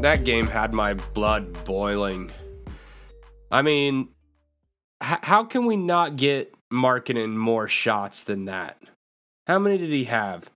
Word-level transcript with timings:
that 0.00 0.24
game 0.24 0.46
had 0.46 0.72
my 0.72 0.94
blood 0.94 1.64
boiling. 1.64 2.30
I 3.50 3.62
mean, 3.62 4.10
h- 5.02 5.18
how 5.22 5.44
can 5.44 5.66
we 5.66 5.76
not 5.76 6.16
get 6.16 6.54
Markkanen 6.72 7.34
more 7.36 7.68
shots 7.68 8.22
than 8.22 8.44
that? 8.44 8.80
How 9.46 9.58
many 9.58 9.78
did 9.78 9.90
he 9.90 10.04
have? 10.04 10.50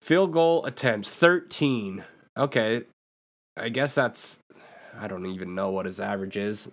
Field 0.00 0.32
goal 0.32 0.64
attempts 0.64 1.10
13. 1.10 2.04
Okay. 2.36 2.82
I 3.56 3.68
guess 3.68 3.94
that's 3.94 4.38
I 4.98 5.06
don't 5.06 5.26
even 5.26 5.54
know 5.54 5.70
what 5.70 5.86
his 5.86 6.00
average 6.00 6.36
is. 6.36 6.70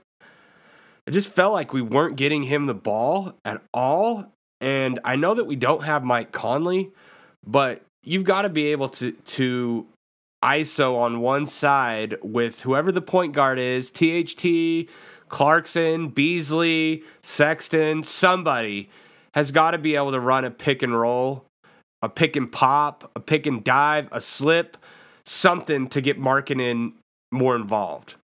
It 1.05 1.11
just 1.11 1.31
felt 1.31 1.53
like 1.53 1.73
we 1.73 1.81
weren't 1.81 2.15
getting 2.15 2.43
him 2.43 2.65
the 2.65 2.73
ball 2.73 3.35
at 3.43 3.61
all. 3.73 4.31
And 4.61 4.99
I 5.03 5.15
know 5.15 5.33
that 5.33 5.45
we 5.45 5.55
don't 5.55 5.83
have 5.83 6.03
Mike 6.03 6.31
Conley, 6.31 6.91
but 7.45 7.81
you've 8.03 8.23
got 8.23 8.43
to 8.43 8.49
be 8.49 8.67
able 8.67 8.89
to 8.89 9.11
to 9.11 9.87
ISO 10.45 10.97
on 10.97 11.21
one 11.21 11.47
side 11.47 12.17
with 12.21 12.61
whoever 12.61 12.91
the 12.91 13.01
point 13.01 13.33
guard 13.33 13.57
is, 13.57 13.89
THT, 13.89 14.87
Clarkson, 15.27 16.09
Beasley, 16.09 17.03
Sexton, 17.23 18.03
somebody 18.03 18.89
has 19.33 19.51
got 19.51 19.71
to 19.71 19.77
be 19.79 19.95
able 19.95 20.11
to 20.11 20.19
run 20.19 20.45
a 20.45 20.51
pick 20.51 20.83
and 20.83 20.97
roll, 20.97 21.45
a 22.01 22.09
pick 22.09 22.35
and 22.35 22.51
pop, 22.51 23.11
a 23.15 23.19
pick 23.19 23.47
and 23.47 23.63
dive, 23.63 24.07
a 24.11 24.21
slip, 24.21 24.77
something 25.25 25.87
to 25.89 25.99
get 25.99 26.19
Markkanen 26.19 26.93
more 27.31 27.55
involved. 27.55 28.15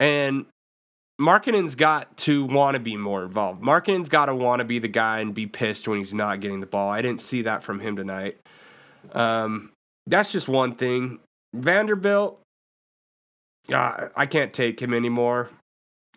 And 0.00 0.46
Markkanen's 1.20 1.74
got 1.74 2.16
to 2.18 2.44
want 2.44 2.74
to 2.74 2.80
be 2.80 2.96
more 2.96 3.22
involved. 3.22 3.62
Markkanen's 3.62 4.08
got 4.08 4.26
to 4.26 4.34
want 4.34 4.60
to 4.60 4.64
be 4.64 4.78
the 4.78 4.88
guy 4.88 5.20
and 5.20 5.34
be 5.34 5.46
pissed 5.46 5.86
when 5.86 5.98
he's 5.98 6.14
not 6.14 6.40
getting 6.40 6.60
the 6.60 6.66
ball. 6.66 6.88
I 6.88 7.02
didn't 7.02 7.20
see 7.20 7.42
that 7.42 7.62
from 7.62 7.78
him 7.78 7.94
tonight. 7.94 8.38
Um, 9.12 9.70
that's 10.06 10.32
just 10.32 10.48
one 10.48 10.74
thing. 10.74 11.20
Vanderbilt, 11.54 12.40
uh, 13.72 14.08
I 14.16 14.26
can't 14.26 14.52
take 14.52 14.80
him 14.80 14.94
anymore. 14.94 15.50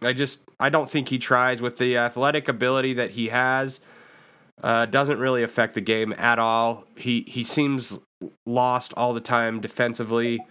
I 0.02 0.14
just 0.14 0.40
I 0.60 0.70
don't 0.70 0.90
think 0.90 1.10
he 1.10 1.18
tries 1.18 1.62
with 1.62 1.78
the 1.78 1.98
athletic 1.98 2.48
ability 2.48 2.94
that 2.94 3.12
he 3.12 3.30
has. 3.30 3.80
Uh, 4.64 4.86
doesn't 4.86 5.20
really 5.20 5.44
affect 5.44 5.74
the 5.74 5.82
game 5.82 6.14
at 6.18 6.40
all. 6.40 6.86
He 6.96 7.26
he 7.28 7.44
seems 7.44 8.00
lost 8.46 8.94
all 8.96 9.14
the 9.14 9.22
time 9.22 9.60
defensively. 9.62 10.46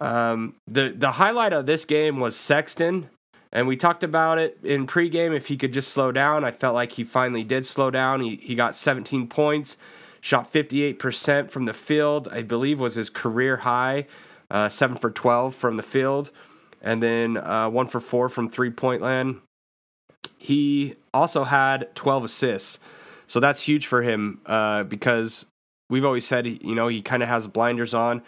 Um, 0.00 0.54
the 0.66 0.94
the 0.96 1.12
highlight 1.12 1.52
of 1.52 1.66
this 1.66 1.84
game 1.84 2.20
was 2.20 2.36
Sexton, 2.36 3.10
and 3.52 3.66
we 3.66 3.76
talked 3.76 4.04
about 4.04 4.38
it 4.38 4.58
in 4.62 4.86
pregame. 4.86 5.34
If 5.34 5.46
he 5.46 5.56
could 5.56 5.72
just 5.72 5.92
slow 5.92 6.12
down, 6.12 6.44
I 6.44 6.52
felt 6.52 6.74
like 6.74 6.92
he 6.92 7.04
finally 7.04 7.44
did 7.44 7.66
slow 7.66 7.90
down. 7.90 8.20
He 8.20 8.36
he 8.36 8.54
got 8.54 8.76
17 8.76 9.28
points, 9.28 9.76
shot 10.24 10.50
58% 10.50 11.50
from 11.50 11.66
the 11.66 11.74
field. 11.74 12.28
I 12.32 12.40
believe 12.40 12.80
was 12.80 12.94
his 12.94 13.10
career 13.10 13.58
high, 13.58 14.06
uh, 14.50 14.70
seven 14.70 14.96
for 14.96 15.10
12 15.10 15.54
from 15.54 15.76
the 15.76 15.82
field, 15.82 16.30
and 16.80 17.02
then 17.02 17.36
uh, 17.36 17.68
one 17.68 17.86
for 17.86 18.00
four 18.00 18.30
from 18.30 18.48
three 18.48 18.70
point 18.70 19.02
land. 19.02 19.42
He 20.38 20.94
also 21.12 21.44
had 21.44 21.94
12 21.94 22.24
assists, 22.24 22.78
so 23.26 23.38
that's 23.38 23.60
huge 23.60 23.86
for 23.86 24.00
him 24.00 24.40
uh, 24.46 24.84
because 24.84 25.44
we've 25.90 26.06
always 26.06 26.26
said 26.26 26.46
you 26.46 26.74
know 26.74 26.88
he 26.88 27.02
kind 27.02 27.22
of 27.22 27.28
has 27.28 27.46
blinders 27.46 27.92
on. 27.92 28.22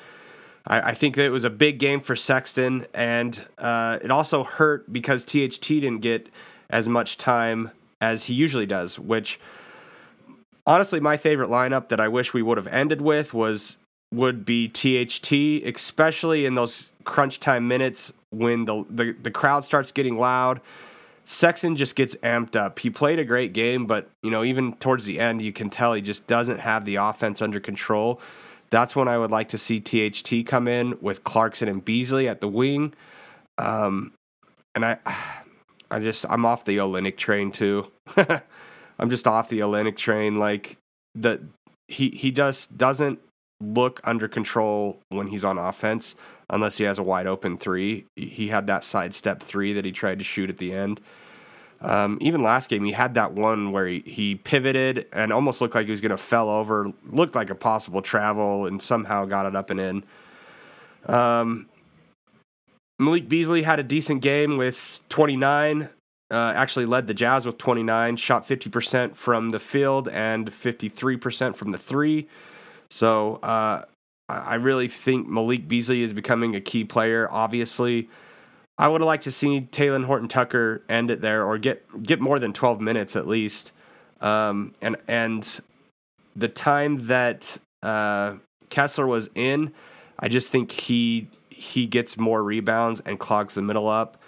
I, 0.67 0.91
I, 0.91 0.95
think 0.95 1.15
that 1.15 1.25
it 1.25 1.31
was 1.31 1.45
a 1.45 1.51
big 1.51 1.79
game 1.79 2.01
for 2.01 2.15
Sexton, 2.15 2.87
and 2.93 3.43
uh, 3.57 4.01
it 4.03 4.11
also 4.11 4.45
hurt 4.45 4.93
because 4.93 5.25
THT 5.25 5.67
didn't 5.67 6.01
get 6.01 6.29
as 6.69 6.91
much 6.91 7.17
time 7.17 7.71
as 8.03 8.25
he 8.25 8.35
usually 8.35 8.67
does. 8.67 8.99
Which, 8.99 9.41
honestly, 10.67 11.01
my 11.01 11.17
favorite 11.17 11.51
lineup 11.51 11.89
that 11.89 12.01
I 12.01 12.09
wish 12.09 12.35
we 12.35 12.43
would 12.43 12.59
have 12.59 12.67
ended 12.67 13.01
with 13.01 13.33
was 13.33 13.77
would 14.13 14.45
be 14.45 14.69
THT, 14.69 15.67
especially 15.67 16.47
in 16.47 16.55
those 16.55 16.91
crunch 17.05 17.41
time 17.41 17.67
minutes 17.69 18.13
when 18.31 18.65
the, 18.65 18.85
the, 18.89 19.13
the 19.21 19.31
crowd 19.31 19.65
starts 19.65 19.93
getting 19.93 20.17
loud. 20.17 20.61
Sexton 21.25 21.75
just 21.75 21.97
gets 21.97 22.15
amped 22.17 22.55
up. 22.55 22.79
He 22.79 22.89
played 22.89 23.19
a 23.19 23.25
great 23.25 23.53
game, 23.53 23.87
but 23.87 24.09
you 24.23 24.31
know, 24.31 24.45
even 24.45 24.75
towards 24.75 25.07
the 25.07 25.19
end, 25.19 25.43
you 25.43 25.53
can 25.53 25.71
tell 25.71 25.93
he 25.93 26.01
just 26.01 26.27
doesn't 26.29 26.59
have 26.61 26.85
the 26.85 26.97
offense 26.97 27.43
under 27.43 27.59
control. 27.59 28.21
That's 28.71 28.95
when 28.95 29.09
I 29.09 29.19
would 29.19 29.31
like 29.31 29.49
to 29.51 29.59
see 29.59 29.81
THT 29.81 30.47
come 30.47 30.69
in 30.69 30.97
with 31.01 31.25
Clarkson 31.25 31.69
and 31.69 31.85
Beasley 31.85 32.29
at 32.29 32.41
the 32.41 32.49
wing. 32.49 32.95
Um, 33.59 34.13
and 34.75 34.85
I, 34.85 34.99
I 35.91 35.99
just 36.01 36.25
I'm 36.29 36.45
off 36.45 36.65
the 36.65 36.79
Olynyk 36.79 37.17
train 37.17 37.51
too. 37.51 37.91
I'm 38.99 39.11
just 39.11 39.27
off 39.27 39.49
the 39.49 39.61
Atlantic 39.61 39.97
train. 39.97 40.37
Like 40.37 40.79
the 41.15 41.41
he 41.89 42.11
he 42.11 42.31
just 42.31 42.77
doesn't 42.77 43.21
look 43.61 44.01
under 44.05 44.29
control 44.29 44.99
when 45.09 45.29
he's 45.29 45.45
on 45.45 45.57
offense 45.59 46.15
unless 46.51 46.77
he 46.77 46.85
has 46.85 46.99
a 46.99 47.03
wide 47.03 47.27
open 47.27 47.57
three. 47.57 48.07
He 48.17 48.49
had 48.49 48.67
that 48.67 48.85
sidestep 48.85 49.43
three 49.43 49.73
that 49.73 49.85
he 49.85 49.93
tried 49.93 50.19
to 50.19 50.25
shoot 50.25 50.51
at 50.51 50.59
the 50.59 50.73
end. 50.73 51.01
Um, 51.81 52.19
even 52.21 52.43
last 52.43 52.71
game, 52.71 52.85
he 52.85 52.93
had 52.93 53.15
that 53.15 53.33
one 53.33 53.71
where 53.71 53.87
he, 53.87 54.03
he 54.07 54.35
pivoted 54.37 55.07
and 55.13 55.33
almost 55.33 55.61
looked 55.61 55.75
like 55.75 55.87
he 55.87 55.91
was 55.91 56.01
going 56.01 56.11
to 56.11 56.17
fell 56.17 56.49
over, 56.49 56.93
looked 57.11 57.35
like 57.35 57.51
a 57.51 57.55
possible 57.55 58.01
travel, 58.01 58.67
and 58.67 58.83
somehow 58.83 59.27
got 59.27 59.47
it 59.47 59.55
up 59.55 59.71
and 59.71 59.81
in. 59.81 60.05
Um, 61.07 61.69
Malik 62.99 63.29
Beasley 63.29 63.63
had 63.63 63.79
a 63.79 63.83
decent 63.83 64.23
game 64.23 64.57
with 64.57 65.01
29. 65.11 65.91
Uh, 66.31 66.53
actually 66.57 66.87
led 66.87 67.07
the 67.07 67.15
Jazz 67.15 67.47
with 67.47 67.57
29, 67.57 68.17
shot 68.17 68.47
50% 68.47 69.15
from 69.15 69.53
the 69.53 69.61
field 69.61 70.09
and 70.09 70.51
53% 70.51 71.55
from 71.55 71.71
the 71.71 71.79
three. 71.79 72.27
So 72.91 73.37
uh, 73.37 73.85
I 74.29 74.57
really 74.57 74.89
think 74.89 75.29
Malik 75.29 75.69
Beasley 75.69 76.03
is 76.03 76.13
becoming 76.13 76.57
a 76.57 76.61
key 76.61 76.85
player. 76.85 77.29
Obviously, 77.31 78.09
I 78.79 78.89
would 78.89 79.01
have 79.01 79.07
liked 79.07 79.25
to 79.25 79.33
see 79.33 79.69
Talen 79.71 80.05
Horton 80.05 80.29
Tucker 80.29 80.83
end 80.89 81.11
it 81.11 81.21
there 81.21 81.45
or 81.45 81.59
get 81.59 82.03
get 82.03 82.21
more 82.21 82.39
than 82.39 82.53
12 82.53 82.81
minutes 82.81 83.15
at 83.15 83.29
least. 83.29 83.73
Um, 84.21 84.73
and 84.83 84.97
and 85.07 85.61
the 86.35 86.49
time 86.49 87.07
that 87.07 87.59
uh, 87.83 88.35
Kessler 88.69 89.07
was 89.07 89.31
in, 89.35 89.73
I 90.19 90.29
just 90.29 90.51
think 90.51 90.73
he 90.73 91.29
he 91.49 91.87
gets 91.87 92.19
more 92.19 92.43
rebounds 92.43 93.01
and 93.01 93.19
clogs 93.19 93.55
the 93.55 93.63
middle 93.63 93.89
up, 93.89 94.21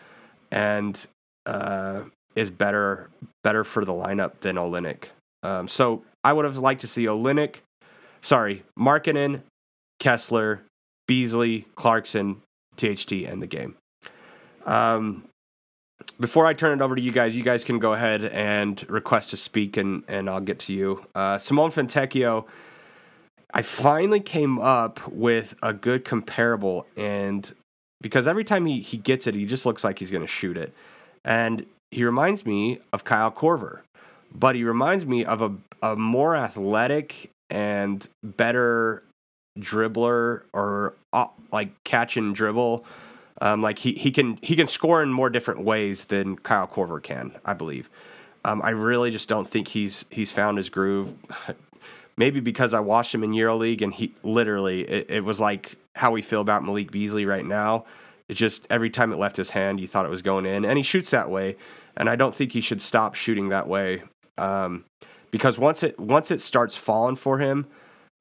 and 0.50 1.06
uh, 1.48 2.04
is 2.36 2.50
better 2.50 3.10
better 3.42 3.64
for 3.64 3.84
the 3.84 3.92
lineup 3.92 4.41
than 4.41 4.56
Olynyk. 4.56 5.04
Um, 5.42 5.69
so 5.69 6.03
I 6.22 6.32
would 6.32 6.44
have 6.44 6.59
liked 6.59 6.81
to 6.82 6.86
see 6.86 7.04
Olynyk, 7.06 7.56
sorry, 8.22 8.64
Markkanen, 8.78 9.42
Kessler, 9.98 10.62
Beasley, 11.06 11.66
Clarkson, 11.75 12.42
THT, 12.76 13.12
and 13.26 13.41
the 13.41 13.47
game. 13.47 13.76
Um, 14.66 15.25
before 16.20 16.47
I 16.47 16.53
turn 16.53 16.78
it 16.78 16.82
over 16.82 16.94
to 16.94 17.03
you 17.03 17.12
guys, 17.12 17.36
you 17.36 17.42
guys 17.42 17.65
can 17.65 17.78
go 17.78 17.94
ahead 17.94 18.25
and 18.25 18.84
request 18.88 19.30
to 19.30 19.36
speak, 19.36 19.76
and 19.76 20.03
and 20.09 20.28
I'll 20.28 20.41
get 20.41 20.59
to 20.60 20.72
you. 20.72 21.06
Uh, 21.15 21.38
Simone 21.38 21.70
Fontecchio, 21.70 22.47
I 23.53 23.62
finally 23.62 24.20
came 24.20 24.59
up 24.59 25.06
with 25.09 25.54
a 25.62 25.72
good 25.72 26.04
comparable, 26.04 26.86
and 26.97 27.50
because 28.00 28.26
every 28.26 28.44
time 28.44 28.66
he 28.66 28.80
he 28.80 28.97
gets 28.97 29.26
it, 29.26 29.34
he 29.34 29.47
just 29.47 29.65
looks 29.65 29.84
like 29.84 29.98
he's 29.98 30.10
going 30.10 30.22
to 30.22 30.28
shoot 30.28 30.56
it, 30.56 30.75
and 31.25 31.67
he 31.91 32.05
reminds 32.05 32.45
me 32.45 32.79
of 32.93 33.05
Kyle 33.05 33.31
Korver, 33.31 33.81
but 34.34 34.54
he 34.54 34.65
reminds 34.65 35.07
me 35.07 35.25
of 35.25 35.42
a 35.42 35.53
a 35.83 35.97
more 35.97 36.34
athletic 36.34 37.31
and 37.51 38.09
better 38.22 39.03
dribbler 39.59 40.42
or 40.53 40.95
uh, 41.13 41.27
like 41.53 41.71
catch 41.84 42.16
and 42.16 42.34
dribble. 42.34 42.84
Um, 43.41 43.63
like 43.63 43.78
he, 43.78 43.92
he 43.92 44.10
can 44.10 44.39
he 44.42 44.57
can 44.57 44.66
score 44.66 45.03
in 45.03 45.13
more 45.13 45.31
different 45.31 45.60
ways 45.60 46.07
than 46.07 46.37
Kyle 46.37 46.66
Korver 46.66 47.03
can, 47.03 47.37
I 47.45 47.54
believe. 47.54 47.89
Um, 48.45 48.60
I 48.63 48.71
really 48.71 49.10
just 49.10 49.28
don't 49.28 49.48
think 49.48 49.69
he's 49.69 50.04
he's 50.10 50.33
found 50.33 50.57
his 50.57 50.69
groove. 50.69 51.15
Maybe 52.16 52.41
because 52.41 52.75
I 52.75 52.81
watched 52.81 53.15
him 53.15 53.22
in 53.22 53.31
EuroLeague 53.31 53.81
and 53.81 53.95
he 53.95 54.13
literally 54.25 54.81
it, 54.83 55.07
it 55.09 55.25
was 55.25 55.39
like 55.39 55.77
how 55.95 56.10
we 56.10 56.22
feel 56.22 56.41
about 56.41 56.65
Malik 56.65 56.91
Beasley 56.91 57.27
right 57.27 57.45
now. 57.45 57.84
It 58.28 58.34
just 58.34 58.66
every 58.69 58.91
time 58.91 59.13
it 59.13 59.19
left 59.19 59.36
his 59.36 59.51
hand, 59.51 59.80
you 59.80 59.89
thought 59.89 60.04
it 60.04 60.10
was 60.10 60.22
going 60.22 60.47
in, 60.47 60.65
and 60.65 60.77
he 60.77 60.83
shoots 60.83 61.10
that 61.10 61.30
way. 61.30 61.57
And 61.97 62.09
I 62.09 62.16
don't 62.16 62.34
think 62.34 62.53
he 62.53 62.60
should 62.60 62.83
stop 62.83 63.15
shooting 63.15 63.48
that 63.48 63.66
way 63.66 64.03
um, 64.36 64.84
because 65.30 65.59
once 65.59 65.83
it 65.83 65.98
once 65.98 66.30
it 66.30 66.41
starts 66.41 66.77
falling 66.77 67.16
for 67.16 67.39
him, 67.39 67.66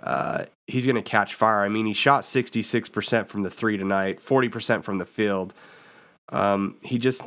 uh, 0.01 0.45
he's 0.67 0.85
going 0.85 0.95
to 0.95 1.01
catch 1.01 1.33
fire. 1.33 1.61
I 1.61 1.69
mean, 1.69 1.85
he 1.85 1.93
shot 1.93 2.23
66% 2.23 3.27
from 3.27 3.43
the 3.43 3.49
three 3.49 3.77
tonight, 3.77 4.19
40% 4.19 4.83
from 4.83 4.97
the 4.97 5.05
field. 5.05 5.53
Um, 6.29 6.75
he 6.81 6.97
just 6.97 7.23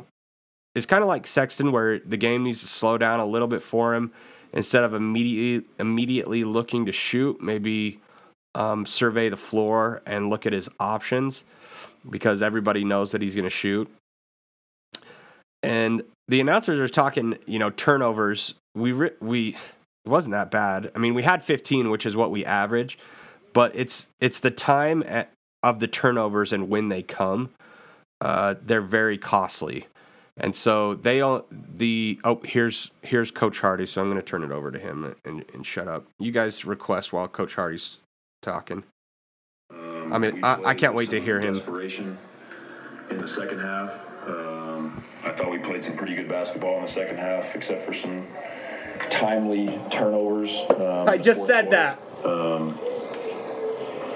is 0.75 0.85
kind 0.85 1.01
of 1.01 1.07
like 1.07 1.27
Sexton, 1.27 1.71
where 1.71 1.99
the 1.99 2.17
game 2.17 2.43
needs 2.43 2.61
to 2.61 2.67
slow 2.67 2.97
down 2.97 3.19
a 3.19 3.25
little 3.25 3.47
bit 3.47 3.61
for 3.61 3.95
him 3.95 4.11
instead 4.53 4.83
of 4.83 4.93
immediately 4.93 5.69
immediately 5.79 6.43
looking 6.43 6.85
to 6.85 6.91
shoot. 6.91 7.41
Maybe 7.41 7.99
um, 8.55 8.85
survey 8.85 9.29
the 9.29 9.37
floor 9.37 10.01
and 10.05 10.29
look 10.29 10.45
at 10.45 10.53
his 10.53 10.69
options 10.79 11.43
because 12.09 12.41
everybody 12.41 12.83
knows 12.83 13.11
that 13.11 13.21
he's 13.21 13.35
going 13.35 13.45
to 13.45 13.49
shoot. 13.49 13.89
And 15.63 16.03
the 16.27 16.39
announcers 16.41 16.79
are 16.79 16.91
talking, 16.91 17.37
you 17.45 17.59
know, 17.59 17.69
turnovers. 17.69 18.55
We 18.73 18.93
we 18.93 19.49
it 20.05 20.09
wasn't 20.09 20.33
that 20.33 20.49
bad. 20.49 20.91
I 20.95 20.99
mean, 20.99 21.13
we 21.13 21.23
had 21.23 21.43
15, 21.43 21.91
which 21.91 22.05
is 22.05 22.15
what 22.15 22.31
we 22.31 22.43
average, 22.45 22.97
but 23.53 23.75
it's 23.75 24.07
it's 24.19 24.39
the 24.39 24.51
time 24.51 25.03
at, 25.05 25.31
of 25.61 25.79
the 25.79 25.87
turnovers 25.87 26.51
and 26.51 26.69
when 26.69 26.89
they 26.89 27.03
come, 27.03 27.51
uh, 28.19 28.55
they're 28.65 28.81
very 28.81 29.17
costly. 29.17 29.87
And 30.37 30.55
so 30.55 30.95
they 30.95 31.21
all 31.21 31.45
the 31.51 32.19
oh 32.23 32.41
here's 32.43 32.89
here's 33.01 33.29
Coach 33.29 33.59
Hardy. 33.59 33.85
So 33.85 34.01
I'm 34.01 34.07
going 34.07 34.17
to 34.17 34.25
turn 34.25 34.43
it 34.43 34.51
over 34.51 34.71
to 34.71 34.79
him 34.79 35.15
and, 35.25 35.45
and 35.53 35.65
shut 35.65 35.87
up. 35.87 36.05
You 36.19 36.31
guys 36.31 36.65
request 36.65 37.13
while 37.13 37.27
Coach 37.27 37.55
Hardy's 37.55 37.99
talking. 38.41 38.83
I 40.11 40.17
mean, 40.17 40.43
I, 40.43 40.61
I, 40.65 40.73
can't 40.73 40.93
wait 40.93 41.09
to 41.11 41.21
hear 41.21 41.39
him. 41.39 41.55
Inspiration 41.55 42.17
in 43.09 43.17
the 43.17 43.27
second 43.27 43.59
half, 43.59 43.91
um, 44.27 45.03
I 45.23 45.31
thought 45.31 45.51
we 45.51 45.59
played 45.59 45.83
some 45.83 45.95
pretty 45.95 46.15
good 46.15 46.27
basketball 46.27 46.75
in 46.77 46.81
the 46.81 46.87
second 46.87 47.17
half, 47.17 47.55
except 47.55 47.85
for 47.85 47.93
some 47.93 48.27
timely 49.09 49.79
turnovers. 49.89 50.63
Um, 50.69 51.07
I 51.07 51.17
just 51.17 51.45
said 51.45 51.69
quarter. 51.69 51.77
that. 51.77 52.25
Um, 52.25 52.79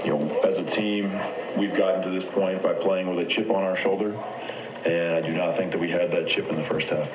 you 0.04 0.12
know, 0.12 0.40
as 0.42 0.60
a 0.60 0.64
team, 0.64 1.12
we've 1.58 1.76
gotten 1.76 2.04
to 2.04 2.10
this 2.10 2.26
point 2.26 2.62
by 2.62 2.74
playing 2.74 3.08
with 3.08 3.18
a 3.20 3.26
chip 3.26 3.50
on 3.50 3.64
our 3.64 3.76
shoulder, 3.76 4.14
and 4.86 5.16
I 5.16 5.22
do 5.22 5.32
not 5.32 5.58
think 5.58 5.72
that 5.72 5.82
we 5.82 5.90
had 5.90 6.12
that 6.12 6.28
chip 6.28 6.48
in 6.48 6.56
the 6.56 6.64
first 6.64 6.90
half. 6.90 7.08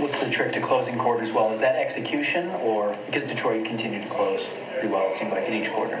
What's 0.00 0.22
the 0.22 0.30
trick 0.30 0.52
to 0.52 0.60
closing 0.60 0.98
quarters 0.98 1.32
well? 1.32 1.50
Is 1.50 1.60
that 1.60 1.76
execution, 1.76 2.50
or 2.50 2.96
because 3.06 3.26
Detroit 3.26 3.64
continued 3.64 4.02
to 4.02 4.08
close 4.08 4.46
pretty 4.72 4.88
well, 4.88 5.08
it 5.08 5.14
seemed 5.14 5.32
like 5.32 5.48
in 5.48 5.54
each 5.54 5.70
quarter? 5.70 5.96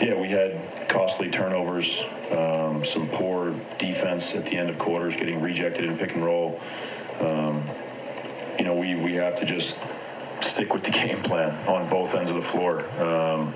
Yeah, 0.00 0.20
we 0.20 0.28
had 0.28 0.88
costly 0.88 1.30
turnovers, 1.30 2.02
um, 2.32 2.84
some 2.84 3.08
poor 3.08 3.54
defense 3.78 4.34
at 4.34 4.44
the 4.46 4.56
end 4.56 4.70
of 4.70 4.78
quarters, 4.78 5.14
getting 5.14 5.40
rejected 5.40 5.84
in 5.84 5.96
pick 5.96 6.14
and 6.14 6.24
roll. 6.24 6.60
Um, 7.20 7.62
you 8.58 8.64
know, 8.64 8.74
we, 8.74 8.96
we 8.96 9.14
have 9.14 9.36
to 9.36 9.44
just 9.44 9.78
stick 10.40 10.74
with 10.74 10.82
the 10.82 10.90
game 10.90 11.22
plan 11.22 11.52
on 11.68 11.88
both 11.88 12.14
ends 12.14 12.30
of 12.30 12.36
the 12.36 12.42
floor. 12.42 12.84
Um, 13.00 13.54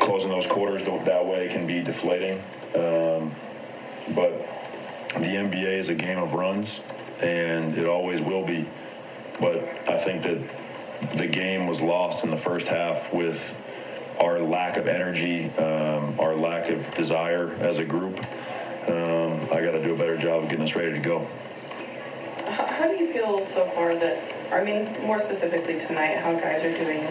closing 0.00 0.30
those 0.30 0.46
quarters 0.46 0.84
that 0.84 1.26
way 1.26 1.48
can 1.48 1.66
be 1.66 1.80
deflating. 1.80 2.38
Um, 2.74 3.34
but 4.14 4.32
the 5.14 5.26
NBA 5.26 5.72
is 5.72 5.88
a 5.88 5.94
game 5.94 6.18
of 6.18 6.34
runs, 6.34 6.80
and 7.20 7.76
it 7.76 7.88
always 7.88 8.20
will 8.20 8.44
be. 8.44 8.66
But 9.40 9.58
I 9.88 9.98
think 9.98 10.22
that 10.24 11.16
the 11.16 11.26
game 11.26 11.66
was 11.66 11.80
lost 11.80 12.24
in 12.24 12.30
the 12.30 12.36
first 12.36 12.68
half 12.68 13.12
with 13.12 13.54
our 14.20 14.40
lack 14.40 14.76
of 14.76 14.86
energy, 14.86 15.50
um, 15.56 16.18
our 16.18 16.36
lack 16.36 16.70
of 16.70 16.88
desire 16.94 17.52
as 17.60 17.78
a 17.78 17.84
group. 17.84 18.16
Um, 18.88 19.40
I 19.52 19.60
got 19.60 19.72
to 19.72 19.84
do 19.84 19.94
a 19.94 19.96
better 19.96 20.16
job 20.16 20.44
of 20.44 20.48
getting 20.48 20.64
us 20.64 20.74
ready 20.74 20.92
to 20.92 21.00
go. 21.00 21.26
How 22.46 22.88
do 22.88 22.96
you 22.96 23.12
feel 23.12 23.44
so 23.46 23.66
far 23.74 23.94
that, 23.94 24.22
I 24.52 24.64
mean, 24.64 24.88
more 25.04 25.18
specifically 25.18 25.78
tonight, 25.78 26.16
how 26.16 26.32
guys 26.32 26.62
are 26.62 26.76
doing 26.76 27.04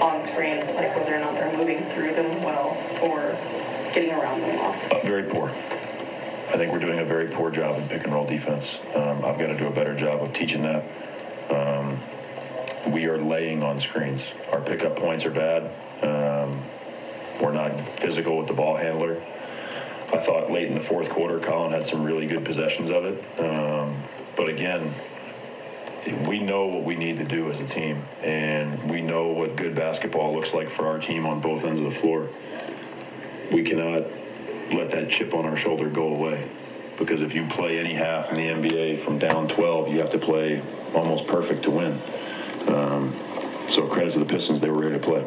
on 0.00 0.24
screens, 0.24 0.64
like 0.74 0.96
whether 0.96 1.16
or 1.16 1.18
not 1.18 1.34
they're 1.34 1.52
moving 1.56 1.78
through 1.90 2.14
them 2.14 2.40
well 2.42 2.76
or 3.02 3.36
getting 3.92 4.12
around 4.12 4.40
them 4.42 4.56
well? 4.56 4.76
Uh, 4.92 5.00
very 5.04 5.24
poor. 5.24 5.48
I 5.48 6.56
think 6.56 6.72
we're 6.72 6.78
doing 6.80 6.98
a 6.98 7.04
very 7.04 7.28
poor 7.28 7.50
job 7.50 7.78
in 7.78 7.88
pick 7.88 8.04
and 8.04 8.12
roll 8.12 8.26
defense. 8.26 8.80
Um, 8.94 9.24
I've 9.24 9.38
got 9.38 9.48
to 9.48 9.56
do 9.56 9.66
a 9.66 9.70
better 9.70 9.94
job 9.94 10.20
of 10.22 10.32
teaching 10.32 10.62
that. 10.62 10.84
Um, 11.50 11.98
we 12.88 13.06
are 13.06 13.18
laying 13.18 13.62
on 13.62 13.78
screens. 13.80 14.32
Our 14.52 14.60
pickup 14.60 14.96
points 14.96 15.24
are 15.24 15.30
bad. 15.30 15.64
Um, 16.02 16.60
we're 17.40 17.52
not 17.52 17.78
physical 18.00 18.36
with 18.38 18.46
the 18.46 18.54
ball 18.54 18.76
handler. 18.76 19.20
I 20.12 20.18
thought 20.18 20.50
late 20.50 20.66
in 20.66 20.74
the 20.74 20.80
fourth 20.80 21.08
quarter, 21.08 21.38
Collin 21.38 21.72
had 21.72 21.86
some 21.86 22.02
really 22.02 22.26
good 22.26 22.44
possessions 22.44 22.90
of 22.90 23.04
it. 23.04 23.40
Um, 23.40 24.02
but 24.36 24.48
again, 24.48 24.92
we 26.26 26.38
know 26.38 26.66
what 26.66 26.82
we 26.82 26.96
need 26.96 27.18
to 27.18 27.24
do 27.24 27.50
as 27.50 27.60
a 27.60 27.66
team, 27.66 28.02
and 28.22 28.90
we 28.90 29.02
know 29.02 29.28
what 29.28 29.56
good 29.56 29.74
basketball 29.74 30.34
looks 30.34 30.54
like 30.54 30.70
for 30.70 30.86
our 30.86 30.98
team 30.98 31.26
on 31.26 31.40
both 31.40 31.64
ends 31.64 31.80
of 31.80 31.84
the 31.84 31.98
floor. 32.00 32.28
We 33.52 33.62
cannot 33.62 34.06
let 34.72 34.90
that 34.92 35.10
chip 35.10 35.34
on 35.34 35.44
our 35.44 35.56
shoulder 35.56 35.88
go 35.88 36.14
away 36.14 36.48
because 36.98 37.20
if 37.20 37.34
you 37.34 37.46
play 37.46 37.78
any 37.78 37.94
half 37.94 38.30
in 38.30 38.36
the 38.36 38.68
NBA 38.68 39.02
from 39.04 39.18
down 39.18 39.48
12, 39.48 39.88
you 39.88 39.98
have 40.00 40.10
to 40.10 40.18
play 40.18 40.62
almost 40.94 41.26
perfect 41.26 41.62
to 41.64 41.70
win. 41.70 42.00
Um, 42.68 43.14
so 43.70 43.86
credit 43.86 44.12
to 44.14 44.18
the 44.18 44.24
Pistons, 44.24 44.60
they 44.60 44.70
were 44.70 44.80
ready 44.80 44.98
to 44.98 45.00
play. 45.00 45.24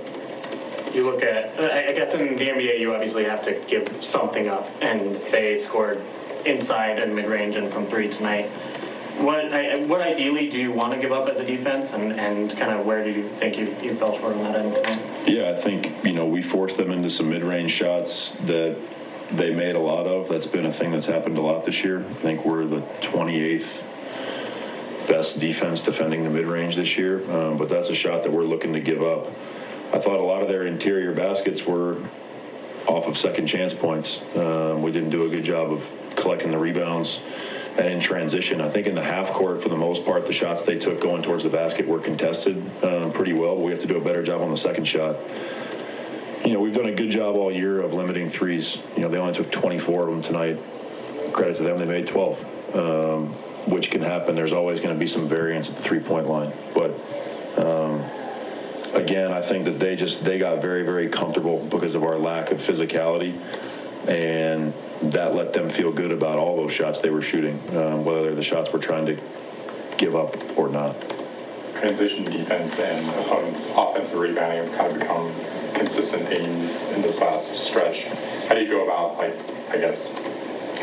You 0.93 1.05
look 1.05 1.23
at, 1.23 1.59
I 1.59 1.91
guess 1.93 2.13
in 2.13 2.35
the 2.35 2.45
NBA, 2.45 2.79
you 2.79 2.93
obviously 2.93 3.23
have 3.25 3.43
to 3.45 3.59
give 3.67 4.03
something 4.03 4.47
up, 4.47 4.69
and 4.81 5.15
they 5.31 5.59
scored 5.59 6.03
inside 6.45 6.99
and 6.99 7.15
mid 7.15 7.25
range 7.25 7.55
and 7.55 7.71
from 7.71 7.87
three 7.87 8.09
tonight 8.09 8.51
what 9.17 9.51
what 9.87 10.01
ideally 10.01 10.49
do 10.49 10.57
you 10.57 10.71
want 10.71 10.93
to 10.93 10.99
give 10.99 11.11
up 11.11 11.29
as 11.29 11.37
a 11.37 11.45
defense, 11.45 11.91
and, 11.91 12.13
and 12.13 12.55
kind 12.57 12.71
of 12.71 12.85
where 12.85 13.03
do 13.03 13.11
you 13.11 13.29
think 13.29 13.57
you, 13.57 13.75
you 13.81 13.95
fell 13.95 14.17
short 14.17 14.35
on 14.35 14.43
that 14.43 14.55
end? 14.55 15.27
Yeah, 15.27 15.51
I 15.51 15.61
think 15.61 16.03
you 16.03 16.13
know 16.13 16.25
we 16.25 16.41
forced 16.41 16.77
them 16.77 16.91
into 16.91 17.09
some 17.09 17.29
mid 17.29 17.43
range 17.43 17.71
shots 17.71 18.31
that 18.41 18.77
they 19.31 19.53
made 19.53 19.75
a 19.75 19.79
lot 19.79 20.07
of. 20.07 20.29
That's 20.29 20.45
been 20.45 20.65
a 20.65 20.73
thing 20.73 20.91
that's 20.91 21.05
happened 21.05 21.37
a 21.37 21.41
lot 21.41 21.65
this 21.65 21.83
year. 21.83 21.99
I 21.99 22.13
think 22.15 22.45
we're 22.45 22.65
the 22.65 22.81
28th 23.01 23.83
best 25.07 25.39
defense 25.39 25.81
defending 25.81 26.23
the 26.23 26.29
mid 26.29 26.45
range 26.45 26.75
this 26.75 26.97
year, 26.97 27.29
um, 27.31 27.57
but 27.57 27.69
that's 27.69 27.89
a 27.89 27.95
shot 27.95 28.23
that 28.23 28.31
we're 28.31 28.43
looking 28.43 28.73
to 28.73 28.79
give 28.79 29.01
up. 29.01 29.27
I 29.93 29.99
thought 29.99 30.19
a 30.19 30.23
lot 30.23 30.41
of 30.41 30.49
their 30.49 30.63
interior 30.63 31.13
baskets 31.13 31.65
were 31.65 31.97
off 32.87 33.05
of 33.05 33.17
second 33.17 33.47
chance 33.47 33.73
points. 33.73 34.21
Um, 34.35 34.81
we 34.81 34.91
didn't 34.91 35.09
do 35.09 35.25
a 35.25 35.29
good 35.29 35.43
job 35.43 35.71
of 35.71 35.89
collecting 36.15 36.51
the 36.51 36.57
rebounds 36.57 37.19
and 37.77 37.87
in 37.87 37.99
transition. 37.99 38.61
I 38.61 38.69
think 38.69 38.87
in 38.87 38.95
the 38.95 39.03
half 39.03 39.29
court, 39.29 39.61
for 39.61 39.69
the 39.69 39.77
most 39.77 40.05
part, 40.05 40.27
the 40.27 40.33
shots 40.33 40.61
they 40.63 40.77
took 40.77 41.01
going 41.01 41.23
towards 41.23 41.43
the 41.43 41.49
basket 41.49 41.87
were 41.87 41.99
contested 41.99 42.57
um, 42.83 43.11
pretty 43.11 43.33
well. 43.33 43.55
But 43.55 43.65
We 43.65 43.71
have 43.71 43.81
to 43.81 43.87
do 43.87 43.97
a 43.97 44.01
better 44.01 44.23
job 44.23 44.41
on 44.41 44.51
the 44.51 44.57
second 44.57 44.85
shot. 44.85 45.17
You 46.45 46.53
know, 46.53 46.59
we've 46.59 46.73
done 46.73 46.87
a 46.87 46.93
good 46.93 47.09
job 47.09 47.37
all 47.37 47.51
year 47.53 47.81
of 47.81 47.93
limiting 47.93 48.29
threes. 48.29 48.77
You 48.95 49.03
know, 49.03 49.09
they 49.09 49.17
only 49.17 49.33
took 49.33 49.49
24 49.51 50.01
of 50.01 50.07
them 50.07 50.21
tonight. 50.21 50.59
Credit 51.31 51.57
to 51.57 51.63
them, 51.63 51.77
they 51.77 51.85
made 51.85 52.07
12, 52.07 52.75
um, 52.75 53.35
which 53.67 53.91
can 53.91 54.01
happen. 54.01 54.35
There's 54.35 54.53
always 54.53 54.79
going 54.79 54.93
to 54.93 54.99
be 54.99 55.07
some 55.07 55.27
variance 55.27 55.69
at 55.69 55.77
the 55.77 55.83
three-point 55.83 56.27
line, 56.27 56.53
but. 56.73 56.99
Um, 57.57 58.03
again, 58.93 59.31
I 59.31 59.41
think 59.41 59.65
that 59.65 59.79
they 59.79 59.95
just 59.95 60.23
they 60.23 60.37
got 60.39 60.61
very 60.61 60.83
very 60.83 61.07
comfortable 61.07 61.59
because 61.65 61.93
of 61.95 62.03
our 62.03 62.17
lack 62.17 62.51
of 62.51 62.59
physicality, 62.59 63.39
and 64.07 64.73
that 65.01 65.35
let 65.35 65.53
them 65.53 65.69
feel 65.69 65.91
good 65.91 66.11
about 66.11 66.37
all 66.39 66.61
those 66.61 66.73
shots 66.73 66.99
they 66.99 67.09
were 67.09 67.21
shooting, 67.21 67.59
um, 67.77 68.05
whether 68.05 68.33
the 68.33 68.43
shots 68.43 68.71
we're 68.73 68.79
trying 68.79 69.05
to 69.05 69.19
give 69.97 70.15
up 70.15 70.35
or 70.57 70.69
not. 70.69 70.95
Transition 71.73 72.23
defense 72.23 72.79
and 72.79 73.07
opponents' 73.25 73.67
offensive 73.75 74.17
rebounding 74.17 74.71
have 74.71 74.77
kind 74.77 74.93
of 74.93 74.99
become 74.99 75.33
consistent 75.73 76.27
themes 76.29 76.87
in 76.89 77.01
this 77.01 77.19
last 77.19 77.53
stretch. 77.55 78.05
How 78.47 78.55
do 78.55 78.61
you 78.61 78.69
go 78.69 78.83
about, 78.85 79.17
like, 79.17 79.37
I 79.69 79.77
guess, 79.77 80.07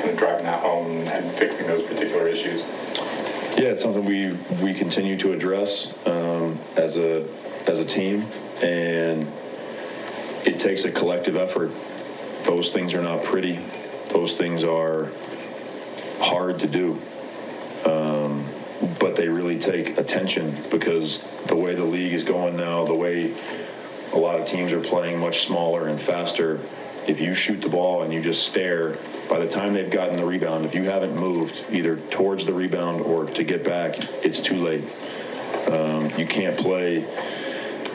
kind 0.01 0.11
of 0.11 0.17
driving 0.17 0.47
that 0.47 0.61
home 0.61 1.09
and 1.09 1.39
fixing 1.39 1.67
those 1.67 1.87
particular 1.87 2.27
issues? 2.27 2.63
Yeah, 3.57 3.71
it's 3.71 3.83
something 3.83 4.05
we 4.05 4.33
we 4.63 4.75
continue 4.75 5.17
to 5.19 5.33
address 5.33 5.93
um, 6.07 6.59
as 6.77 6.97
a 6.97 7.27
as 7.67 7.79
a 7.79 7.85
team, 7.85 8.27
and 8.63 9.31
it 10.45 10.59
takes 10.59 10.85
a 10.85 10.91
collective 10.91 11.37
effort. 11.37 11.71
Those 12.45 12.71
things 12.71 12.95
are 12.95 13.03
not 13.03 13.23
pretty 13.23 13.61
those 14.11 14.33
things 14.33 14.65
are 14.65 15.11
hard 16.19 16.61
to 16.61 16.67
do. 16.67 17.01
Um, 17.85 18.47
but 18.99 19.17
they 19.17 19.29
really 19.29 19.59
take 19.59 19.99
attention 19.99 20.57
because 20.71 21.25
the 21.47 21.57
way 21.57 21.75
the 21.75 21.85
league 21.85 22.13
is 22.13 22.25
going 22.25 22.57
now, 22.57 22.85
the 22.85 22.95
way 22.95 23.35
a 24.13 24.19
lot 24.19 24.41
of 24.41 24.47
teams 24.47 24.73
are 24.73 24.81
playing 24.81 25.19
much 25.19 25.47
smaller 25.47 25.87
and 25.87 26.01
faster, 26.01 26.61
if 27.07 27.21
you 27.21 27.35
shoot 27.35 27.63
the 27.63 27.69
ball 27.69 28.03
and 28.03 28.13
you 28.13 28.21
just 28.21 28.47
stare, 28.47 28.99
by 29.29 29.39
the 29.39 29.49
time 29.49 29.73
they've 29.73 29.91
gotten 29.91 30.17
the 30.17 30.27
rebound, 30.27 30.65
if 30.65 30.75
you 30.75 30.85
haven't 30.85 31.17
moved 31.17 31.65
either 31.71 31.97
towards 31.97 32.47
the 32.47 32.55
rebound 32.55 33.03
or 33.03 33.25
to 33.27 33.45
get 33.45 33.65
back, 33.65 33.97
it's 34.25 34.41
too 34.41 34.59
late. 34.59 34.85
Um, 35.71 36.11
you 36.19 36.27
can't 36.27 36.57
play 36.57 37.07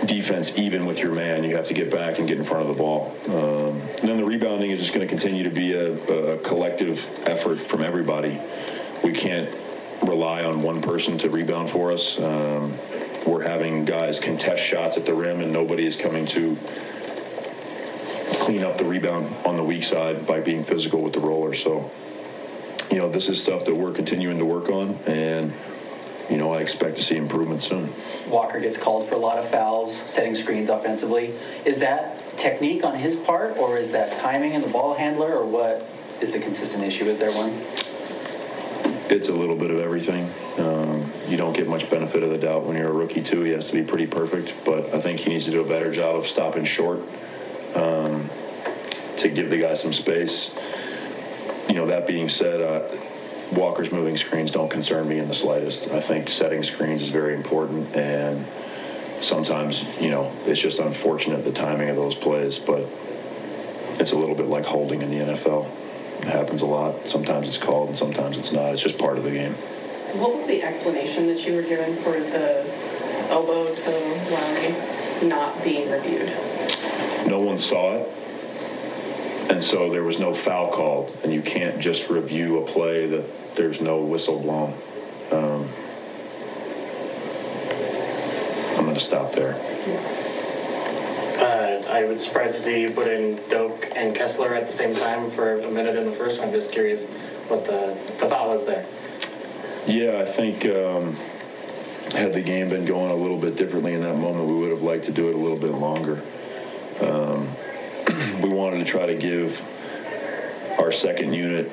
defense 0.05 0.57
even 0.57 0.85
with 0.85 0.99
your 0.99 1.13
man. 1.13 1.43
You 1.43 1.55
have 1.55 1.67
to 1.67 1.73
get 1.73 1.91
back 1.91 2.19
and 2.19 2.27
get 2.27 2.37
in 2.37 2.45
front 2.45 2.67
of 2.67 2.75
the 2.75 2.81
ball. 2.81 3.15
Um, 3.27 3.81
and 3.81 4.09
then 4.09 4.17
the 4.17 4.25
rebounding 4.25 4.71
is 4.71 4.79
just 4.79 4.93
going 4.93 5.07
to 5.07 5.07
continue 5.07 5.43
to 5.43 5.49
be 5.49 5.73
a, 5.73 5.93
a, 5.93 6.37
collective 6.39 7.03
effort 7.27 7.59
from 7.59 7.83
everybody. 7.83 8.39
We 9.03 9.13
can't 9.13 9.55
rely 10.01 10.43
on 10.43 10.61
one 10.61 10.81
person 10.81 11.17
to 11.19 11.29
rebound 11.29 11.69
for 11.69 11.91
us. 11.91 12.19
Um, 12.19 12.77
we're 13.25 13.43
having 13.43 13.85
guys 13.85 14.19
contest 14.19 14.61
shots 14.61 14.97
at 14.97 15.05
the 15.05 15.13
rim, 15.13 15.41
and 15.41 15.51
nobody 15.51 15.85
is 15.85 15.95
coming 15.95 16.25
to 16.27 16.57
clean 18.27 18.63
up 18.63 18.77
the 18.77 18.85
rebound 18.85 19.35
on 19.45 19.57
the 19.57 19.63
weak 19.63 19.83
side 19.83 20.25
by 20.25 20.39
being 20.39 20.63
physical 20.63 21.01
with 21.01 21.13
the 21.13 21.19
roller. 21.19 21.53
So, 21.53 21.91
you 22.91 22.99
know, 22.99 23.09
this 23.09 23.29
is 23.29 23.41
stuff 23.41 23.65
that 23.65 23.75
we're 23.75 23.91
continuing 23.91 24.37
to 24.39 24.45
work 24.45 24.69
on, 24.69 24.95
and 25.05 25.53
you 26.29 26.37
know, 26.37 26.53
I 26.53 26.61
expect 26.61 26.97
to 26.97 27.03
see 27.03 27.15
improvement 27.15 27.61
soon. 27.61 27.93
Walker 28.27 28.59
gets 28.59 28.77
called 28.77 29.09
for 29.09 29.15
a 29.15 29.19
lot 29.19 29.37
of 29.37 29.49
fouls, 29.49 30.01
setting 30.07 30.33
screens 30.33 30.69
offensively. 30.69 31.37
Is 31.65 31.77
that 31.79 32.37
technique 32.37 32.83
on 32.83 32.97
his 32.97 33.15
part, 33.15 33.57
or 33.57 33.77
is 33.77 33.89
that 33.89 34.19
timing 34.19 34.53
in 34.53 34.61
the 34.61 34.67
ball 34.67 34.95
handler, 34.95 35.35
or 35.35 35.45
what 35.45 35.87
is 36.21 36.31
the 36.31 36.39
consistent 36.39 36.83
issue 36.83 37.05
with 37.05 37.19
their 37.19 37.31
one? 37.31 37.61
It's 39.07 39.29
a 39.29 39.33
little 39.33 39.55
bit 39.55 39.69
of 39.69 39.79
everything. 39.79 40.31
Um, 40.57 41.11
you 41.27 41.37
don't 41.37 41.53
get 41.53 41.67
much 41.67 41.89
benefit 41.91 42.23
of 42.23 42.31
the 42.31 42.39
doubt 42.39 42.63
when 42.63 42.75
you're 42.75 42.89
a 42.89 42.93
rookie, 42.93 43.21
too. 43.21 43.41
He 43.41 43.51
has 43.51 43.67
to 43.67 43.73
be 43.73 43.83
pretty 43.83 44.07
perfect, 44.07 44.53
but 44.65 44.95
I 44.95 45.01
think 45.01 45.19
he 45.19 45.29
needs 45.29 45.45
to 45.45 45.51
do 45.51 45.61
a 45.61 45.67
better 45.67 45.91
job 45.91 46.15
of 46.15 46.27
stopping 46.27 46.65
short 46.65 47.01
um, 47.75 48.29
to 49.17 49.29
give 49.29 49.49
the 49.49 49.57
guy 49.57 49.73
some 49.73 49.93
space. 49.93 50.51
You 51.69 51.75
know, 51.75 51.85
that 51.87 52.07
being 52.07 52.29
said, 52.29 52.61
uh, 52.61 52.95
Walker's 53.51 53.91
moving 53.91 54.17
screens 54.17 54.51
don't 54.51 54.69
concern 54.69 55.07
me 55.07 55.19
in 55.19 55.27
the 55.27 55.33
slightest. 55.33 55.89
I 55.89 56.01
think 56.01 56.29
setting 56.29 56.63
screens 56.63 57.01
is 57.01 57.09
very 57.09 57.33
important, 57.35 57.95
and 57.95 58.45
sometimes, 59.21 59.83
you 59.99 60.09
know, 60.09 60.31
it's 60.45 60.59
just 60.59 60.79
unfortunate 60.79 61.43
the 61.43 61.51
timing 61.51 61.89
of 61.89 61.95
those 61.95 62.15
plays, 62.15 62.57
but 62.57 62.87
it's 63.99 64.11
a 64.11 64.17
little 64.17 64.35
bit 64.35 64.47
like 64.47 64.65
holding 64.65 65.01
in 65.01 65.09
the 65.09 65.33
NFL. 65.33 65.69
It 66.21 66.27
happens 66.27 66.61
a 66.61 66.65
lot. 66.65 67.07
Sometimes 67.07 67.47
it's 67.47 67.57
called, 67.57 67.89
and 67.89 67.97
sometimes 67.97 68.37
it's 68.37 68.51
not. 68.51 68.73
It's 68.73 68.81
just 68.81 68.97
part 68.97 69.17
of 69.17 69.23
the 69.23 69.31
game. 69.31 69.53
What 70.13 70.33
was 70.33 70.47
the 70.47 70.63
explanation 70.63 71.27
that 71.27 71.45
you 71.45 71.55
were 71.55 71.61
given 71.61 71.97
for 71.97 72.13
the 72.13 72.65
elbow 73.29 73.75
to 73.75 73.91
Lauri 74.31 75.27
not 75.27 75.63
being 75.63 75.89
reviewed? 75.89 76.29
No 77.25 77.39
one 77.39 77.57
saw 77.57 77.95
it, 77.95 78.07
and 79.49 79.63
so 79.63 79.89
there 79.89 80.03
was 80.03 80.19
no 80.19 80.33
foul 80.33 80.71
called, 80.71 81.17
and 81.23 81.33
you 81.33 81.41
can't 81.41 81.79
just 81.79 82.09
review 82.09 82.59
a 82.59 82.65
play 82.65 83.07
that 83.07 83.55
there's 83.55 83.81
no 83.81 84.01
whistle 84.01 84.39
blown. 84.39 84.73
Um, 85.31 85.69
I'm 88.77 88.83
going 88.83 88.93
to 88.93 88.99
stop 88.99 89.33
there. 89.33 89.55
Uh, 91.39 91.83
I 91.89 92.03
was 92.03 92.23
surprised 92.23 92.55
to 92.57 92.61
see 92.61 92.81
you 92.81 92.91
put 92.91 93.07
in 93.07 93.41
Doak 93.49 93.91
and 93.95 94.15
Kessler 94.15 94.53
at 94.53 94.67
the 94.67 94.73
same 94.73 94.95
time 94.95 95.31
for 95.31 95.59
a 95.61 95.71
minute 95.71 95.95
in 95.95 96.05
the 96.05 96.11
first. 96.11 96.39
I'm 96.39 96.51
just 96.51 96.71
curious 96.71 97.03
what 97.47 97.65
the, 97.65 97.97
the 98.19 98.29
thought 98.29 98.47
was 98.47 98.65
there. 98.65 98.85
Yeah, 99.87 100.21
I 100.21 100.25
think 100.25 100.65
um, 100.65 101.15
had 102.11 102.33
the 102.33 102.41
game 102.41 102.69
been 102.69 102.85
going 102.85 103.11
a 103.11 103.15
little 103.15 103.37
bit 103.37 103.55
differently 103.55 103.93
in 103.93 104.01
that 104.01 104.17
moment, 104.17 104.47
we 104.47 104.55
would 104.55 104.71
have 104.71 104.81
liked 104.81 105.05
to 105.05 105.11
do 105.11 105.29
it 105.29 105.35
a 105.35 105.37
little 105.37 105.59
bit 105.59 105.73
longer. 105.73 106.21
Um, 107.01 107.55
we 108.41 108.49
wanted 108.49 108.77
to 108.79 108.85
try 108.85 109.05
to 109.05 109.15
give 109.15 109.61
our 110.79 110.91
second 110.91 111.33
unit 111.33 111.71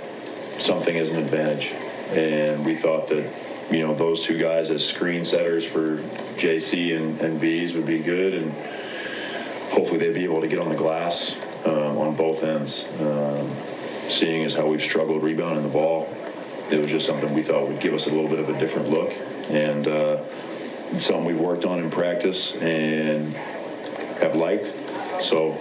something 0.59 0.97
as 0.97 1.11
an 1.11 1.19
advantage, 1.19 1.73
and 2.11 2.65
we 2.65 2.77
thought 2.77 3.09
that 3.09 3.33
you 3.71 3.87
know 3.87 3.95
those 3.95 4.25
two 4.25 4.39
guys 4.39 4.71
as 4.71 4.87
screen 4.87 5.25
setters 5.25 5.65
for 5.65 5.99
JC 6.37 6.97
and, 6.97 7.21
and 7.21 7.41
Bees 7.41 7.73
would 7.75 7.87
be 7.87 7.99
good, 7.99 8.35
and 8.35 8.53
hopefully 9.73 9.99
they'd 9.99 10.15
be 10.15 10.25
able 10.25 10.41
to 10.41 10.49
get 10.49 10.59
on 10.59 10.69
the 10.69 10.77
glass 10.77 11.35
um, 11.65 11.99
on 11.99 12.17
both 12.17 12.43
ends. 12.43 12.85
Um, 13.01 13.55
seeing 14.09 14.45
as 14.45 14.55
how 14.55 14.67
we've 14.67 14.83
struggled 14.83 15.23
rebounding 15.23 15.63
the 15.63 15.69
ball, 15.69 16.09
it 16.71 16.79
was 16.79 16.91
just 16.91 17.07
something 17.07 17.33
we 17.35 17.43
thought 17.43 17.69
would 17.69 17.81
give 17.81 17.95
us 17.95 18.07
a 18.07 18.11
little 18.11 18.29
bit 18.29 18.39
of 18.39 18.49
a 18.49 18.59
different 18.59 18.91
look, 18.91 19.13
and 19.49 19.87
uh, 19.87 20.23
something 20.99 21.25
we've 21.25 21.39
worked 21.39 21.65
on 21.65 21.79
in 21.79 21.91
practice 21.91 22.55
and 22.57 23.35
have 24.21 24.35
liked. 24.35 24.82
So 25.23 25.57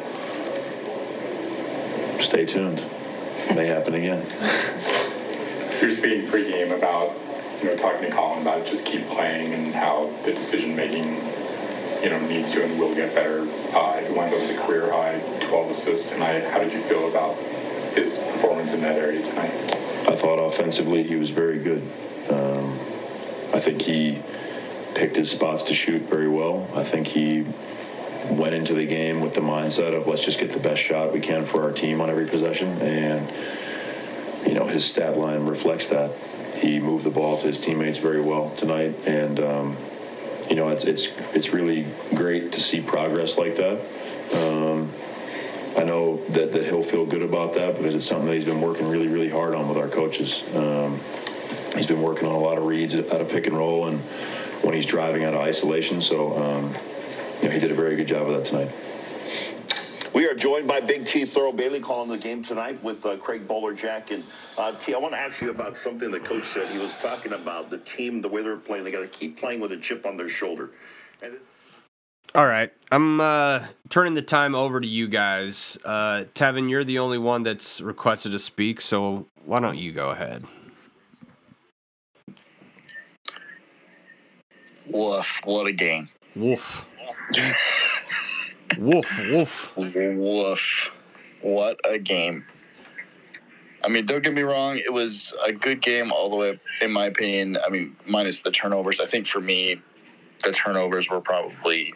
stay 2.20 2.46
tuned. 2.46 2.80
It 3.48 3.56
may 3.56 3.68
happen 3.68 3.94
again. 3.94 4.26
You're 5.80 5.96
speaking 5.96 6.28
pregame 6.28 6.76
about, 6.76 7.16
you 7.62 7.70
know, 7.70 7.78
talking 7.78 8.02
to 8.02 8.10
Collin 8.10 8.42
about 8.42 8.66
just 8.66 8.86
keep 8.86 9.08
playing 9.10 9.54
and 9.54 9.74
how 9.74 10.12
the 10.26 10.34
decision 10.34 10.76
making, 10.76 11.16
you 12.02 12.10
know, 12.10 12.20
needs 12.28 12.52
to 12.52 12.64
and 12.64 12.80
will 12.80 12.96
get 12.96 13.14
better. 13.14 13.42
Uh, 13.74 14.00
he 14.00 14.14
went 14.14 14.34
over 14.34 14.48
the 14.48 14.60
career 14.62 14.92
high 14.92 15.20
12 15.42 15.72
assists 15.72 16.10
tonight. 16.10 16.44
How 16.46 16.60
did 16.60 16.74
you 16.74 16.82
feel 16.84 17.08
about 17.08 17.36
his 17.94 18.18
performance 18.18 18.72
in 18.72 18.82
that 18.82 18.98
area 18.98 19.24
tonight? 19.24 19.76
I 20.08 20.16
thought 20.16 20.38
offensively 20.38 21.04
he 21.04 21.18
was 21.18 21.30
very 21.30 21.60
good. 21.60 21.84
Um, 22.30 22.80
I 23.54 23.60
think 23.60 23.84
he 23.84 24.24
picked 24.96 25.16
his 25.16 25.30
spots 25.30 25.62
to 25.64 25.76
shoot 25.76 26.02
very 26.04 26.28
well. 26.28 26.68
I 26.74 26.84
think 26.84 27.08
he 27.08 27.46
went 28.30 28.54
into 28.54 28.74
the 28.74 28.86
game 28.86 29.22
with 29.22 29.34
the 29.34 29.42
mindset 29.42 29.96
of 29.96 30.08
let's 30.08 30.24
just 30.24 30.40
get 30.40 30.54
the 30.54 30.60
best 30.60 30.82
shot 30.82 31.14
we 31.14 31.20
can 31.20 31.46
for 31.46 31.64
our 31.64 31.72
team 31.72 32.02
on 32.02 32.10
every 32.10 32.28
possession, 32.28 32.82
and 32.82 33.32
you 34.48 34.54
know 34.54 34.68
his 34.68 34.86
stat 34.86 35.18
line 35.18 35.46
reflects 35.46 35.88
that. 35.88 36.16
He 36.56 36.80
moved 36.80 37.04
the 37.04 37.12
ball 37.12 37.38
to 37.40 37.48
his 37.48 37.60
teammates 37.60 37.98
very 37.98 38.22
well 38.22 38.52
tonight, 38.52 38.96
and 39.06 39.42
um, 39.42 39.78
you 40.50 40.56
know 40.56 40.70
it's 40.70 40.84
it's 40.84 41.08
it's 41.34 41.54
really 41.54 41.88
great 42.14 42.52
to 42.54 42.62
see 42.62 42.82
progress 42.82 43.38
like 43.38 43.56
that. 43.56 43.82
Um, 44.34 44.92
I 45.76 45.84
know 45.84 46.24
that, 46.30 46.52
that 46.52 46.66
he'll 46.66 46.84
feel 46.84 47.06
good 47.06 47.22
about 47.22 47.54
that 47.54 47.78
because 47.78 47.96
it's 47.96 48.06
something 48.06 48.26
that 48.26 48.34
he's 48.34 48.46
been 48.46 48.62
working 48.62 48.90
really, 48.90 49.08
really 49.08 49.30
hard 49.30 49.56
on 49.56 49.70
with 49.70 49.78
our 49.78 49.88
coaches. 49.88 50.44
Um, 50.54 51.00
he's 51.76 51.86
been 51.86 52.02
working 52.02 52.28
on 52.28 52.36
a 52.36 52.40
lot 52.40 52.58
of 52.58 52.66
reads 52.66 52.94
out 52.94 53.22
of 53.22 53.30
pick 53.30 53.48
and 53.48 53.58
roll 53.58 53.88
and 53.88 54.02
when 54.64 54.74
he's 54.74 54.86
driving 54.86 55.24
out 55.24 55.34
of 55.34 55.42
isolation. 55.42 56.02
So, 56.02 56.36
um, 56.36 56.76
you 57.42 57.48
know, 57.48 57.54
he 57.54 57.60
did 57.60 57.72
a 57.72 57.76
very 57.76 57.96
good 57.96 58.08
job 58.08 58.28
of 58.28 58.36
that 58.36 58.46
tonight. 58.46 58.72
We 60.14 60.28
are 60.28 60.36
joined 60.36 60.68
by 60.68 60.82
Big 60.82 61.06
T 61.06 61.24
Thurl 61.24 61.56
Bailey 61.56 61.80
calling 61.80 62.10
the 62.10 62.18
game 62.18 62.44
tonight 62.44 62.84
with 62.84 63.06
uh, 63.06 63.16
Craig 63.18 63.48
Bolerjack. 63.48 64.12
And 64.12 64.26
uh, 64.58 64.74
T, 64.74 64.94
I 64.94 64.98
want 64.98 65.14
to 65.14 65.20
ask 65.20 65.42
you 65.42 65.50
about 65.50 65.78
something 65.78 66.12
the 66.12 66.20
coach 66.20 66.46
said. 66.48 66.70
He 66.70 66.78
was 66.78 66.96
talking 66.98 67.32
about 67.32 67.70
the 67.70 67.78
team, 67.78 68.22
the 68.22 68.28
way 68.28 68.44
they're 68.44 68.58
playing. 68.58 68.84
They 68.84 68.92
got 68.92 69.00
to 69.00 69.08
keep 69.08 69.40
playing 69.40 69.62
with 69.62 69.72
a 69.72 69.78
chip 69.78 70.06
on 70.06 70.18
their 70.18 70.28
shoulder. 70.28 70.72
And 71.24 71.36
All 72.36 72.46
right, 72.46 72.74
I'm 72.92 73.22
uh, 73.22 73.66
turning 73.90 74.14
the 74.14 74.22
time 74.22 74.54
over 74.54 74.82
to 74.82 74.88
you 74.88 75.08
guys. 75.08 75.78
Uh, 75.86 76.26
Tevin, 76.36 76.70
you're 76.70 76.84
the 76.84 77.00
only 77.00 77.18
one 77.18 77.44
that's 77.44 77.80
requested 77.80 78.34
to 78.34 78.40
speak, 78.40 78.82
so 78.82 79.28
why 79.46 79.62
don't 79.62 79.78
you 79.78 79.94
go 79.94 80.10
ahead? 80.10 80.44
Woof! 84.90 85.40
What 85.46 85.68
a 85.68 85.72
game. 85.72 86.10
Woof. 86.36 86.92
Woof, 88.78 89.20
woof. 89.32 89.78
Woof! 89.78 90.92
What 91.42 91.80
a 91.86 91.98
game. 91.98 92.46
I 93.84 93.88
mean, 93.88 94.06
don't 94.06 94.24
get 94.24 94.34
me 94.34 94.44
wrong. 94.44 94.78
It 94.78 94.94
was 94.94 95.34
a 95.44 95.52
good 95.52 95.82
game 95.82 96.12
all 96.12 96.30
the 96.30 96.36
way, 96.36 96.60
in 96.82 96.92
my 96.92 97.06
opinion. 97.06 97.58
I 97.66 97.70
mean, 97.70 97.96
minus 98.06 98.42
the 98.42 98.52
turnovers. 98.52 99.00
I 99.00 99.06
think 99.08 99.26
for 99.26 99.42
me, 99.42 99.82
the 100.44 100.52
turnovers 100.52 101.10
were 101.10 101.22
probably 101.22 101.94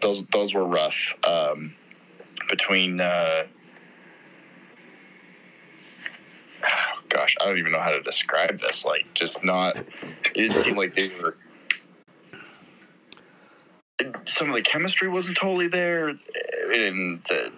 those. 0.00 0.22
Those 0.32 0.54
were 0.54 0.64
rough. 0.64 1.14
Um, 1.26 1.74
between, 2.48 3.00
uh, 3.00 3.44
gosh, 7.08 7.36
I 7.40 7.46
don't 7.46 7.58
even 7.58 7.72
know 7.72 7.80
how 7.80 7.90
to 7.90 8.00
describe 8.00 8.58
this. 8.58 8.84
Like, 8.84 9.06
just 9.14 9.42
not. 9.42 9.76
It 9.76 10.34
didn't 10.34 10.56
seem 10.56 10.76
like 10.76 10.94
they 10.94 11.10
were. 11.20 11.36
Some 14.24 14.48
of 14.48 14.54
the 14.54 14.62
chemistry 14.62 15.08
wasn't 15.08 15.36
totally 15.36 15.68
there, 15.68 16.08
and 16.08 17.22
the 17.28 17.52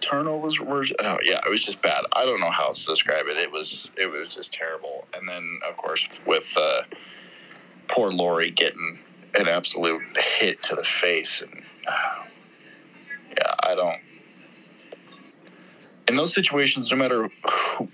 turnovers 0.00 0.60
were 0.60 0.84
oh 1.00 1.18
yeah 1.22 1.40
it 1.44 1.50
was 1.50 1.64
just 1.64 1.82
bad. 1.82 2.04
I 2.14 2.24
don't 2.24 2.40
know 2.40 2.50
how 2.50 2.66
else 2.66 2.84
to 2.84 2.92
describe 2.92 3.26
it. 3.26 3.36
It 3.36 3.50
was 3.50 3.90
it 3.96 4.06
was 4.06 4.28
just 4.28 4.52
terrible. 4.52 5.06
And 5.14 5.28
then 5.28 5.60
of 5.68 5.76
course 5.76 6.08
with 6.26 6.56
uh 6.56 6.82
poor 7.88 8.12
Lauri 8.12 8.50
getting 8.50 9.00
an 9.34 9.48
absolute 9.48 10.02
hit 10.16 10.62
to 10.64 10.74
the 10.74 10.84
face 10.84 11.42
and 11.42 11.62
uh, 11.86 11.92
yeah 13.36 13.54
i 13.60 13.74
don't 13.74 14.00
in 16.08 16.16
those 16.16 16.34
situations 16.34 16.90
no 16.90 16.96
matter 16.96 17.28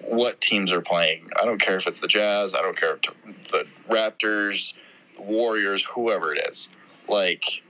what 0.00 0.40
teams 0.40 0.73
are 0.73 0.80
playing 0.80 1.28
i 1.40 1.44
don't 1.44 1.61
care 1.61 1.76
if 1.76 1.87
it's 1.87 2.00
the 2.00 2.06
jazz 2.06 2.54
i 2.54 2.62
don't 2.62 2.76
care 2.76 2.94
if 2.94 3.02
the 3.50 3.66
raptors 3.88 4.75
the 5.16 5.23
warriors 5.23 5.84
whoever 5.84 6.34
it 6.34 6.46
is 6.49 6.68
like 7.08 7.62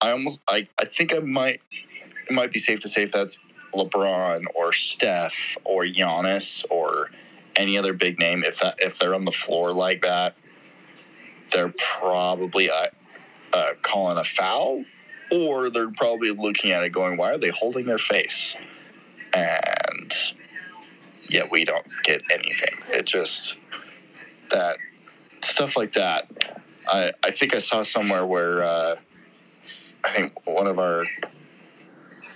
i 0.00 0.10
almost 0.10 0.40
i, 0.48 0.66
I 0.78 0.84
think 0.84 1.14
i 1.14 1.18
might 1.18 1.60
it 2.28 2.32
might 2.32 2.52
be 2.52 2.58
safe 2.58 2.80
to 2.80 2.88
say 2.88 3.02
if 3.02 3.12
that's 3.12 3.38
LeBron 3.74 4.44
or 4.54 4.72
Steph 4.72 5.56
or 5.64 5.84
Giannis 5.84 6.64
or 6.70 7.10
any 7.56 7.76
other 7.76 7.92
big 7.92 8.18
name, 8.18 8.44
if 8.44 8.60
that 8.60 8.76
if 8.78 8.98
they're 8.98 9.14
on 9.14 9.24
the 9.24 9.32
floor 9.32 9.72
like 9.72 10.02
that, 10.02 10.36
they're 11.52 11.74
probably 11.76 12.70
uh, 12.70 12.86
uh, 13.52 13.72
calling 13.82 14.18
a 14.18 14.24
foul, 14.24 14.84
or 15.32 15.70
they're 15.70 15.90
probably 15.90 16.30
looking 16.30 16.70
at 16.70 16.82
it 16.82 16.90
going, 16.90 17.16
"Why 17.16 17.32
are 17.32 17.38
they 17.38 17.50
holding 17.50 17.86
their 17.86 17.98
face?" 17.98 18.56
And 19.32 20.12
yet 21.28 21.50
we 21.50 21.64
don't 21.64 21.86
get 22.04 22.22
anything. 22.30 22.78
It 22.88 23.06
just 23.06 23.56
that 24.50 24.76
stuff 25.42 25.76
like 25.76 25.92
that. 25.92 26.28
I 26.88 27.12
I 27.22 27.30
think 27.30 27.54
I 27.54 27.58
saw 27.58 27.82
somewhere 27.82 28.24
where 28.24 28.62
uh, 28.62 28.96
I 30.04 30.10
think 30.10 30.46
one 30.46 30.66
of 30.66 30.78
our 30.78 31.04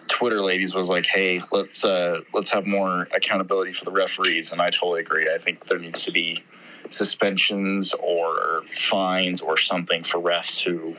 Twitter 0.08 0.40
ladies 0.40 0.74
was 0.74 0.88
like, 0.88 1.06
"Hey, 1.06 1.40
let's 1.50 1.84
uh, 1.84 2.20
let's 2.32 2.50
have 2.50 2.66
more 2.66 3.08
accountability 3.14 3.72
for 3.72 3.84
the 3.84 3.90
referees," 3.90 4.52
and 4.52 4.60
I 4.60 4.70
totally 4.70 5.00
agree. 5.00 5.28
I 5.32 5.38
think 5.38 5.66
there 5.66 5.78
needs 5.78 6.02
to 6.04 6.12
be 6.12 6.42
suspensions 6.90 7.94
or 7.94 8.62
fines 8.66 9.40
or 9.40 9.56
something 9.56 10.02
for 10.02 10.18
refs 10.18 10.62
who 10.62 10.96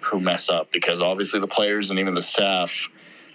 who 0.00 0.20
mess 0.20 0.48
up 0.48 0.70
because 0.70 1.02
obviously 1.02 1.40
the 1.40 1.48
players 1.48 1.90
and 1.90 1.98
even 1.98 2.14
the 2.14 2.22
staff 2.22 2.88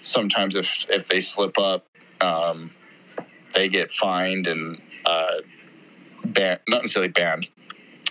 sometimes 0.03 0.55
if 0.55 0.89
if 0.89 1.07
they 1.07 1.19
slip 1.19 1.57
up, 1.57 1.85
um, 2.21 2.71
they 3.53 3.69
get 3.69 3.89
fined 3.91 4.47
and 4.47 4.81
uh, 5.05 5.37
ban 6.25 6.59
not 6.67 6.81
necessarily 6.81 7.11
banned, 7.11 7.47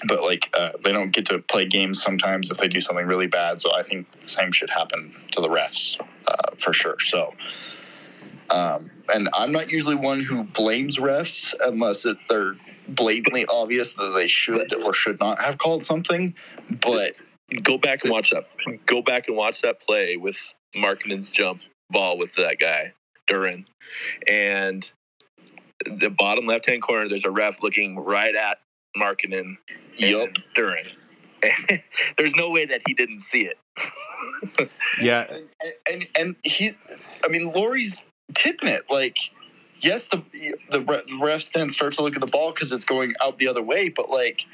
but 0.07 0.23
like 0.23 0.51
uh, 0.59 0.71
they 0.83 0.93
don't 0.93 1.11
get 1.11 1.27
to 1.27 1.39
play 1.41 1.67
games 1.67 2.03
sometimes 2.03 2.51
if 2.51 2.59
they 2.59 2.69
do 2.69 2.81
something 2.81 3.07
really 3.07 3.27
bad. 3.27 3.61
So 3.61 3.75
I 3.75 3.83
think 3.83 4.11
the 4.13 4.27
same 4.27 4.53
should 4.53 4.71
happen 4.71 5.15
to 5.33 5.41
the 5.41 5.49
refs 5.49 6.01
uh, 6.27 6.55
for 6.59 6.73
sure. 6.73 6.99
So, 7.01 7.35
um, 8.51 8.91
and 9.13 9.29
I'm 9.35 9.53
not 9.53 9.71
usually 9.71 9.97
one 9.97 10.21
who 10.21 10.45
blames 10.45 10.99
refs 10.99 11.55
unless 11.61 12.05
it, 12.05 12.17
they're 12.29 12.57
blatantly 12.89 13.47
obvious 13.47 13.95
that 13.95 14.13
they 14.15 14.29
should 14.29 14.75
or 14.75 14.93
should 14.93 15.21
not 15.21 15.41
have 15.41 15.59
called 15.59 15.85
something. 15.85 16.35
But 16.71 17.15
go 17.63 17.79
back 17.79 18.05
and 18.05 18.13
watch 18.13 18.31
that. 18.31 18.47
Go 18.87 19.03
back 19.03 19.29
and 19.29 19.37
watch 19.37 19.63
that 19.63 19.81
play 19.81 20.17
with 20.17 20.55
Markkanen's 20.75 21.29
jump 21.29 21.63
ball 21.91 22.17
with 22.17 22.35
that 22.37 22.59
guy 22.59 22.95
Duren, 23.29 23.67
and 24.29 24.91
the 25.87 26.11
bottom 26.11 26.47
left 26.47 26.67
hand 26.67 26.83
corner. 26.83 27.09
There's 27.09 27.25
a 27.25 27.31
ref 27.31 27.63
looking 27.63 27.99
right 27.99 28.35
at 28.35 28.59
Markkanen 28.97 29.57
Yup. 29.97 30.29
and 30.29 30.45
Duren. 30.57 30.93
There's 32.19 32.35
no 32.35 32.51
way 32.51 32.67
that 32.67 32.83
he 32.87 32.95
didn't 32.95 33.21
see 33.21 33.43
it. 33.47 33.59
Yeah, 35.01 35.27
and, 35.29 35.49
and 35.91 36.07
and 36.17 36.37
he's 36.45 36.79
i 37.25 37.29
mean 37.29 37.53
Lauri's 37.53 38.03
tipping 38.35 38.69
it 38.69 38.83
like 38.91 39.19
yes 39.81 40.09
the 40.09 40.23
the 40.33 40.55
the 40.71 40.81
refs 41.21 41.51
then 41.53 41.69
start 41.71 41.95
to 41.95 42.03
look 42.03 42.15
at 42.15 42.21
the 42.21 42.27
ball 42.27 42.53
because 42.53 42.71
it's 42.71 42.85
going 42.85 43.15
out 43.23 43.39
the 43.39 43.49
other 43.49 43.63
way 43.63 43.89
but 43.89 44.11
like 44.11 44.47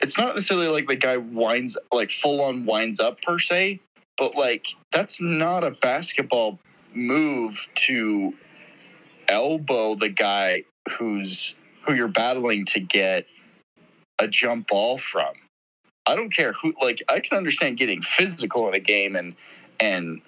it's 0.00 0.16
not 0.16 0.34
necessarily 0.34 0.68
like 0.68 0.88
the 0.88 0.96
guy 0.96 1.16
winds 1.16 1.76
like 1.92 2.10
full 2.10 2.40
on 2.40 2.64
winds 2.64 2.98
up 2.98 3.20
per 3.22 3.38
se 3.38 3.80
but 4.16 4.34
like 4.36 4.68
that's 4.90 5.20
not 5.20 5.64
a 5.64 5.70
basketball 5.70 6.58
move 6.94 7.68
to 7.74 8.32
elbow 9.28 9.94
the 9.94 10.08
guy 10.08 10.64
who's 10.98 11.54
who 11.84 11.94
you're 11.94 12.08
battling 12.08 12.64
to 12.66 12.80
get 12.80 13.26
a 14.18 14.28
jump 14.28 14.68
ball 14.68 14.96
from 14.98 15.34
I 16.06 16.16
don't 16.16 16.30
care 16.30 16.52
who 16.52 16.74
like 16.80 17.02
I 17.08 17.20
can 17.20 17.36
understand 17.36 17.76
getting 17.76 18.02
physical 18.02 18.68
in 18.68 18.74
a 18.74 18.80
game 18.80 19.16
and 19.16 19.34
and 19.78 20.20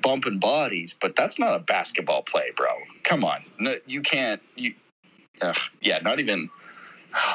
bumping 0.00 0.38
bodies, 0.38 0.94
but 0.98 1.16
that's 1.16 1.38
not 1.38 1.54
a 1.54 1.58
basketball 1.58 2.22
play, 2.22 2.52
bro. 2.56 2.68
Come 3.04 3.24
on. 3.24 3.44
No, 3.58 3.76
you 3.86 4.00
can't 4.00 4.40
you 4.56 4.74
ugh, 5.42 5.56
yeah, 5.80 5.98
not 5.98 6.20
even 6.20 6.48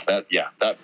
that 0.07 0.25
yeah, 0.29 0.49
that 0.59 0.77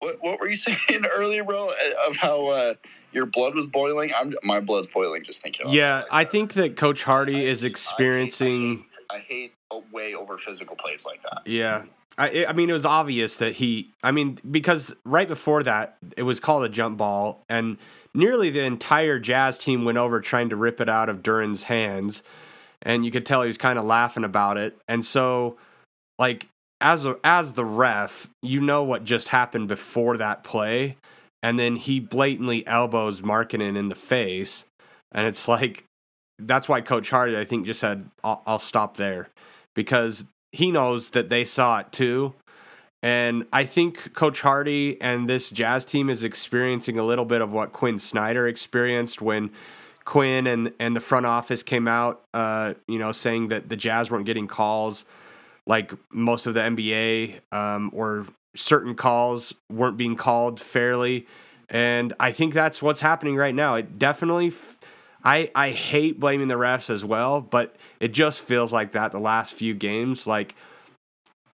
what 0.00 0.22
what 0.22 0.40
were 0.40 0.48
you 0.48 0.56
saying 0.56 0.78
earlier, 1.14 1.44
bro, 1.44 1.70
of 2.06 2.16
how 2.16 2.46
uh 2.48 2.74
your 3.12 3.26
blood 3.26 3.54
was 3.54 3.66
boiling? 3.66 4.12
I'm 4.14 4.34
my 4.42 4.60
blood's 4.60 4.88
boiling 4.88 5.24
just 5.24 5.40
thinking 5.40 5.62
about 5.62 5.74
yeah. 5.74 6.04
I 6.10 6.24
think 6.24 6.54
that 6.54 6.76
Coach 6.76 7.04
Hardy 7.04 7.46
is 7.46 7.64
experiencing. 7.64 8.70
I 8.70 8.76
hate, 8.76 8.86
I 9.12 9.18
hate 9.18 9.52
way 9.92 10.14
over 10.14 10.38
physical 10.38 10.74
plays 10.76 11.04
like 11.04 11.22
that. 11.22 11.42
Yeah. 11.46 11.84
I, 12.18 12.46
I 12.48 12.52
mean, 12.52 12.68
it 12.70 12.74
was 12.74 12.84
obvious 12.84 13.38
that 13.38 13.54
he, 13.54 13.90
I 14.02 14.10
mean, 14.10 14.38
because 14.50 14.94
right 15.04 15.28
before 15.28 15.62
that, 15.62 15.96
it 16.16 16.22
was 16.22 16.40
called 16.40 16.64
a 16.64 16.68
jump 16.68 16.98
ball, 16.98 17.42
and 17.48 17.78
nearly 18.14 18.50
the 18.50 18.62
entire 18.62 19.18
Jazz 19.18 19.58
team 19.58 19.84
went 19.84 19.98
over 19.98 20.20
trying 20.20 20.50
to 20.50 20.56
rip 20.56 20.80
it 20.80 20.88
out 20.88 21.08
of 21.08 21.22
Duren's 21.22 21.64
hands. 21.64 22.22
And 22.82 23.04
you 23.04 23.10
could 23.10 23.24
tell 23.24 23.42
he 23.42 23.46
was 23.46 23.58
kind 23.58 23.78
of 23.78 23.84
laughing 23.84 24.24
about 24.24 24.58
it. 24.58 24.76
And 24.88 25.06
so, 25.06 25.56
like, 26.18 26.48
as, 26.80 27.04
a, 27.04 27.16
as 27.22 27.52
the 27.52 27.64
ref, 27.64 28.28
you 28.42 28.60
know 28.60 28.82
what 28.82 29.04
just 29.04 29.28
happened 29.28 29.68
before 29.68 30.16
that 30.16 30.42
play. 30.42 30.96
And 31.44 31.58
then 31.58 31.76
he 31.76 32.00
blatantly 32.00 32.66
elbows 32.66 33.20
Markkanen 33.20 33.76
in 33.76 33.88
the 33.88 33.94
face. 33.94 34.64
And 35.12 35.26
it's 35.26 35.46
like, 35.46 35.84
that's 36.38 36.68
why 36.68 36.80
Coach 36.80 37.10
Hardy, 37.10 37.36
I 37.36 37.44
think, 37.44 37.66
just 37.66 37.80
said, 37.80 38.08
I'll, 38.24 38.42
I'll 38.46 38.58
stop 38.58 38.96
there 38.96 39.28
because 39.74 40.24
he 40.50 40.70
knows 40.70 41.10
that 41.10 41.28
they 41.28 41.44
saw 41.44 41.78
it 41.80 41.92
too. 41.92 42.34
And 43.02 43.46
I 43.52 43.64
think 43.64 44.12
Coach 44.14 44.42
Hardy 44.42 45.00
and 45.00 45.28
this 45.28 45.50
Jazz 45.50 45.84
team 45.84 46.08
is 46.08 46.22
experiencing 46.22 46.98
a 46.98 47.02
little 47.02 47.24
bit 47.24 47.40
of 47.40 47.52
what 47.52 47.72
Quinn 47.72 47.98
Snyder 47.98 48.46
experienced 48.46 49.20
when 49.20 49.50
Quinn 50.04 50.46
and, 50.46 50.72
and 50.78 50.94
the 50.94 51.00
front 51.00 51.26
office 51.26 51.62
came 51.62 51.88
out, 51.88 52.22
uh, 52.32 52.74
you 52.86 52.98
know, 52.98 53.12
saying 53.12 53.48
that 53.48 53.68
the 53.68 53.76
Jazz 53.76 54.10
weren't 54.10 54.26
getting 54.26 54.46
calls 54.46 55.04
like 55.66 55.92
most 56.12 56.46
of 56.46 56.54
the 56.54 56.60
NBA 56.60 57.40
um, 57.52 57.90
or 57.92 58.26
certain 58.54 58.94
calls 58.94 59.54
weren't 59.70 59.96
being 59.96 60.16
called 60.16 60.60
fairly. 60.60 61.26
And 61.68 62.12
I 62.20 62.32
think 62.32 62.52
that's 62.52 62.82
what's 62.82 63.00
happening 63.00 63.36
right 63.36 63.54
now. 63.54 63.76
It 63.76 63.98
definitely, 63.98 64.52
I, 65.24 65.50
I 65.54 65.70
hate 65.70 66.18
blaming 66.18 66.48
the 66.48 66.54
refs 66.54 66.90
as 66.90 67.04
well, 67.04 67.40
but 67.40 67.76
it 68.00 68.12
just 68.12 68.40
feels 68.40 68.72
like 68.72 68.92
that 68.92 69.12
the 69.12 69.20
last 69.20 69.54
few 69.54 69.74
games. 69.74 70.26
Like 70.26 70.54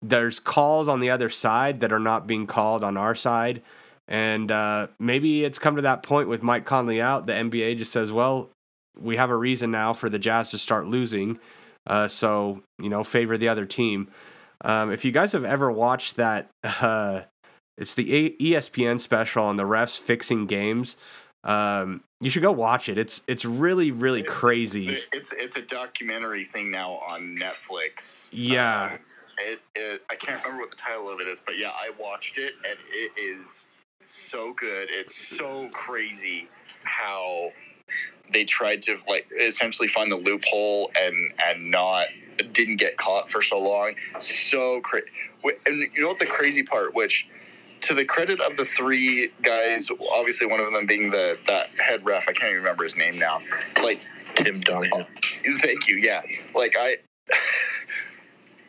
there's 0.03 0.39
calls 0.39 0.89
on 0.89 1.01
the 1.01 1.11
other 1.11 1.29
side 1.29 1.81
that 1.81 1.93
are 1.93 1.99
not 1.99 2.27
being 2.27 2.47
called 2.47 2.85
on 2.85 2.97
our 2.97 3.15
side. 3.15 3.63
And 4.09 4.51
uh, 4.53 4.89
maybe 5.01 5.45
it's 5.45 5.59
come 5.59 5.77
to 5.77 5.83
that 5.83 6.03
point 6.03 6.29
with 6.29 6.43
Mike 6.43 6.65
Conley 6.65 7.01
out. 7.01 7.27
The 7.27 7.33
NBA 7.33 7.79
just 7.79 7.93
says, 7.93 8.13
well, 8.13 8.51
we 8.99 9.17
have 9.17 9.31
a 9.31 9.37
reason 9.37 9.71
now 9.71 9.95
for 9.95 10.09
the 10.09 10.19
Jazz 10.19 10.51
to 10.53 10.59
start 10.59 10.87
losing. 10.87 11.39
Uh, 11.87 12.09
so, 12.09 12.63
you 12.79 12.89
know, 12.89 13.05
favor 13.05 13.37
the 13.37 13.49
other 13.49 13.67
team. 13.67 14.09
Um, 14.65 14.91
if 14.93 15.05
you 15.05 15.13
guys 15.13 15.33
have 15.33 15.45
ever 15.45 15.71
watched 15.71 16.17
that, 16.17 16.49
uh, 16.65 17.23
it's 17.77 17.95
the 17.95 18.37
ESPN 18.41 19.01
special 19.01 19.45
on 19.45 19.57
the 19.57 19.65
refs 19.65 19.99
fixing 19.99 20.47
games. 20.47 20.97
Um, 21.47 22.03
you 22.21 22.29
should 22.29 22.43
go 22.43 22.53
watch 22.53 22.89
it. 22.89 22.99
It's 22.99 23.23
it's 23.29 23.45
really 23.45 23.93
really 23.93 24.23
crazy. 24.23 25.01
It's 25.13 25.33
it's 25.33 25.57
a 25.57 25.63
documentary 25.63 26.45
thing 26.45 26.71
now 26.71 26.95
on 27.09 27.37
Netflix. 27.37 28.29
Yeah. 28.33 28.93
Um, 28.93 28.99
it, 29.39 29.61
it 29.75 30.03
I 30.11 30.17
can't 30.17 30.43
remember 30.43 30.63
what 30.63 30.71
the 30.71 30.77
title 30.77 31.09
of 31.09 31.21
it 31.21 31.29
is, 31.29 31.39
but 31.39 31.57
yeah, 31.57 31.71
I 31.71 31.91
watched 32.01 32.37
it 32.37 32.55
and 32.69 32.79
it 32.91 33.13
is 33.21 33.67
so 34.01 34.55
good. 34.55 34.89
It's 34.91 35.15
so 35.15 35.69
crazy 35.73 36.49
how 36.83 37.53
they 38.33 38.45
tried 38.45 38.83
to 38.83 38.99
like 39.09 39.29
essentially 39.39 39.89
find 39.89 40.11
the 40.11 40.17
loophole 40.17 40.91
and 40.99 41.15
and 41.47 41.71
not 41.71 42.09
didn't 42.53 42.79
get 42.79 42.97
caught 42.97 43.31
for 43.31 43.41
so 43.41 43.61
long. 43.61 43.95
So 44.19 44.81
crazy. 44.81 45.11
And 45.67 45.79
you 45.95 46.03
know 46.03 46.09
what 46.09 46.19
the 46.19 46.27
crazy 46.27 46.63
part, 46.63 46.95
which 46.95 47.29
to 47.83 47.95
the 47.95 48.05
credit 48.05 48.41
of 48.41 48.57
the 48.57 48.65
three 48.65 49.31
guys, 49.43 49.91
obviously 50.15 50.47
one 50.47 50.61
of 50.61 50.73
them 50.73 50.87
being 50.87 51.11
the 51.11 51.39
that 51.47 51.69
head 51.79 52.05
ref, 52.05 52.29
I 52.29 52.33
can't 52.33 52.51
even 52.51 52.57
remember 52.59 52.83
his 52.83 52.97
name 52.97 53.19
now. 53.19 53.41
Like 53.83 54.03
Tim 54.35 54.61
Donaghy. 54.61 55.07
Thank 55.61 55.89
you. 55.89 55.97
Yeah. 55.97 56.23
Like 56.55 56.75
I 56.79 56.99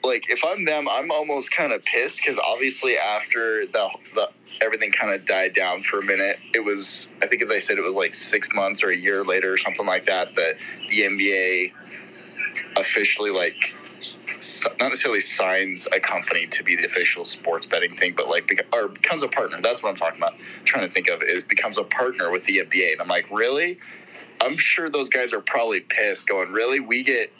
like 0.04 0.30
if 0.30 0.44
I'm 0.46 0.66
them, 0.66 0.88
I'm 0.90 1.12
almost 1.12 1.52
kind 1.52 1.74
of 1.74 1.84
pissed 1.86 2.20
because 2.20 2.38
obviously 2.38 2.98
after 2.98 3.66
the 3.66 3.90
the 4.16 4.30
everything 4.62 4.92
kind 4.92 5.14
of 5.14 5.26
died 5.26 5.54
down 5.54 5.82
for 5.82 6.00
a 6.00 6.06
minute, 6.06 6.38
it 6.54 6.64
was 6.64 7.10
I 7.22 7.28
think 7.28 7.42
if 7.42 7.50
they 7.50 7.60
said 7.60 7.78
it 7.78 7.84
was 7.84 7.96
like 7.96 8.14
six 8.14 8.50
months 8.54 8.84
or 8.84 8.90
a 8.90 8.98
year 8.98 9.24
later 9.24 9.54
or 9.54 9.58
something 9.58 9.86
like 9.86 10.06
that 10.06 10.36
that 10.36 10.56
the 10.90 11.02
NBA 11.02 11.74
officially 12.78 13.32
like 13.32 13.76
not 14.80 14.90
necessarily 14.90 15.20
signs 15.20 15.88
a 15.94 16.00
company 16.00 16.48
to 16.48 16.64
be 16.64 16.76
the 16.76 16.86
official 16.86 17.24
sports 17.24 17.66
betting 17.66 17.96
thing, 17.96 18.14
but 18.16 18.28
like 18.28 18.50
or 18.74 18.88
becomes 18.88 19.24
a 19.24 19.28
partner. 19.28 19.62
That's 19.62 19.84
what 19.84 19.90
I'm 19.90 19.96
talking 19.96 20.20
about. 20.20 20.34
trying 20.66 20.88
to 20.88 20.94
think 20.94 21.10
of 21.10 21.24
is 21.24 21.44
becomes 21.44 21.78
a 21.78 21.84
partner 21.84 22.32
with 22.32 22.44
the 22.46 22.60
NBA, 22.60 22.94
and 22.94 23.02
I'm 23.02 23.08
like, 23.08 23.30
really? 23.32 23.78
I'm 24.42 24.58
sure 24.58 24.90
those 24.90 25.10
guys 25.10 25.34
are 25.34 25.42
probably 25.42 25.82
pissed, 25.82 26.28
going, 26.28 26.52
really? 26.52 26.80
We 26.80 27.04
get 27.04 27.32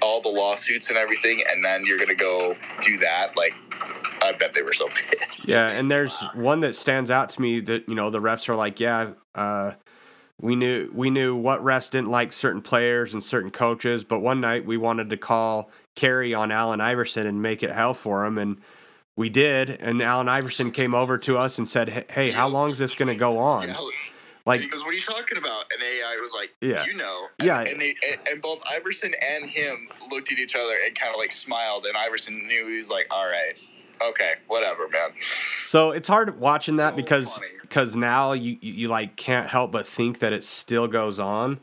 all 0.00 0.20
the 0.20 0.28
lawsuits 0.28 0.88
and 0.88 0.96
everything, 0.96 1.42
and 1.48 1.64
then 1.64 1.84
you're 1.84 1.98
gonna 1.98 2.14
go 2.14 2.56
do 2.82 2.98
that? 2.98 3.36
Like, 3.36 3.54
I 4.22 4.32
bet 4.32 4.54
they 4.54 4.62
were 4.62 4.72
so 4.72 4.88
pissed. 4.94 5.46
Yeah, 5.46 5.68
and 5.68 5.90
there's 5.90 6.18
one 6.34 6.60
that 6.60 6.74
stands 6.74 7.10
out 7.10 7.30
to 7.30 7.42
me 7.42 7.60
that 7.60 7.88
you 7.88 7.94
know 7.94 8.10
the 8.10 8.20
refs 8.20 8.48
are 8.48 8.56
like, 8.56 8.80
yeah, 8.80 9.10
uh, 9.34 9.72
we 10.40 10.56
knew 10.56 10.90
we 10.94 11.10
knew 11.10 11.36
what 11.36 11.62
refs 11.62 11.90
didn't 11.90 12.10
like 12.10 12.32
certain 12.32 12.62
players 12.62 13.14
and 13.14 13.22
certain 13.22 13.50
coaches, 13.50 14.04
but 14.04 14.20
one 14.20 14.40
night 14.40 14.64
we 14.64 14.76
wanted 14.76 15.10
to 15.10 15.16
call 15.16 15.70
carry 15.96 16.32
on 16.34 16.50
Allen 16.50 16.80
Iverson 16.80 17.26
and 17.26 17.42
make 17.42 17.62
it 17.62 17.70
hell 17.70 17.94
for 17.94 18.24
him, 18.24 18.38
and 18.38 18.58
we 19.16 19.28
did. 19.28 19.70
And 19.70 20.00
Allen 20.00 20.28
Iverson 20.28 20.70
came 20.70 20.94
over 20.94 21.18
to 21.18 21.36
us 21.36 21.58
and 21.58 21.68
said, 21.68 22.06
"Hey, 22.10 22.30
how 22.30 22.48
long 22.48 22.70
is 22.70 22.78
this 22.78 22.94
going 22.94 23.08
to 23.08 23.14
go 23.14 23.38
on?" 23.38 23.68
Yeah, 23.68 23.76
Like, 24.46 24.70
goes, 24.70 24.80
"What 24.82 24.90
are 24.90 24.96
you 24.96 25.02
talking 25.02 25.36
about?" 25.36 25.64
And 25.72 25.82
AI 25.82 26.18
was 26.22 26.32
like, 26.32 26.54
Yeah. 26.62 26.84
you 26.86 26.94
know." 26.94 27.26
Yeah. 27.42 27.60
And 27.60 27.80
they 27.80 27.94
and 28.30 28.40
both 28.40 28.60
Iverson 28.70 29.14
and 29.20 29.44
him 29.48 29.88
looked 30.10 30.32
at 30.32 30.38
each 30.38 30.54
other 30.56 30.74
and 30.86 30.94
kind 30.94 31.12
of 31.12 31.18
like 31.18 31.32
smiled, 31.32 31.84
and 31.84 31.96
Iverson 31.96 32.46
knew 32.46 32.66
he 32.68 32.76
was 32.78 32.88
like, 32.88 33.06
"All 33.10 33.26
right, 33.26 33.54
okay, 34.02 34.34
whatever, 34.46 34.88
man." 34.88 35.10
So 35.66 35.90
it's 35.90 36.08
hard 36.08 36.38
watching 36.40 36.76
that 36.76 36.92
So 36.92 36.96
because 36.96 37.38
funny. 37.38 37.52
because 37.62 37.96
now 37.96 38.32
you, 38.32 38.58
you 38.60 38.72
you 38.72 38.88
like 38.88 39.16
can't 39.16 39.48
help 39.48 39.72
but 39.72 39.86
think 39.86 40.20
that 40.20 40.32
it 40.32 40.44
still 40.44 40.88
goes 40.88 41.18
on 41.18 41.60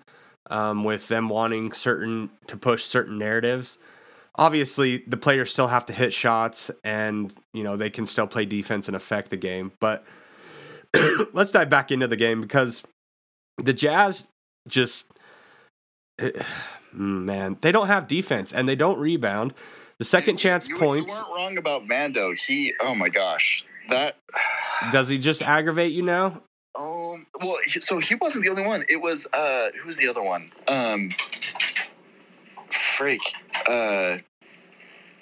um, 0.50 0.84
with 0.84 1.08
them 1.08 1.30
wanting 1.30 1.72
certain 1.74 2.30
to 2.48 2.58
push 2.58 2.84
certain 2.84 3.18
narratives. 3.18 3.78
Obviously, 4.36 5.04
the 5.08 5.18
players 5.18 5.52
still 5.52 5.68
have 5.68 5.86
to 5.88 5.94
hit 5.94 6.14
shots, 6.14 6.70
and 6.84 7.34
you 7.54 7.64
know 7.64 7.76
they 7.76 7.90
can 7.90 8.06
still 8.06 8.28
play 8.28 8.46
defense 8.46 8.88
and 8.88 8.96
affect 8.96 9.30
the 9.30 9.38
game. 9.38 9.72
But 9.80 10.04
let's 11.34 11.52
dive 11.52 11.70
back 11.70 11.92
into 11.92 12.08
the 12.08 12.16
game 12.16 12.42
because 12.42 12.84
the 13.58 13.74
Jazz 13.74 14.28
just 14.68 15.08
man 16.94 17.58
they 17.62 17.72
don't 17.72 17.88
have 17.88 18.08
defense 18.08 18.54
and 18.54 18.68
they 18.68 18.76
don't 18.76 19.00
rebound. 19.00 19.54
The 20.00 20.06
second 20.06 20.38
chance 20.38 20.68
you, 20.68 20.78
points. 20.78 21.12
You 21.12 21.18
weren't 21.18 21.36
wrong 21.36 21.58
about 21.58 21.84
Vando. 21.84 22.38
He, 22.38 22.74
oh 22.82 22.94
my 22.94 23.10
gosh, 23.10 23.66
that 23.90 24.18
Does 24.92 25.10
he 25.10 25.18
just 25.18 25.42
aggravate 25.42 25.92
you 25.92 26.04
now? 26.04 26.42
Um. 26.76 27.26
Well, 27.42 27.58
so 27.66 27.98
he 28.00 28.16
wasn't 28.16 28.44
the 28.44 28.52
only 28.52 28.66
one. 28.66 28.86
It 28.90 29.02
was 29.02 29.28
uh, 29.34 29.70
who 29.80 29.88
was 29.88 29.98
the 29.98 30.08
other 30.08 30.22
one? 30.22 30.52
Um. 30.68 31.14
Freak. 32.70 33.22
Uh. 33.68 34.18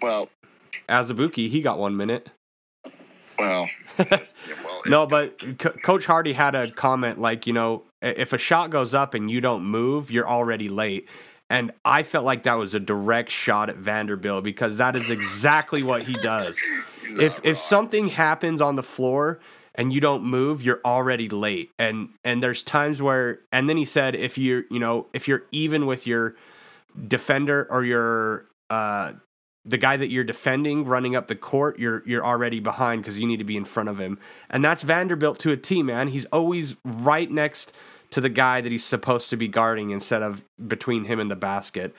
Well. 0.02 0.30
Azubuike, 0.90 1.50
he 1.50 1.62
got 1.62 1.80
one 1.80 1.98
minute. 1.98 2.30
Well. 3.40 3.68
well 3.98 4.22
No, 4.86 5.08
but 5.08 5.40
C- 5.42 5.56
Coach 5.56 6.06
Hardy 6.06 6.34
had 6.34 6.54
a 6.54 6.70
comment 6.72 7.20
like, 7.20 7.48
you 7.48 7.54
know, 7.54 7.84
if 8.02 8.34
a 8.34 8.38
shot 8.38 8.70
goes 8.70 8.94
up 8.94 9.14
and 9.14 9.32
you 9.32 9.42
don't 9.42 9.64
move, 9.64 10.12
you're 10.12 10.28
already 10.28 10.70
late. 10.70 11.08
And 11.50 11.72
I 11.84 12.04
felt 12.04 12.26
like 12.26 12.44
that 12.44 12.56
was 12.56 12.74
a 12.74 12.80
direct 12.80 13.30
shot 13.30 13.70
at 13.70 13.78
Vanderbilt 13.78 14.44
because 14.44 14.78
that 14.78 14.96
is 14.96 15.10
exactly 15.10 15.84
what 15.84 16.04
he 16.04 16.14
does. 16.14 16.60
if 17.20 17.40
if 17.44 17.58
something 17.58 18.10
happens 18.10 18.62
on 18.62 18.76
the 18.76 18.84
floor 18.84 19.40
and 19.76 19.94
you 19.94 20.02
don't 20.02 20.24
move, 20.24 20.64
you're 20.64 20.82
already 20.84 21.30
late. 21.30 21.72
And 21.78 22.10
and 22.24 22.42
there's 22.42 22.64
times 22.64 23.02
where 23.02 23.42
and 23.52 23.70
then 23.70 23.78
he 23.78 23.86
said 23.86 24.16
if 24.16 24.38
you're, 24.38 24.64
you 24.72 24.80
know, 24.80 25.08
if 25.14 25.28
you're 25.28 25.44
even 25.52 25.86
with 25.86 26.08
your 26.08 26.36
defender 27.08 27.68
or 27.70 27.84
your 27.84 28.48
uh 28.70 29.14
the 29.68 29.78
guy 29.78 29.98
that 29.98 30.10
you're 30.10 30.24
defending 30.24 30.86
running 30.86 31.16
up 31.16 31.28
the 31.28 31.36
court, 31.36 31.78
you're 31.78 32.02
you're 32.08 32.26
already 32.26 32.60
behind 32.60 33.02
because 33.02 33.20
you 33.20 33.28
need 33.28 33.40
to 33.40 33.46
be 33.46 33.58
in 33.58 33.66
front 33.66 33.90
of 33.90 34.00
him. 34.00 34.18
And 34.50 34.64
that's 34.64 34.82
Vanderbilt 34.82 35.40
to 35.40 35.52
a 35.52 35.58
T, 35.58 35.84
man. 35.84 36.08
He's 36.08 36.26
always 36.26 36.76
right 36.84 37.30
next 37.30 37.74
to 38.12 38.22
the 38.22 38.30
guy 38.30 38.62
that 38.62 38.72
he's 38.72 38.86
supposed 38.86 39.30
to 39.30 39.38
be 39.38 39.48
guarding 39.48 39.92
instead 39.92 40.22
of 40.22 40.44
between 40.68 41.06
him 41.06 41.20
and 41.20 41.30
the 41.30 41.36
basket. 41.36 41.96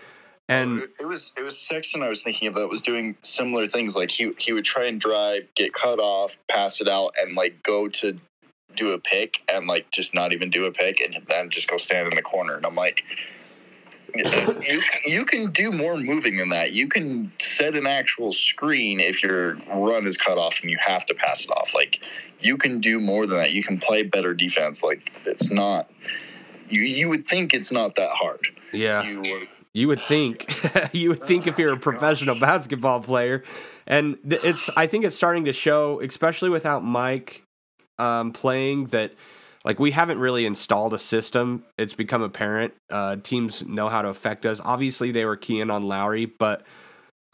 And 0.48 0.82
it 1.00 1.06
was 1.06 1.32
it 1.36 1.42
was 1.42 1.58
Sexton 1.58 2.02
I 2.02 2.08
was 2.08 2.22
thinking 2.22 2.46
of 2.46 2.54
that 2.54 2.68
was 2.68 2.80
doing 2.80 3.16
similar 3.20 3.66
things. 3.66 3.96
Like 3.96 4.10
he 4.10 4.32
he 4.38 4.52
would 4.52 4.64
try 4.64 4.84
and 4.86 5.00
drive, 5.00 5.48
get 5.56 5.72
cut 5.72 5.98
off, 5.98 6.38
pass 6.48 6.80
it 6.80 6.88
out, 6.88 7.14
and 7.20 7.34
like 7.34 7.62
go 7.64 7.88
to 7.88 8.18
do 8.76 8.92
a 8.92 8.98
pick 8.98 9.42
and 9.48 9.66
like 9.66 9.90
just 9.90 10.14
not 10.14 10.32
even 10.32 10.50
do 10.50 10.66
a 10.66 10.70
pick 10.70 11.00
and 11.00 11.20
then 11.28 11.50
just 11.50 11.66
go 11.68 11.76
stand 11.76 12.06
in 12.08 12.14
the 12.14 12.22
corner. 12.22 12.54
And 12.54 12.64
I'm 12.64 12.76
like, 12.76 13.04
you 14.62 14.82
you 15.04 15.24
can 15.24 15.50
do 15.50 15.72
more 15.72 15.96
moving 15.96 16.36
than 16.36 16.50
that. 16.50 16.72
You 16.72 16.88
can 16.88 17.32
set 17.38 17.74
an 17.74 17.86
actual 17.86 18.32
screen 18.32 19.00
if 19.00 19.22
your 19.22 19.54
run 19.74 20.06
is 20.06 20.16
cut 20.16 20.38
off 20.38 20.60
and 20.60 20.70
you 20.70 20.78
have 20.80 21.06
to 21.06 21.14
pass 21.14 21.44
it 21.44 21.50
off. 21.50 21.74
Like 21.74 22.02
you 22.40 22.56
can 22.56 22.80
do 22.80 23.00
more 23.00 23.26
than 23.26 23.38
that. 23.38 23.52
You 23.52 23.62
can 23.62 23.78
play 23.78 24.02
better 24.02 24.34
defense. 24.34 24.82
Like 24.82 25.12
it's 25.24 25.50
not. 25.50 25.90
You 26.68 26.80
you 26.80 27.08
would 27.08 27.26
think 27.26 27.54
it's 27.54 27.70
not 27.72 27.94
that 27.96 28.10
hard. 28.10 28.48
yeah. 28.72 29.02
You 29.02 29.20
were 29.20 29.42
You 29.72 29.88
would 29.88 30.02
think, 30.02 30.46
you 30.94 31.10
would 31.10 31.22
think 31.24 31.46
if 31.46 31.58
you're 31.58 31.72
a 31.72 31.78
professional 31.78 32.38
basketball 32.38 33.00
player, 33.00 33.44
and 33.86 34.18
it's. 34.24 34.70
I 34.76 34.86
think 34.86 35.04
it's 35.04 35.16
starting 35.16 35.44
to 35.44 35.52
show, 35.52 36.00
especially 36.00 36.48
without 36.48 36.82
Mike 36.82 37.44
um, 37.98 38.32
playing, 38.32 38.86
that 38.86 39.12
like 39.66 39.80
we 39.80 39.90
haven't 39.90 40.20
really 40.20 40.46
installed 40.46 40.94
a 40.94 40.98
system. 40.98 41.64
It's 41.76 41.92
become 41.92 42.22
apparent. 42.22 42.72
Uh, 42.88 43.16
teams 43.16 43.66
know 43.66 43.88
how 43.88 44.00
to 44.00 44.08
affect 44.08 44.46
us. 44.46 44.60
Obviously, 44.64 45.10
they 45.10 45.24
were 45.24 45.36
keying 45.36 45.70
on 45.70 45.88
Lauri, 45.88 46.24
but 46.24 46.64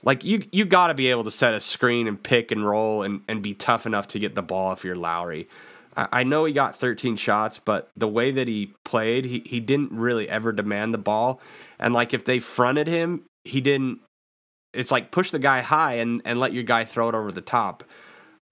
like 0.03 0.25
you, 0.25 0.43
you 0.51 0.65
got 0.65 0.87
to 0.87 0.95
be 0.95 1.09
able 1.09 1.25
to 1.25 1.31
set 1.31 1.53
a 1.53 1.61
screen 1.61 2.09
and 2.09 2.21
pick 2.21 2.51
and 2.51 2.67
roll 2.67 3.03
and 3.03 3.21
and 3.29 3.43
be 3.43 3.53
tough 3.53 3.85
enough 3.85 4.09
to 4.09 4.19
get 4.19 4.35
the 4.35 4.43
ball 4.43 4.73
if 4.73 4.83
you're 4.83 4.97
Lauri. 4.97 5.47
I 5.95 6.09
I 6.11 6.25
know 6.25 6.47
he 6.47 6.55
got 6.55 6.75
13 6.75 7.17
shots, 7.17 7.59
but 7.59 7.91
the 7.99 8.09
way 8.09 8.31
that 8.31 8.49
he 8.49 8.73
played, 8.87 9.27
he, 9.27 9.43
he 9.45 9.61
didn't 9.61 9.93
really 9.93 10.27
ever 10.27 10.53
demand 10.53 10.95
the 10.95 10.99
ball. 10.99 11.39
And 11.79 11.93
like 11.93 12.15
if 12.15 12.25
they 12.25 12.39
fronted 12.39 12.89
him, 12.89 13.25
he 13.45 13.61
didn't. 13.61 14.01
It's 14.73 14.91
like 14.91 15.11
push 15.11 15.31
the 15.33 15.39
guy 15.39 15.61
high 15.61 15.97
and 15.97 16.23
and 16.25 16.41
let 16.41 16.55
your 16.55 16.63
guy 16.63 16.87
throw 16.87 17.11
it 17.11 17.15
over 17.15 17.31
the 17.31 17.43
top. 17.43 17.85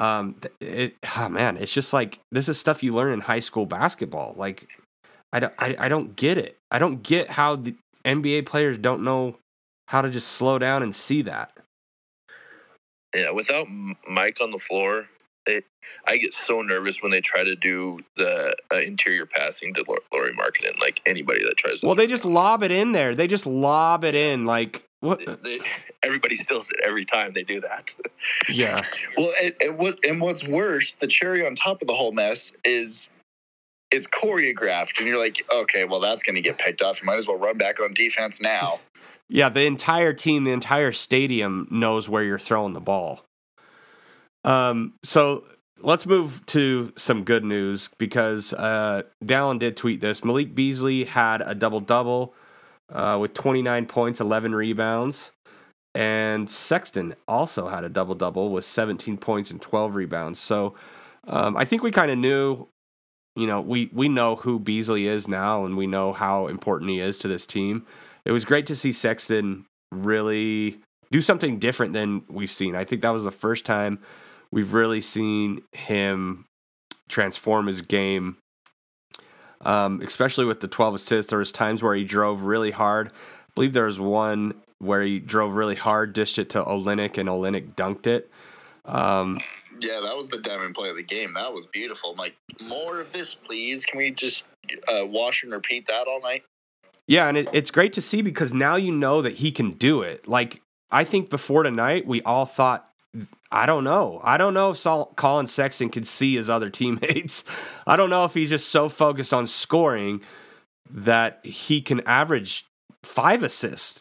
Um, 0.01 0.37
it 0.61 0.97
oh 1.17 1.29
man, 1.29 1.59
it's 1.59 1.73
just 1.73 1.93
like 1.93 2.19
this 2.33 2.49
is 2.49 2.59
stuff 2.59 2.83
you 2.83 2.95
learn 2.95 3.13
in 3.13 3.21
high 3.21 3.41
school 3.41 3.67
basketball. 3.67 4.35
Like 4.37 4.67
I 5.33 5.41
don't 5.41 5.53
I, 5.59 5.77
I 5.79 5.89
don't 5.89 6.17
get 6.17 6.39
it. 6.39 6.57
I 6.71 6.79
don't 6.79 7.03
get 7.03 7.31
how 7.31 7.57
the 7.57 7.75
NBA 8.05 8.47
players 8.47 8.79
don't 8.79 9.05
know 9.05 9.37
how 9.89 10.01
to 10.01 10.09
just 10.09 10.29
slow 10.29 10.59
down 10.59 10.83
and 10.83 10.95
see 10.95 11.23
that. 11.23 11.53
Yeah, 13.15 13.31
without 13.31 13.67
Mike 14.09 14.39
on 14.41 14.53
the 14.53 14.59
floor, 14.59 15.09
it, 15.47 15.65
I 16.07 16.17
get 16.17 16.33
so 16.33 16.63
nervous 16.63 17.03
when 17.03 17.11
they 17.11 17.21
try 17.21 17.45
to 17.45 17.57
do 17.57 18.01
the 18.17 18.55
uh, 18.73 18.77
interior 18.77 19.27
passing 19.27 19.75
to 19.75 19.85
Lor- 19.87 20.01
Lauri 20.13 20.33
Markkanen. 20.33 20.79
Like 20.81 21.03
anybody 21.07 21.43
that 21.43 21.57
tries 21.57 21.81
to. 21.81 21.87
Well, 21.87 21.97
they 21.97 22.07
just 22.07 22.25
lob 22.25 22.63
it 22.63 22.71
in 22.71 22.93
there. 22.93 23.15
They 23.15 23.27
just 23.27 23.47
lob 23.47 24.05
it 24.05 24.15
in 24.15 24.47
like 24.47 24.85
what? 25.01 25.43
They, 25.43 25.61
everybody 26.03 26.37
steals 26.37 26.71
it 26.71 26.77
every 26.85 27.05
time 27.05 27.33
they 27.33 27.43
do 27.43 27.61
that. 27.61 27.91
Yeah. 28.49 28.83
Well, 29.17 29.33
and, 29.43 29.55
and 29.61 29.79
what 29.79 29.99
and 30.05 30.21
what's 30.21 30.47
worse, 30.47 30.95
the 30.95 31.07
cherry 31.07 31.45
on 31.45 31.55
top 31.55 31.83
of 31.83 31.89
the 31.89 31.95
whole 31.95 32.13
mess 32.13 32.53
is 32.65 33.11
it's 33.91 34.07
choreographed, 34.07 34.99
and 34.99 35.09
you're 35.09 35.19
like, 35.19 35.45
okay, 35.53 35.85
well, 35.85 36.01
that's 36.01 36.23
going 36.23 36.37
to 36.37 36.41
get 36.41 36.59
picked 36.59 36.81
off. 36.81 37.03
You 37.03 37.07
might 37.07 37.17
as 37.17 37.27
well 37.27 37.37
run 37.37 37.59
back 37.59 37.81
on 37.81 37.93
defense 37.93 38.41
now. 38.41 38.79
Yeah, 39.29 39.49
the 39.49 39.65
entire 39.65 40.13
team, 40.13 40.45
the 40.45 40.53
entire 40.53 40.93
stadium 40.93 41.67
knows 41.71 42.09
where 42.09 42.23
you're 42.23 42.39
throwing 42.39 42.73
the 42.73 42.81
ball. 42.81 43.25
Um, 44.45 44.95
so 45.05 45.45
let's 45.81 46.07
move 46.07 46.45
to 46.47 46.93
some 46.97 47.25
good 47.25 47.45
news 47.45 47.91
because 47.99 48.53
uh, 48.53 49.03
Dallin 49.25 49.59
did 49.59 49.77
tweet 49.77 50.01
this. 50.01 50.25
Malik 50.25 50.55
Beasley 50.55 51.05
had 51.05 51.43
a 51.45 51.55
double 51.55 51.81
double 51.81 52.35
uh, 52.93 53.19
with 53.21 53.35
29 53.35 53.87
points, 53.87 54.21
11 54.21 54.55
rebounds, 54.55 55.33
and 55.95 56.49
Sexton 56.49 57.15
also 57.27 57.69
had 57.69 57.85
a 57.85 57.89
double 57.89 58.15
double 58.15 58.51
with 58.51 58.65
17 58.65 59.19
points 59.19 59.51
and 59.51 59.61
12 59.61 59.95
rebounds. 59.95 60.41
So 60.41 60.75
um, 61.27 61.57
I 61.57 61.65
think 61.65 61.83
we 61.83 61.91
kind 61.91 62.11
of 62.11 62.19
knew. 62.19 62.67
You 63.37 63.47
know, 63.47 63.61
we 63.61 63.89
we 63.93 64.09
know 64.09 64.37
who 64.37 64.59
Beasley 64.59 65.07
is 65.07 65.29
now, 65.29 65.65
and 65.65 65.77
we 65.77 65.87
know 65.87 66.13
how 66.13 66.49
important 66.49 66.91
he 66.91 67.01
is 67.01 67.17
to 67.21 67.29
this 67.29 67.47
team 67.47 67.87
it 68.25 68.33
was 68.33 68.45
great 68.45 68.67
to 68.67 68.77
see 68.77 68.93
Sexton 68.93 69.67
really 69.91 70.81
do 71.11 71.21
something 71.21 71.59
different 71.59 71.93
than 71.93 72.23
we've 72.29 72.51
seen. 72.51 72.77
I 72.77 72.85
think 72.85 73.03
that 73.03 73.11
was 73.11 73.25
the 73.25 73.33
first 73.33 73.65
time 73.65 73.99
we've 74.53 74.73
really 74.73 75.01
seen 75.01 75.63
him 75.73 76.47
transform 77.09 77.67
his 77.67 77.83
game. 77.83 78.37
Um, 79.63 80.01
especially 80.03 80.47
with 80.47 80.61
the 80.61 80.69
12 80.69 80.95
assists, 80.95 81.31
there 81.31 81.39
was 81.39 81.53
times 81.53 81.83
where 81.83 81.95
he 81.95 82.05
drove 82.05 82.43
really 82.43 82.71
hard. 82.71 83.09
I 83.09 83.53
believe 83.55 83.73
there 83.73 83.87
was 83.87 84.01
one 84.01 84.55
where 84.79 85.03
he 85.03 85.19
drove 85.19 85.53
really 85.53 85.75
hard, 85.75 86.13
dished 86.15 86.39
it 86.39 86.49
to 86.51 86.65
Olynyk, 86.65 87.19
and 87.19 87.29
Olynyk 87.29 87.75
dunked 87.75 88.07
it. 88.07 88.31
Um, 88.87 89.39
Yeah, 89.81 90.01
that 90.01 90.17
was 90.17 90.29
the 90.29 90.39
diamond 90.39 90.75
play 90.75 90.89
of 90.89 90.97
the 90.97 91.03
game. 91.03 91.33
That 91.33 91.53
was 91.53 91.67
beautiful. 91.67 92.13
I'm 92.13 92.17
like, 92.17 92.37
more 92.61 93.01
of 93.01 93.13
this, 93.13 93.35
please. 93.35 93.85
Can 93.85 93.99
we 93.99 94.11
just 94.11 94.47
uh, 94.89 95.07
wash 95.07 95.43
and 95.43 95.53
repeat 95.53 95.87
that 95.87 96.07
all 96.07 96.21
night? 96.21 96.45
Yeah, 97.07 97.29
and 97.29 97.37
it, 97.37 97.49
it's 97.53 97.71
great 97.71 97.93
to 97.95 98.01
see 98.01 98.23
because 98.23 98.55
now 98.55 98.77
you 98.77 98.93
know 98.93 99.21
that 99.21 99.35
he 99.35 99.51
can 99.53 99.73
do 99.73 100.03
it. 100.03 100.29
Like 100.29 100.63
I 100.91 101.05
think 101.05 101.31
before 101.31 101.63
tonight, 101.63 102.07
we 102.07 102.23
all 102.23 102.47
thought, 102.47 102.90
I 103.53 103.67
don't 103.67 103.85
know, 103.85 104.21
I 104.23 104.37
don't 104.37 104.55
know 104.55 104.71
if 104.71 104.79
Sol- 104.79 105.13
Collin 105.17 105.47
Sexton 105.47 105.89
can 105.89 106.05
see 106.05 106.37
his 106.37 106.49
other 106.49 106.71
teammates. 106.71 107.45
I 107.87 107.97
don't 107.97 108.11
know 108.11 108.25
if 108.25 108.35
he's 108.35 108.51
just 108.51 108.69
so 108.69 108.89
focused 108.89 109.35
on 109.35 109.47
scoring 109.47 110.21
that 110.89 111.41
he 111.45 111.81
can 111.81 112.01
average 112.07 112.67
five 113.03 113.43
assists, 113.43 114.01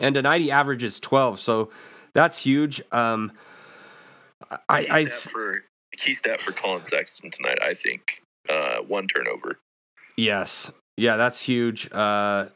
and 0.00 0.14
tonight 0.14 0.40
he 0.40 0.50
averages 0.50 0.98
twelve. 1.00 1.40
So 1.40 1.70
that's 2.14 2.38
huge. 2.38 2.82
Um, 2.92 3.32
I, 4.68 4.82
Key 4.82 4.90
I 4.90 5.04
stat 5.04 5.20
for 5.20 5.64
key 5.96 6.14
stat 6.14 6.40
for 6.40 6.52
Collin 6.52 6.82
Sexton 6.82 7.30
tonight. 7.30 7.58
I 7.62 7.74
think 7.74 8.22
uh, 8.48 8.78
one 8.78 9.06
turnover. 9.08 9.58
Yes. 10.16 10.70
Yeah, 10.96 11.16
that's 11.16 11.40
huge. 11.40 11.88
Uh, 11.92 12.46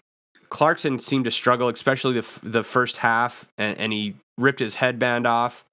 Clarkson 0.49 0.99
seemed 0.99 1.25
to 1.27 1.31
struggle, 1.31 1.69
especially 1.69 2.15
the 2.15 2.21
f- 2.21 2.41
the 2.43 2.65
first 2.65 2.99
half, 2.99 3.47
and, 3.59 3.79
and 3.79 3.93
he 3.93 4.15
ripped 4.39 4.61
his 4.61 4.77
headband 4.77 5.27
off 5.27 5.65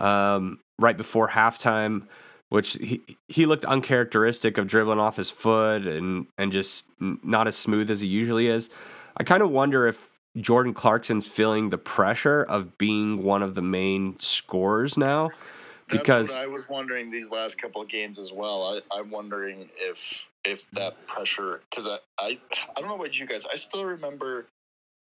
um, 0.00 0.60
right 0.78 0.96
before 0.96 1.28
halftime, 1.28 2.06
which 2.48 2.74
he 2.74 3.00
he 3.28 3.46
looked 3.46 3.64
uncharacteristic 3.64 4.58
of 4.58 4.66
dribbling 4.66 4.98
off 4.98 5.16
his 5.16 5.30
foot 5.30 5.86
and 5.86 6.26
and 6.38 6.52
just 6.52 6.84
not 6.98 7.46
as 7.46 7.56
smooth 7.56 7.90
as 7.90 8.00
he 8.00 8.08
usually 8.08 8.46
is. 8.46 8.70
I 9.16 9.24
kind 9.24 9.42
of 9.42 9.50
wonder 9.50 9.86
if 9.86 10.10
Jordan 10.36 10.74
Clarkson's 10.74 11.26
feeling 11.26 11.70
the 11.70 11.78
pressure 11.78 12.42
of 12.42 12.78
being 12.78 13.22
one 13.22 13.42
of 13.42 13.54
the 13.54 13.62
main 13.62 14.18
scorers 14.20 14.96
now, 14.96 15.28
That's 15.28 16.02
because 16.02 16.30
what 16.30 16.40
I 16.40 16.46
was 16.46 16.68
wondering 16.68 17.10
these 17.10 17.30
last 17.30 17.60
couple 17.60 17.82
of 17.82 17.88
games 17.88 18.18
as 18.18 18.32
well. 18.32 18.80
I, 18.92 18.96
I'm 18.96 19.10
wondering 19.10 19.68
if 19.76 20.26
if 20.44 20.70
that 20.70 21.06
pressure 21.06 21.62
because 21.68 21.86
I, 21.86 21.98
I 22.18 22.38
I 22.76 22.80
don't 22.80 22.88
know 22.88 22.94
about 22.94 23.18
you 23.18 23.26
guys. 23.26 23.44
I 23.52 23.56
still 23.56 23.84
remember. 23.84 24.46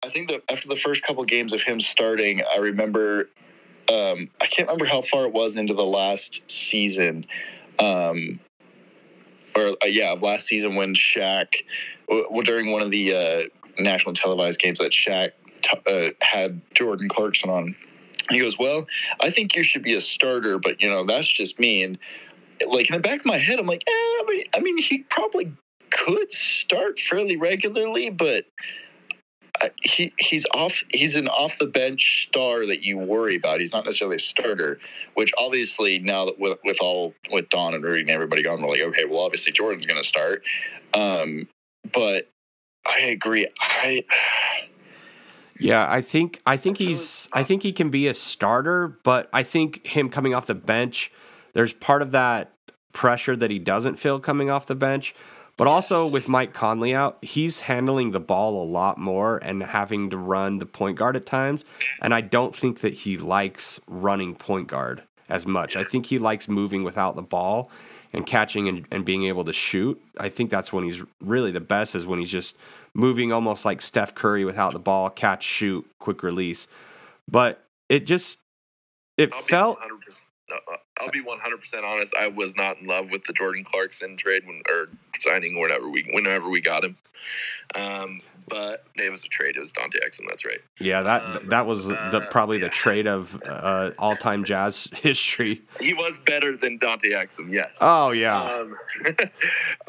I 0.04 0.08
think 0.08 0.28
that 0.28 0.42
after 0.48 0.68
the 0.68 0.76
first 0.76 1.02
couple 1.02 1.22
of 1.22 1.28
games 1.28 1.52
of 1.52 1.62
him 1.62 1.80
starting, 1.80 2.42
I 2.52 2.58
remember. 2.58 3.28
Um, 3.88 4.30
I 4.40 4.46
can't 4.46 4.68
remember 4.68 4.86
how 4.86 5.00
far 5.00 5.24
it 5.26 5.32
was 5.32 5.56
into 5.56 5.74
the 5.74 5.84
last 5.84 6.42
season, 6.50 7.26
um, 7.78 8.40
or 9.56 9.76
uh, 9.82 9.86
yeah, 9.86 10.12
of 10.12 10.22
last 10.22 10.46
season 10.46 10.74
when 10.74 10.94
Shaq, 10.94 11.54
w- 12.08 12.42
during 12.42 12.72
one 12.72 12.82
of 12.82 12.90
the 12.90 13.14
uh, 13.14 13.42
national 13.82 14.14
televised 14.14 14.58
games 14.58 14.78
that 14.80 14.92
Shaq 14.92 15.32
t- 15.62 15.78
uh, 15.86 16.10
had 16.20 16.60
Jordan 16.74 17.08
Clarkson 17.08 17.48
on 17.48 17.76
he 18.30 18.40
goes, 18.40 18.58
"Well, 18.58 18.86
I 19.20 19.30
think 19.30 19.54
you 19.54 19.62
should 19.62 19.82
be 19.82 19.94
a 19.94 20.00
starter, 20.00 20.58
but 20.58 20.80
you 20.82 20.88
know 20.88 21.04
that's 21.04 21.28
just 21.28 21.58
me." 21.58 21.82
And 21.82 21.98
like 22.66 22.90
in 22.90 22.96
the 22.96 23.00
back 23.00 23.20
of 23.20 23.26
my 23.26 23.38
head, 23.38 23.58
I'm 23.58 23.66
like, 23.66 23.84
eh, 23.86 24.42
I 24.54 24.60
mean, 24.60 24.78
he 24.78 24.98
probably 25.04 25.52
could 25.90 26.32
start 26.32 26.98
fairly 26.98 27.36
regularly, 27.36 28.10
but 28.10 28.46
he 29.82 30.12
he's 30.18 30.46
off. 30.54 30.82
He's 30.90 31.14
an 31.14 31.28
off 31.28 31.58
the 31.58 31.66
bench 31.66 32.26
star 32.28 32.66
that 32.66 32.82
you 32.82 32.98
worry 32.98 33.36
about. 33.36 33.60
He's 33.60 33.72
not 33.72 33.84
necessarily 33.84 34.16
a 34.16 34.20
starter. 34.20 34.78
Which 35.14 35.32
obviously 35.38 35.98
now 35.98 36.26
that 36.26 36.38
with, 36.38 36.58
with 36.64 36.78
all 36.80 37.14
with 37.30 37.48
Don 37.48 37.74
and 37.74 37.84
Rudy 37.84 38.02
and 38.02 38.10
everybody 38.10 38.42
gone, 38.42 38.62
we're 38.62 38.70
like, 38.70 38.80
okay, 38.80 39.04
well, 39.04 39.20
obviously 39.20 39.52
Jordan's 39.52 39.86
going 39.86 40.00
to 40.00 40.06
start. 40.06 40.42
Um, 40.94 41.48
but 41.92 42.28
I 42.86 43.00
agree. 43.00 43.46
I 43.60 44.04
Yeah, 45.58 45.90
I 45.90 46.02
think 46.02 46.40
I 46.46 46.56
think 46.56 46.78
he's 46.78 47.28
I 47.32 47.42
think 47.42 47.62
he 47.62 47.72
can 47.72 47.90
be 47.90 48.08
a 48.08 48.14
starter, 48.14 48.98
but 49.02 49.28
I 49.32 49.42
think 49.42 49.86
him 49.86 50.08
coming 50.08 50.34
off 50.34 50.46
the 50.46 50.54
bench, 50.54 51.10
there's 51.52 51.72
part 51.72 52.02
of 52.02 52.12
that 52.12 52.52
pressure 52.92 53.36
that 53.36 53.50
he 53.50 53.58
doesn't 53.58 53.96
feel 53.96 54.18
coming 54.18 54.50
off 54.50 54.66
the 54.66 54.74
bench. 54.74 55.14
But 55.56 55.68
also 55.68 56.06
with 56.06 56.28
Mike 56.28 56.52
Conley 56.52 56.94
out, 56.94 57.18
he's 57.22 57.62
handling 57.62 58.10
the 58.10 58.20
ball 58.20 58.62
a 58.62 58.66
lot 58.66 58.98
more 58.98 59.38
and 59.38 59.62
having 59.62 60.10
to 60.10 60.16
run 60.18 60.58
the 60.58 60.66
point 60.66 60.98
guard 60.98 61.16
at 61.16 61.24
times. 61.24 61.64
And 62.02 62.12
I 62.12 62.20
don't 62.20 62.54
think 62.54 62.80
that 62.80 62.92
he 62.92 63.16
likes 63.16 63.80
running 63.86 64.34
point 64.34 64.68
guard 64.68 65.02
as 65.28 65.46
much. 65.46 65.74
I 65.74 65.84
think 65.84 66.06
he 66.06 66.18
likes 66.18 66.46
moving 66.46 66.84
without 66.84 67.16
the 67.16 67.22
ball 67.22 67.70
and 68.12 68.26
catching 68.26 68.68
and, 68.68 68.86
and 68.90 69.04
being 69.04 69.24
able 69.24 69.44
to 69.44 69.52
shoot. 69.52 70.00
I 70.18 70.28
think 70.28 70.50
that's 70.50 70.72
when 70.72 70.84
he's 70.84 71.02
really 71.20 71.50
the 71.50 71.60
best 71.60 71.94
is 71.94 72.06
when 72.06 72.18
he's 72.18 72.30
just 72.30 72.56
moving 72.94 73.32
almost 73.32 73.64
like 73.64 73.82
Steph 73.82 74.14
Curry 74.14 74.44
without 74.44 74.72
the 74.72 74.78
ball, 74.78 75.10
catch, 75.10 75.42
shoot, 75.42 75.86
quick 75.98 76.22
release. 76.22 76.66
But 77.28 77.64
it 77.88 78.06
just 78.06 78.40
it 79.16 79.34
felt 79.34 79.78
100%, 79.80 80.25
I'll 81.00 81.10
be 81.10 81.22
100% 81.22 81.84
honest. 81.84 82.14
I 82.18 82.28
was 82.28 82.54
not 82.56 82.78
in 82.78 82.86
love 82.86 83.10
with 83.10 83.24
the 83.24 83.32
Jordan 83.32 83.64
Clarkson 83.64 84.16
trade 84.16 84.46
when, 84.46 84.62
or 84.68 84.88
signing 85.20 85.58
whenever 85.60 85.88
we 85.88 86.08
whenever 86.12 86.48
we 86.48 86.60
got 86.60 86.84
him. 86.84 86.96
Um, 87.74 88.20
but 88.48 88.84
it 88.94 89.10
was 89.10 89.24
a 89.24 89.28
trade. 89.28 89.56
It 89.56 89.60
was 89.60 89.72
Dante 89.72 89.98
Exum. 89.98 90.28
That's 90.28 90.44
right. 90.44 90.60
yeah 90.78 91.02
that 91.02 91.22
Um, 91.22 91.48
that 91.48 91.66
was 91.66 91.88
the 91.88 91.98
uh, 91.98 92.30
probably 92.30 92.58
the 92.58 92.68
trade 92.68 93.06
of 93.06 93.40
uh, 93.44 93.90
all 93.98 94.16
time 94.16 94.44
Jazz 94.44 94.88
history. 94.94 95.62
He 95.80 95.94
was 95.94 96.18
better 96.24 96.54
than 96.56 96.78
Dante 96.78 97.10
Exum. 97.10 97.52
Yes. 97.52 97.76
Oh 97.80 98.12
yeah, 98.12 98.40
Um, 98.42 98.74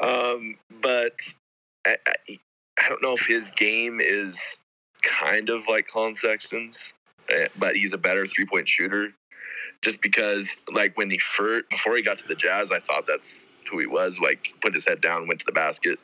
um, 0.00 0.56
but 0.80 1.12
I, 1.86 1.96
I, 2.06 2.38
I 2.78 2.88
don't 2.88 3.02
know 3.02 3.14
if 3.14 3.26
his 3.26 3.50
game 3.52 4.00
is 4.00 4.60
kind 5.02 5.50
of 5.50 5.62
like 5.68 5.86
Collin 5.86 6.14
Sexton's, 6.14 6.92
eh, 7.28 7.46
but 7.56 7.76
he's 7.76 7.92
a 7.92 7.98
better 7.98 8.26
three 8.26 8.46
point 8.46 8.68
shooter. 8.68 9.14
Just 9.82 10.00
because, 10.02 10.58
like, 10.72 10.96
when 10.98 11.10
he 11.10 11.18
first, 11.18 11.68
before 11.70 11.96
he 11.96 12.02
got 12.02 12.18
to 12.18 12.26
the 12.28 12.34
Jazz, 12.34 12.72
I 12.72 12.80
thought 12.80 13.06
that's 13.06 13.46
who 13.70 13.78
he 13.78 13.86
was. 13.86 14.18
Like, 14.18 14.48
put 14.60 14.74
his 14.74 14.86
head 14.86 15.00
down, 15.00 15.28
went 15.28 15.40
to 15.40 15.46
the 15.46 15.52
basket. 15.52 15.98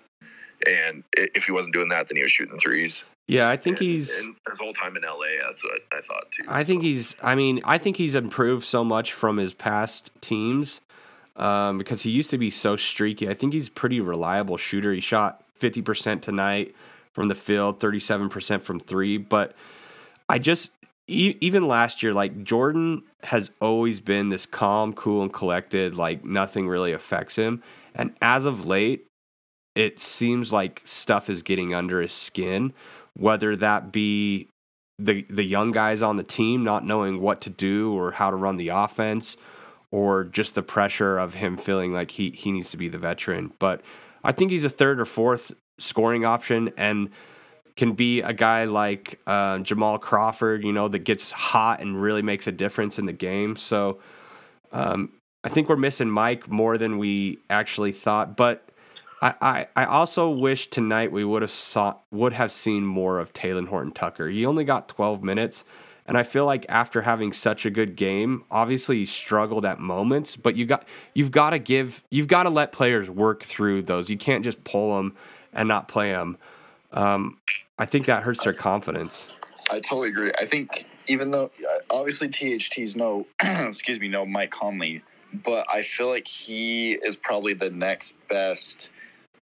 And 0.67 1.03
if 1.17 1.45
he 1.45 1.53
wasn't 1.53 1.75
doing 1.75 1.89
that, 1.89 2.07
then 2.09 2.17
he 2.17 2.23
was 2.23 2.31
shooting 2.31 2.57
threes. 2.59 3.03
yeah. 3.27 3.49
I 3.49 3.57
think 3.57 3.79
And- 3.81 3.87
he's. 3.89 4.19
and 4.25 4.37
his 4.49 4.61
whole 4.61 4.73
time 4.75 4.97
in 4.97 5.03
LA. 5.03 5.27
That's 5.47 5.65
what 5.65 5.81
I 5.93 6.01
thought 6.01 6.31
too. 6.31 6.45
I 6.47 6.63
think 6.63 6.83
So, 6.83 6.87
he's. 6.87 7.17
I 7.23 7.35
mean, 7.35 7.61
I 7.65 7.79
think 7.79 7.97
he's 7.97 8.15
improved 8.15 8.65
so 8.65 8.85
much 8.85 9.13
from 9.13 9.39
his 9.39 9.53
past 9.55 10.11
teams 10.21 10.81
um, 11.37 11.77
because 11.79 12.03
he 12.03 12.11
used 12.11 12.31
to 12.31 12.39
be 12.39 12.51
so 12.51 12.77
streaky. 12.77 13.29
I 13.29 13.35
think 13.35 13.53
he's 13.55 13.67
a 13.69 13.73
pretty 13.73 14.01
reliable 14.01 14.57
shooter. 14.57 14.93
He 14.93 15.01
shot 15.01 15.43
fifty 15.57 15.83
percent 15.83 16.23
tonight 16.23 16.75
from 17.13 17.27
the 17.29 17.35
field, 17.35 17.81
thirty-seven 17.81 18.29
percent 18.29 18.63
from 18.63 18.79
three. 18.79 19.19
But 19.19 19.55
I 20.29 20.39
just 20.39 20.71
even 21.07 21.67
last 21.69 22.03
year, 22.03 22.15
like 22.15 22.45
Jordan 22.45 23.03
has 23.25 23.51
always 23.61 24.01
been 24.01 24.31
this 24.31 24.47
calm, 24.47 24.93
cool, 24.95 25.23
and 25.23 25.33
collected. 25.33 25.95
Like 25.95 26.25
nothing 26.25 26.69
really 26.69 26.93
affects 26.93 27.37
him. 27.37 27.63
And 27.95 28.15
as 28.23 28.47
of 28.47 28.67
late, 28.67 29.07
it 29.75 30.01
seems 30.01 30.53
like 30.53 30.83
stuff 30.85 31.29
is 31.29 31.43
getting 31.43 31.75
under 31.75 32.01
his 32.01 32.13
skin. 32.13 32.73
Whether 33.17 33.55
that 33.57 33.93
be 33.93 34.49
the 34.99 35.27
the 35.29 35.45
young 35.45 35.73
guys 35.73 36.03
on 36.03 36.17
the 36.17 36.23
team 36.23 36.65
not 36.65 36.85
knowing 36.87 37.21
what 37.21 37.41
to 37.43 37.51
do 37.51 37.93
or 37.93 38.13
how 38.13 38.31
to 38.31 38.37
run 38.37 38.57
the 38.57 38.69
offense, 38.69 39.37
or 39.91 40.25
just 40.25 40.55
the 40.55 40.63
pressure 40.63 41.19
of 41.19 41.35
him 41.35 41.57
feeling 41.57 41.93
like 41.93 42.13
he 42.13 42.31
he 42.31 42.51
needs 42.51 42.71
to 42.71 42.77
be 42.77 42.89
the 42.89 42.99
veteran. 42.99 43.53
But 43.59 43.83
I 44.23 44.33
think 44.33 44.51
he's 44.51 44.65
a 44.65 44.71
third 44.71 44.99
or 45.01 45.05
fourth 45.05 45.53
scoring 45.79 46.25
option 46.25 46.73
and 46.77 47.11
can 47.77 47.93
be 47.93 48.21
a 48.21 48.33
guy 48.33 48.65
like 48.65 49.21
uh, 49.27 49.59
Jamal 49.59 49.99
Crawford, 49.99 50.65
you 50.65 50.73
know, 50.73 50.89
that 50.89 51.01
gets 51.01 51.33
hot 51.33 51.81
and 51.81 52.01
really 52.01 52.23
makes 52.23 52.47
a 52.47 52.53
difference 52.53 52.99
in 52.99 53.07
the 53.07 53.13
game. 53.13 53.57
So 53.57 53.99
um, 54.73 55.13
I 55.43 55.49
think 55.49 55.69
we're 55.69 55.77
missing 55.77 56.09
Mike 56.09 56.49
more 56.49 56.79
than 56.79 56.99
we 56.99 57.39
actually 57.51 57.93
thought, 57.93 58.37
but. 58.37 58.69
I, 59.23 59.35
I, 59.41 59.67
I 59.75 59.85
also 59.87 60.29
wish 60.29 60.67
tonight 60.67 61.11
we 61.11 61.25
would 61.25 61.41
have 61.41 61.51
saw 61.51 61.97
would 62.11 62.35
have 62.35 62.53
seen 62.53 62.85
more 62.85 63.19
of 63.19 63.33
Talen 63.33 63.69
Horton 63.69 63.93
Tucker. 63.93 64.29
He 64.29 64.45
only 64.45 64.65
got 64.65 64.89
12 64.89 65.23
minutes, 65.23 65.65
and 66.05 66.19
I 66.19 66.25
feel 66.25 66.45
like 66.45 66.67
after 66.69 67.03
having 67.03 67.33
such 67.33 67.65
a 67.65 67.71
good 67.71 67.97
game, 67.97 68.45
obviously 68.51 68.97
he 68.97 69.07
struggled 69.07 69.65
at 69.65 69.79
moments, 69.79 70.37
but 70.37 70.57
you 70.57 70.67
got 70.67 70.85
you've 71.15 71.31
got 71.31 71.51
to 71.51 71.59
give 71.59 72.05
you've 72.11 72.29
got 72.29 72.43
to 72.43 72.51
let 72.51 72.73
players 72.73 73.09
work 73.09 73.45
through 73.45 73.83
those. 73.83 74.11
You 74.11 74.19
can't 74.19 74.45
just 74.45 74.63
pull 74.65 74.97
them 74.97 75.17
and 75.55 75.69
not 75.69 75.89
play 75.89 76.11
them. 76.11 76.37
Um, 76.93 77.39
I 77.79 77.87
think 77.87 78.07
that 78.07 78.23
hurts 78.23 78.45
their 78.45 78.53
confidence. 78.53 79.29
I 79.71 79.81
totally 79.81 80.09
agree. 80.09 80.31
I 80.39 80.45
think 80.45 80.87
even 81.09 81.31
though 81.31 81.51
obviously 81.91 82.29
THT's 82.29 82.95
no, 82.95 83.27
excuse 83.43 83.99
me, 83.99 84.09
no 84.09 84.25
Mike 84.25 84.51
Conley, 84.51 85.03
but 85.33 85.67
I 85.73 85.83
feel 85.83 86.09
like 86.09 86.29
he 86.29 86.93
is 86.93 87.17
probably 87.17 87.55
the 87.55 87.71
next 87.71 88.17
best 88.29 88.91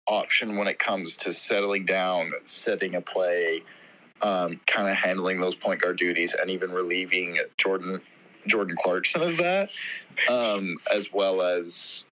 option 0.06 0.56
when 0.56 0.68
it 0.68 0.78
comes 0.78 1.16
to 1.18 1.32
settling 1.32 1.84
down, 1.84 2.32
setting 2.44 2.94
a 2.94 3.00
play, 3.00 3.62
um, 4.22 4.60
kind 4.66 4.88
of 4.88 4.96
handling 4.96 5.40
those 5.40 5.54
point 5.54 5.80
guard 5.80 5.98
duties, 5.98 6.34
and 6.34 6.50
even 6.50 6.70
relieving 6.70 7.38
Jordan 7.56 8.00
Jordan 8.46 8.76
Clarkson 8.80 9.22
of 9.22 9.36
that, 9.38 9.70
um, 10.30 10.76
as 10.94 11.12
well 11.12 11.42
as 11.42 12.04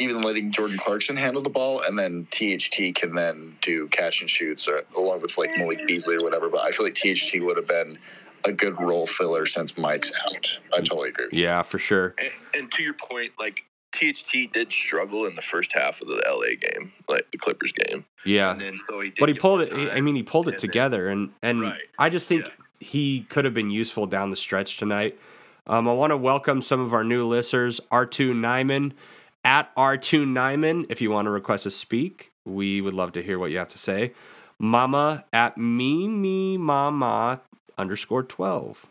even 0.00 0.22
letting 0.22 0.50
Jordan 0.50 0.78
Clarkson 0.78 1.16
handle 1.16 1.42
the 1.42 1.50
ball, 1.50 1.82
and 1.82 1.98
then 1.98 2.26
THT 2.30 2.94
can 2.94 3.14
then 3.14 3.56
do 3.60 3.86
catch 3.88 4.20
and 4.20 4.30
shoots, 4.30 4.66
or, 4.66 4.82
along 4.96 5.20
with 5.22 5.36
like 5.38 5.50
Malik 5.56 5.86
Beasley 5.86 6.16
or 6.16 6.22
whatever. 6.22 6.48
But 6.48 6.62
I 6.62 6.70
feel 6.70 6.86
like 6.86 6.94
THT 6.94 7.40
would 7.42 7.56
have 7.56 7.66
been 7.68 7.98
a 8.44 8.52
good 8.52 8.80
role 8.80 9.06
filler 9.06 9.44
since 9.46 9.76
Mike's 9.76 10.10
out. 10.26 10.58
I 10.72 10.78
totally 10.78 11.10
agree. 11.10 11.28
Yeah, 11.32 11.62
for 11.62 11.78
sure. 11.78 12.14
and, 12.18 12.30
and 12.54 12.72
to 12.72 12.82
your 12.82 12.94
point, 12.94 13.32
like 13.38 13.64
THT 13.92 14.52
did 14.52 14.70
struggle 14.72 15.26
in 15.26 15.34
the 15.34 15.42
first 15.42 15.72
half 15.74 16.00
of 16.00 16.08
the 16.08 16.22
LA 16.26 16.54
game, 16.58 16.92
like 17.08 17.30
the 17.32 17.38
Clippers 17.38 17.72
game. 17.72 18.04
Yeah. 18.24 18.52
And 18.52 18.60
then 18.60 18.74
so 18.88 19.00
he 19.00 19.10
did 19.10 19.18
but 19.20 19.28
he 19.28 19.34
pulled 19.34 19.70
more 19.70 19.80
it. 19.88 19.92
I 19.92 20.00
mean, 20.00 20.14
he 20.14 20.22
pulled 20.22 20.48
it 20.48 20.52
and 20.52 20.60
then- 20.60 20.60
together, 20.70 21.08
and 21.08 21.32
and 21.42 21.60
Right. 21.62 21.80
I 21.98 22.08
just 22.08 22.26
think 22.28 22.46
Yeah. 22.46 22.52
he 22.80 23.20
could 23.28 23.44
have 23.44 23.52
been 23.54 23.70
useful 23.70 24.06
down 24.06 24.30
the 24.30 24.36
stretch 24.36 24.78
tonight. 24.78 25.18
Um, 25.66 25.86
I 25.86 25.92
want 25.92 26.10
to 26.10 26.16
welcome 26.16 26.62
some 26.62 26.80
of 26.80 26.94
our 26.94 27.04
new 27.04 27.24
listeners, 27.26 27.80
R2 27.92 28.32
Nyman 28.32 28.92
at 29.44 29.74
R2 29.76 30.26
Nyman. 30.26 30.86
If 30.88 31.00
you 31.00 31.10
want 31.10 31.26
to 31.26 31.30
request 31.30 31.64
to 31.64 31.70
speak, 31.70 32.30
we 32.46 32.80
would 32.80 32.94
love 32.94 33.12
to 33.12 33.22
hear 33.22 33.38
what 33.38 33.50
you 33.50 33.58
have 33.58 33.68
to 33.68 33.78
say. 33.78 34.12
Mama 34.58 35.24
at 35.32 35.56
me 35.56 36.06
me 36.08 36.58
mama 36.58 37.40
underscore 37.78 38.22
twelve. 38.22 38.86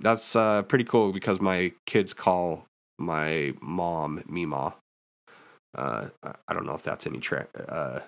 That's 0.00 0.36
uh, 0.36 0.62
pretty 0.62 0.84
cool 0.84 1.12
because 1.12 1.40
my 1.40 1.72
kids 1.86 2.14
call 2.14 2.66
my 2.98 3.54
mom 3.60 4.22
Mima. 4.28 4.74
Uh, 5.76 6.08
I- 6.22 6.52
don't 6.54 6.66
know 6.66 6.74
if 6.74 6.82
that's 6.82 7.06
any 7.06 7.18
tra- 7.18 7.48
uh, 7.68 8.00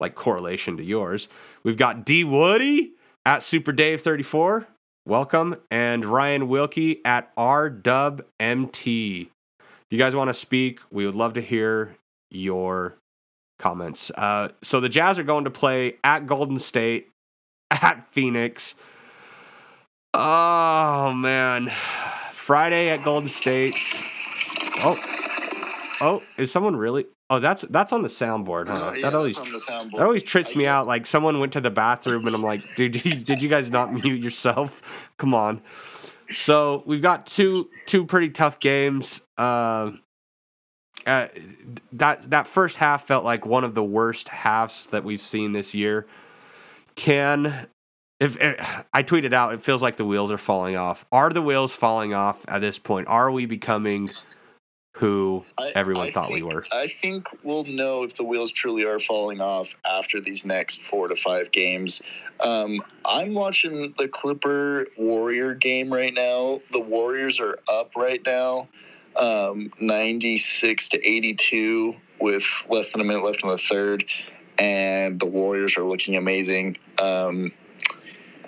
like 0.00 0.14
correlation 0.16 0.76
to 0.78 0.82
yours. 0.84 1.28
We've 1.62 1.76
got 1.76 2.04
D 2.04 2.24
Woody 2.24 2.92
at 3.24 3.42
Super 3.44 3.70
Dave 3.72 4.00
34. 4.00 4.66
Welcome. 5.06 5.56
And 5.70 6.04
Ryan 6.04 6.48
Wilkie 6.48 7.00
at 7.04 7.34
RWMT. 7.36 9.28
If 9.88 9.92
you 9.92 9.98
guys 9.98 10.14
want 10.14 10.28
to 10.28 10.34
speak, 10.34 10.80
we 10.90 11.06
would 11.06 11.14
love 11.14 11.32
to 11.34 11.40
hear 11.40 11.96
your 12.30 12.98
comments. 13.58 14.10
Uh, 14.10 14.50
so 14.62 14.80
the 14.80 14.90
Jazz 14.90 15.18
are 15.18 15.22
going 15.22 15.44
to 15.44 15.50
play 15.50 15.96
at 16.04 16.26
Golden 16.26 16.58
State, 16.58 17.08
at 17.70 18.06
Phoenix. 18.10 18.74
Oh, 20.12 21.14
man. 21.14 21.72
Friday 22.32 22.90
at 22.90 23.02
Golden 23.02 23.30
State. 23.30 23.76
Oh, 24.80 24.98
oh, 26.02 26.22
is 26.36 26.52
someone 26.52 26.76
really? 26.76 27.06
Oh, 27.30 27.40
that's 27.40 27.62
that's 27.70 27.92
on 27.92 28.02
the 28.02 28.08
soundboard, 28.08 28.68
huh? 28.68 28.92
Yeah, 28.96 29.02
that 29.02 29.14
always 29.14 29.36
that's 29.36 29.46
on 29.46 29.52
the 29.52 29.58
soundboard. 29.58 29.96
that 29.96 30.04
always 30.04 30.22
trips 30.22 30.54
me 30.54 30.66
out. 30.66 30.86
Like 30.86 31.06
someone 31.06 31.40
went 31.40 31.52
to 31.54 31.60
the 31.60 31.70
bathroom 31.70 32.26
and 32.26 32.34
I'm 32.34 32.42
like, 32.42 32.60
dude, 32.76 32.92
did 33.24 33.42
you 33.42 33.48
guys 33.48 33.70
not 33.70 33.92
mute 33.92 34.22
yourself? 34.22 35.10
Come 35.16 35.34
on. 35.34 35.62
So 36.30 36.82
we've 36.86 37.02
got 37.02 37.26
two 37.26 37.70
two 37.86 38.04
pretty 38.04 38.30
tough 38.30 38.60
games. 38.60 39.22
Uh, 39.36 39.92
uh, 41.06 41.28
that 41.92 42.30
that 42.30 42.46
first 42.46 42.76
half 42.76 43.06
felt 43.06 43.24
like 43.24 43.46
one 43.46 43.64
of 43.64 43.74
the 43.74 43.84
worst 43.84 44.28
halves 44.28 44.86
that 44.86 45.04
we've 45.04 45.20
seen 45.20 45.52
this 45.52 45.74
year. 45.74 46.06
Can 46.96 47.68
if, 48.20 48.36
if 48.40 48.84
I 48.92 49.02
tweeted 49.02 49.32
out, 49.32 49.54
it 49.54 49.62
feels 49.62 49.80
like 49.80 49.96
the 49.96 50.04
wheels 50.04 50.32
are 50.32 50.38
falling 50.38 50.76
off. 50.76 51.06
Are 51.12 51.30
the 51.30 51.42
wheels 51.42 51.72
falling 51.72 52.14
off 52.14 52.44
at 52.48 52.60
this 52.60 52.78
point? 52.78 53.06
Are 53.08 53.30
we 53.30 53.46
becoming 53.46 54.10
who 54.98 55.44
I- 55.56 55.72
everyone 55.76 56.08
I 56.08 56.10
thought 56.10 56.32
we 56.32 56.42
were? 56.42 56.66
I 56.72 56.88
think 56.88 57.28
we'll 57.44 57.64
know 57.64 58.02
if 58.02 58.16
the 58.16 58.24
wheels 58.24 58.50
truly 58.50 58.84
are 58.84 58.98
falling 58.98 59.40
off 59.40 59.76
after 59.84 60.20
these 60.20 60.44
next 60.44 60.82
four 60.82 61.06
to 61.08 61.14
five 61.14 61.52
games. 61.52 62.02
Um, 62.40 62.82
I'm 63.04 63.34
watching 63.34 63.94
the 63.96 64.08
Clipper 64.08 64.86
Warrior 64.96 65.54
game 65.54 65.92
right 65.92 66.12
now. 66.12 66.60
The 66.72 66.80
Warriors 66.80 67.38
are 67.38 67.58
up 67.68 67.94
right 67.96 68.20
now, 68.26 68.68
um, 69.16 69.72
96 69.80 70.88
to 70.88 71.08
82, 71.08 71.94
with 72.20 72.44
less 72.68 72.92
than 72.92 73.00
a 73.00 73.04
minute 73.04 73.24
left 73.24 73.44
in 73.44 73.50
the 73.50 73.58
third, 73.58 74.04
and 74.58 75.20
the 75.20 75.26
Warriors 75.26 75.76
are 75.76 75.84
looking 75.84 76.16
amazing. 76.16 76.76
Um, 76.98 77.52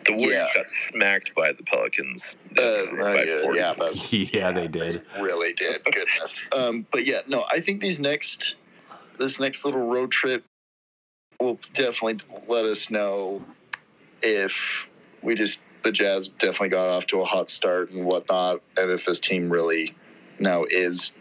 The 0.06 0.12
Warriors 0.12 0.30
Yeah. 0.32 0.48
got 0.54 0.70
smacked 0.70 1.34
by 1.34 1.52
the 1.52 1.62
Pelicans. 1.62 2.36
uh, 2.58 2.86
by 2.96 3.24
uh, 3.24 3.42
40. 3.42 3.58
yeah, 3.58 3.74
that's 3.78 4.12
yeah, 4.12 4.52
they 4.52 4.66
did. 4.66 5.02
really 5.18 5.52
did. 5.52 5.84
Goodness. 5.84 6.46
Um, 6.52 6.86
but 6.90 7.06
yeah, 7.06 7.20
no, 7.28 7.44
I 7.50 7.60
think 7.60 7.80
these 7.80 8.00
next 8.00 8.56
this 9.18 9.38
next 9.38 9.64
little 9.64 9.86
road 9.86 10.10
trip 10.10 10.44
will 11.40 11.58
definitely 11.74 12.18
let 12.48 12.64
us 12.64 12.90
know 12.90 13.44
if 14.22 14.88
we 15.22 15.34
just 15.34 15.60
the 15.82 15.92
Jazz 15.92 16.28
definitely 16.28 16.68
got 16.70 16.88
off 16.88 17.06
to 17.08 17.20
a 17.22 17.24
hot 17.24 17.48
start 17.50 17.90
and 17.90 18.04
whatnot, 18.04 18.60
and 18.76 18.90
if 18.90 19.06
this 19.06 19.18
team 19.18 19.50
really 19.50 19.94
now 20.38 20.64
is 20.64 21.12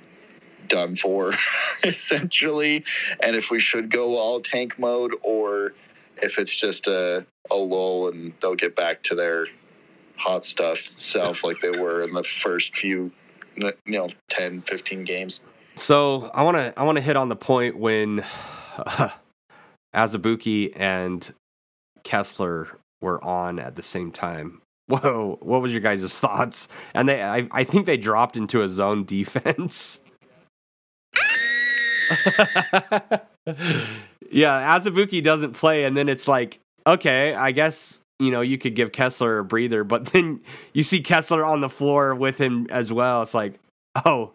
done 0.67 0.95
for 0.95 1.31
essentially, 1.83 2.83
and 3.21 3.35
if 3.35 3.51
we 3.51 3.59
should 3.59 3.89
go 3.89 4.17
all 4.17 4.39
tank 4.41 4.77
mode 4.79 5.13
or 5.23 5.73
if 6.21 6.37
it's 6.37 6.55
just 6.55 6.87
a, 6.87 7.25
a 7.51 7.55
lull 7.55 8.09
and 8.09 8.33
they'll 8.39 8.55
get 8.55 8.75
back 8.75 9.01
to 9.03 9.15
their 9.15 9.45
hot 10.17 10.43
stuff 10.43 10.77
self 10.77 11.43
like 11.45 11.59
they 11.61 11.71
were 11.71 12.01
in 12.01 12.13
the 12.13 12.23
first 12.23 12.75
few 12.75 13.11
you 13.55 13.73
know 13.85 14.09
10 14.29 14.61
15 14.61 15.03
games 15.03 15.41
So 15.75 16.29
I 16.33 16.43
want 16.43 16.57
to 16.57 16.73
I 16.77 16.83
want 16.83 16.97
to 16.97 17.01
hit 17.01 17.15
on 17.15 17.29
the 17.29 17.35
point 17.35 17.77
when 17.77 18.23
Azubuike 19.95 20.73
and 20.75 21.33
Kessler 22.03 22.67
were 23.01 23.23
on 23.23 23.59
at 23.59 23.75
the 23.75 23.83
same 23.83 24.11
time. 24.11 24.61
Whoa, 24.87 25.37
what 25.41 25.61
was 25.61 25.71
your 25.71 25.81
guys' 25.81 26.17
thoughts? 26.17 26.67
And 26.93 27.07
they 27.07 27.21
I, 27.21 27.47
I 27.51 27.63
think 27.63 27.85
they 27.85 27.97
dropped 27.97 28.35
into 28.35 28.61
a 28.61 28.69
zone 28.69 29.05
defense. 29.05 29.99
Yeah, 34.31 34.77
Azubuike 34.77 35.23
doesn't 35.23 35.53
play, 35.53 35.85
and 35.85 35.97
then 35.97 36.07
it's 36.07 36.27
like, 36.27 36.59
okay, 36.85 37.33
I 37.33 37.51
guess 37.51 38.01
you 38.19 38.31
know 38.31 38.41
you 38.41 38.57
could 38.57 38.75
give 38.75 38.91
Kessler 38.91 39.39
a 39.39 39.43
breather, 39.43 39.83
but 39.83 40.07
then 40.07 40.41
you 40.73 40.83
see 40.83 41.01
Kessler 41.01 41.43
on 41.43 41.61
the 41.61 41.69
floor 41.69 42.13
with 42.13 42.39
him 42.39 42.67
as 42.69 42.93
well. 42.93 43.21
It's 43.21 43.33
like, 43.33 43.59
oh, 44.05 44.31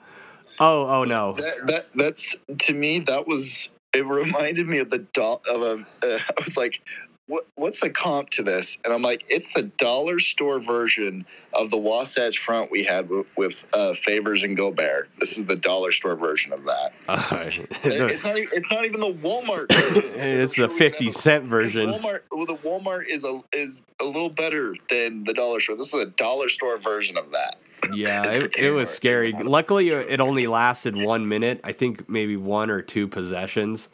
oh, 0.59 0.87
oh 0.87 1.05
no. 1.05 1.35
that, 1.35 1.55
that 1.67 1.87
that's 1.95 2.37
to 2.59 2.75
me 2.75 2.99
that 3.01 3.27
was 3.27 3.71
it 3.95 4.05
reminded 4.07 4.67
me 4.67 4.79
of 4.79 4.91
the 4.91 4.99
do- 4.99 5.41
of 5.49 5.63
a 5.63 5.87
uh, 6.03 6.19
i 6.37 6.45
was 6.45 6.57
like 6.57 6.81
what 7.27 7.47
what's 7.55 7.81
the 7.81 7.91
comp 7.91 8.29
to 8.31 8.43
this 8.43 8.79
and 8.85 8.93
i'm 8.93 9.03
like 9.03 9.25
it's 9.29 9.53
the 9.53 9.63
dollar 9.63 10.19
store 10.19 10.61
version 10.61 11.25
of 11.53 11.71
the 11.71 11.77
wasatch 11.77 12.39
front 12.39 12.71
we 12.71 12.85
had 12.85 13.09
with, 13.09 13.27
with 13.37 13.65
uh, 13.73 13.93
favors 13.95 14.43
and 14.43 14.57
gobert 14.57 15.09
this 15.19 15.39
is 15.39 15.45
the 15.45 15.57
dollar 15.57 15.91
store 15.91 16.17
version 16.17 16.53
of 16.53 16.65
that 16.65 16.93
Uh, 17.09 17.51
it's 17.85 18.25
not 18.25 18.37
even, 18.37 18.49
it's 18.53 18.71
not 18.71 18.85
even 18.85 19.01
the 19.01 19.13
walmart 19.15 19.67
it's 19.71 20.57
the 20.57 20.69
50 20.69 21.11
cent 21.11 21.45
version. 21.45 21.91
Walmart, 21.91 22.21
well, 22.31 22.47
the 22.47 22.57
Walmart 22.57 23.05
is 23.09 23.25
a 23.25 23.41
is 23.53 23.83
a 24.01 24.05
little 24.05 24.29
better 24.31 24.75
than 24.91 25.25
the 25.25 25.33
dollar 25.33 25.61
store. 25.61 25.77
This 25.77 25.89
is 25.89 25.95
a 25.95 26.07
dollar 26.07 26.49
store 26.49 26.79
version 26.79 27.17
of 27.17 27.31
that. 27.33 27.57
Yeah, 27.93 28.25
it, 28.31 28.57
it 28.57 28.71
was 28.71 28.91
scary. 28.91 29.33
Luckily, 29.33 29.91
it 29.91 30.21
only 30.21 30.47
lasted 30.47 30.97
one 30.97 31.29
minute. 31.29 31.61
I 31.65 31.73
think 31.73 32.09
maybe 32.09 32.37
one 32.37 32.71
or 32.71 32.83
two 32.83 33.07
possessions. 33.09 33.89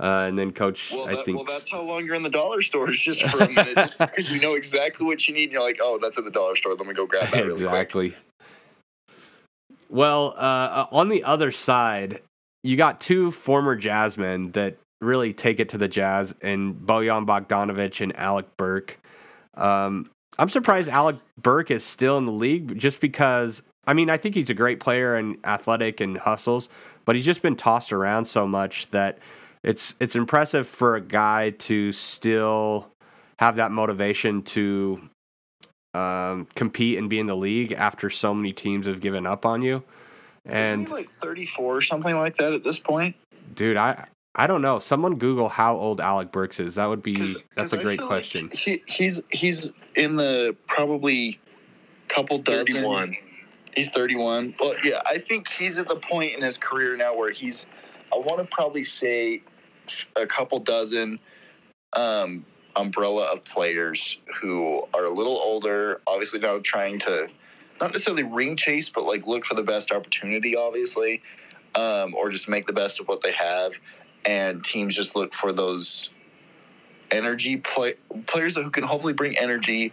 Uh, 0.00 0.26
and 0.28 0.38
then 0.38 0.50
coach, 0.52 0.90
Well, 0.92 1.08
I 1.08 1.22
think 1.22 1.36
well, 1.36 1.44
that's 1.44 1.70
how 1.70 1.80
long 1.80 2.04
you're 2.04 2.16
in 2.16 2.22
the 2.22 2.30
dollar 2.30 2.60
store 2.62 2.90
is 2.90 2.98
just 2.98 3.22
for 3.22 3.38
a 3.44 3.48
minute, 3.48 3.94
because 3.98 4.30
you 4.30 4.40
know 4.40 4.54
exactly 4.54 5.06
what 5.06 5.26
you 5.28 5.34
need. 5.34 5.44
And 5.44 5.52
you're 5.52 5.62
like, 5.62 5.78
oh, 5.80 5.98
that's 6.02 6.18
at 6.18 6.24
the 6.24 6.30
dollar 6.30 6.56
store. 6.56 6.74
Let 6.74 6.86
me 6.86 6.94
go 6.94 7.06
grab 7.06 7.30
that 7.30 7.44
really 7.44 7.50
quick. 7.50 7.66
exactly. 7.66 8.14
Well, 9.88 10.34
uh, 10.36 10.86
on 10.90 11.08
the 11.08 11.22
other 11.22 11.52
side, 11.52 12.20
you 12.64 12.76
got 12.76 13.00
two 13.00 13.30
former 13.30 13.78
Jazzmen 13.78 14.52
that 14.54 14.76
really 15.00 15.32
take 15.32 15.60
it 15.60 15.68
to 15.70 15.78
the 15.78 15.86
Jazz, 15.86 16.34
and 16.40 16.74
Bojan 16.74 17.26
Bogdanovic 17.26 18.00
and 18.00 18.16
Alec 18.16 18.46
Burke. 18.56 18.98
Um, 19.56 20.10
I'm 20.38 20.48
surprised 20.48 20.88
Alec 20.88 21.16
Burke 21.40 21.70
is 21.70 21.84
still 21.84 22.18
in 22.18 22.26
the 22.26 22.32
league, 22.32 22.76
just 22.78 23.00
because. 23.00 23.62
I 23.86 23.92
mean, 23.92 24.08
I 24.08 24.16
think 24.16 24.34
he's 24.34 24.48
a 24.48 24.54
great 24.54 24.80
player 24.80 25.14
and 25.14 25.36
athletic 25.44 26.00
and 26.00 26.16
hustles, 26.16 26.70
but 27.04 27.14
he's 27.14 27.24
just 27.26 27.42
been 27.42 27.54
tossed 27.54 27.92
around 27.92 28.24
so 28.24 28.46
much 28.46 28.90
that 28.92 29.18
it's 29.64 29.94
it's 29.98 30.14
impressive 30.14 30.68
for 30.68 30.94
a 30.96 31.00
guy 31.00 31.50
to 31.50 31.92
still 31.92 32.88
have 33.40 33.56
that 33.56 33.72
motivation 33.72 34.42
to 34.42 35.00
um, 35.94 36.46
compete 36.54 36.98
and 36.98 37.08
be 37.10 37.18
in 37.18 37.26
the 37.26 37.36
league 37.36 37.72
after 37.72 38.10
so 38.10 38.32
many 38.34 38.52
teams 38.52 38.86
have 38.86 39.00
given 39.00 39.26
up 39.26 39.44
on 39.46 39.62
you. 39.62 39.82
And 40.44 40.84
Isn't 40.84 40.96
he 40.96 41.02
like 41.02 41.10
34 41.10 41.76
or 41.76 41.80
something 41.80 42.14
like 42.16 42.36
that 42.36 42.52
at 42.52 42.62
this 42.64 42.78
point? 42.78 43.16
dude, 43.54 43.76
I 43.76 44.06
I 44.36 44.46
don't 44.48 44.62
know. 44.62 44.80
Someone 44.80 45.14
Google 45.14 45.48
how 45.48 45.76
old 45.76 46.00
Alec 46.00 46.32
Burks 46.32 46.58
is. 46.58 46.74
That 46.74 46.86
would 46.88 47.02
be 47.02 47.14
'Cause- 47.16 47.36
that's 47.56 47.70
'cause 47.70 47.72
a 47.74 47.80
I 47.80 47.82
great 47.82 47.98
feel 48.00 48.08
like 48.08 48.22
question. 48.24 48.50
he, 48.52 48.82
he's 48.86 49.22
he's 49.30 49.70
in 49.94 50.16
the 50.16 50.56
probably 50.66 51.38
couple 52.08 52.38
dozen. 52.38 52.74
31. 52.74 53.16
He's 53.76 53.90
31. 53.90 54.54
Well, 54.60 54.74
yeah, 54.84 55.00
I 55.06 55.18
think 55.18 55.48
he's 55.48 55.78
at 55.78 55.88
the 55.88 55.96
point 55.96 56.34
in 56.34 56.42
his 56.42 56.56
career 56.58 56.96
now 56.96 57.14
where 57.16 57.30
he's, 57.30 57.68
I 58.12 58.16
want 58.18 58.38
to 58.38 58.44
probably 58.44 58.84
say 58.84 59.42
a 60.16 60.26
couple 60.26 60.58
dozen 60.58 61.18
um, 61.94 62.44
umbrella 62.76 63.32
of 63.32 63.44
players 63.44 64.18
who 64.40 64.82
are 64.94 65.04
a 65.04 65.10
little 65.10 65.38
older, 65.38 66.00
obviously 66.06 66.40
now 66.40 66.58
trying 66.62 66.98
to 67.00 67.28
not 67.80 67.92
necessarily 67.92 68.22
ring 68.22 68.56
chase, 68.56 68.88
but 68.88 69.04
like 69.04 69.26
look 69.26 69.44
for 69.44 69.54
the 69.54 69.62
best 69.62 69.90
opportunity, 69.90 70.56
obviously, 70.56 71.22
um, 71.74 72.14
or 72.14 72.30
just 72.30 72.48
make 72.48 72.66
the 72.66 72.72
best 72.72 73.00
of 73.00 73.08
what 73.08 73.20
they 73.20 73.32
have. 73.32 73.78
And 74.24 74.64
teams 74.64 74.94
just 74.96 75.16
look 75.16 75.34
for 75.34 75.52
those 75.52 76.10
energy 77.10 77.58
play, 77.58 77.94
players 78.26 78.56
who 78.56 78.70
can 78.70 78.84
hopefully 78.84 79.12
bring 79.12 79.36
energy 79.38 79.92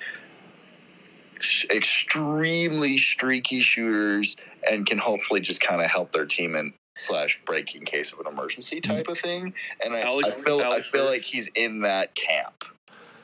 sh- 1.39 1.65
extremely 1.69 2.97
streaky 2.97 3.59
shooters 3.59 4.37
and 4.69 4.85
can 4.85 4.97
hopefully 4.97 5.41
just 5.41 5.61
kind 5.61 5.81
of 5.81 5.89
help 5.89 6.11
their 6.11 6.25
team 6.25 6.55
in 6.55 6.73
slash 7.01 7.39
break 7.45 7.75
in 7.75 7.85
case 7.85 8.13
of 8.13 8.19
an 8.19 8.27
emergency 8.27 8.81
type 8.81 9.07
of 9.07 9.17
thing. 9.19 9.53
And 9.83 9.93
I, 9.93 10.01
Alec- 10.01 10.27
I 10.27 10.41
feel 10.41 10.59
I 10.61 10.79
feel 10.81 11.05
Burks. 11.05 11.11
like 11.11 11.21
he's 11.21 11.49
in 11.55 11.81
that 11.81 12.15
camp. 12.15 12.63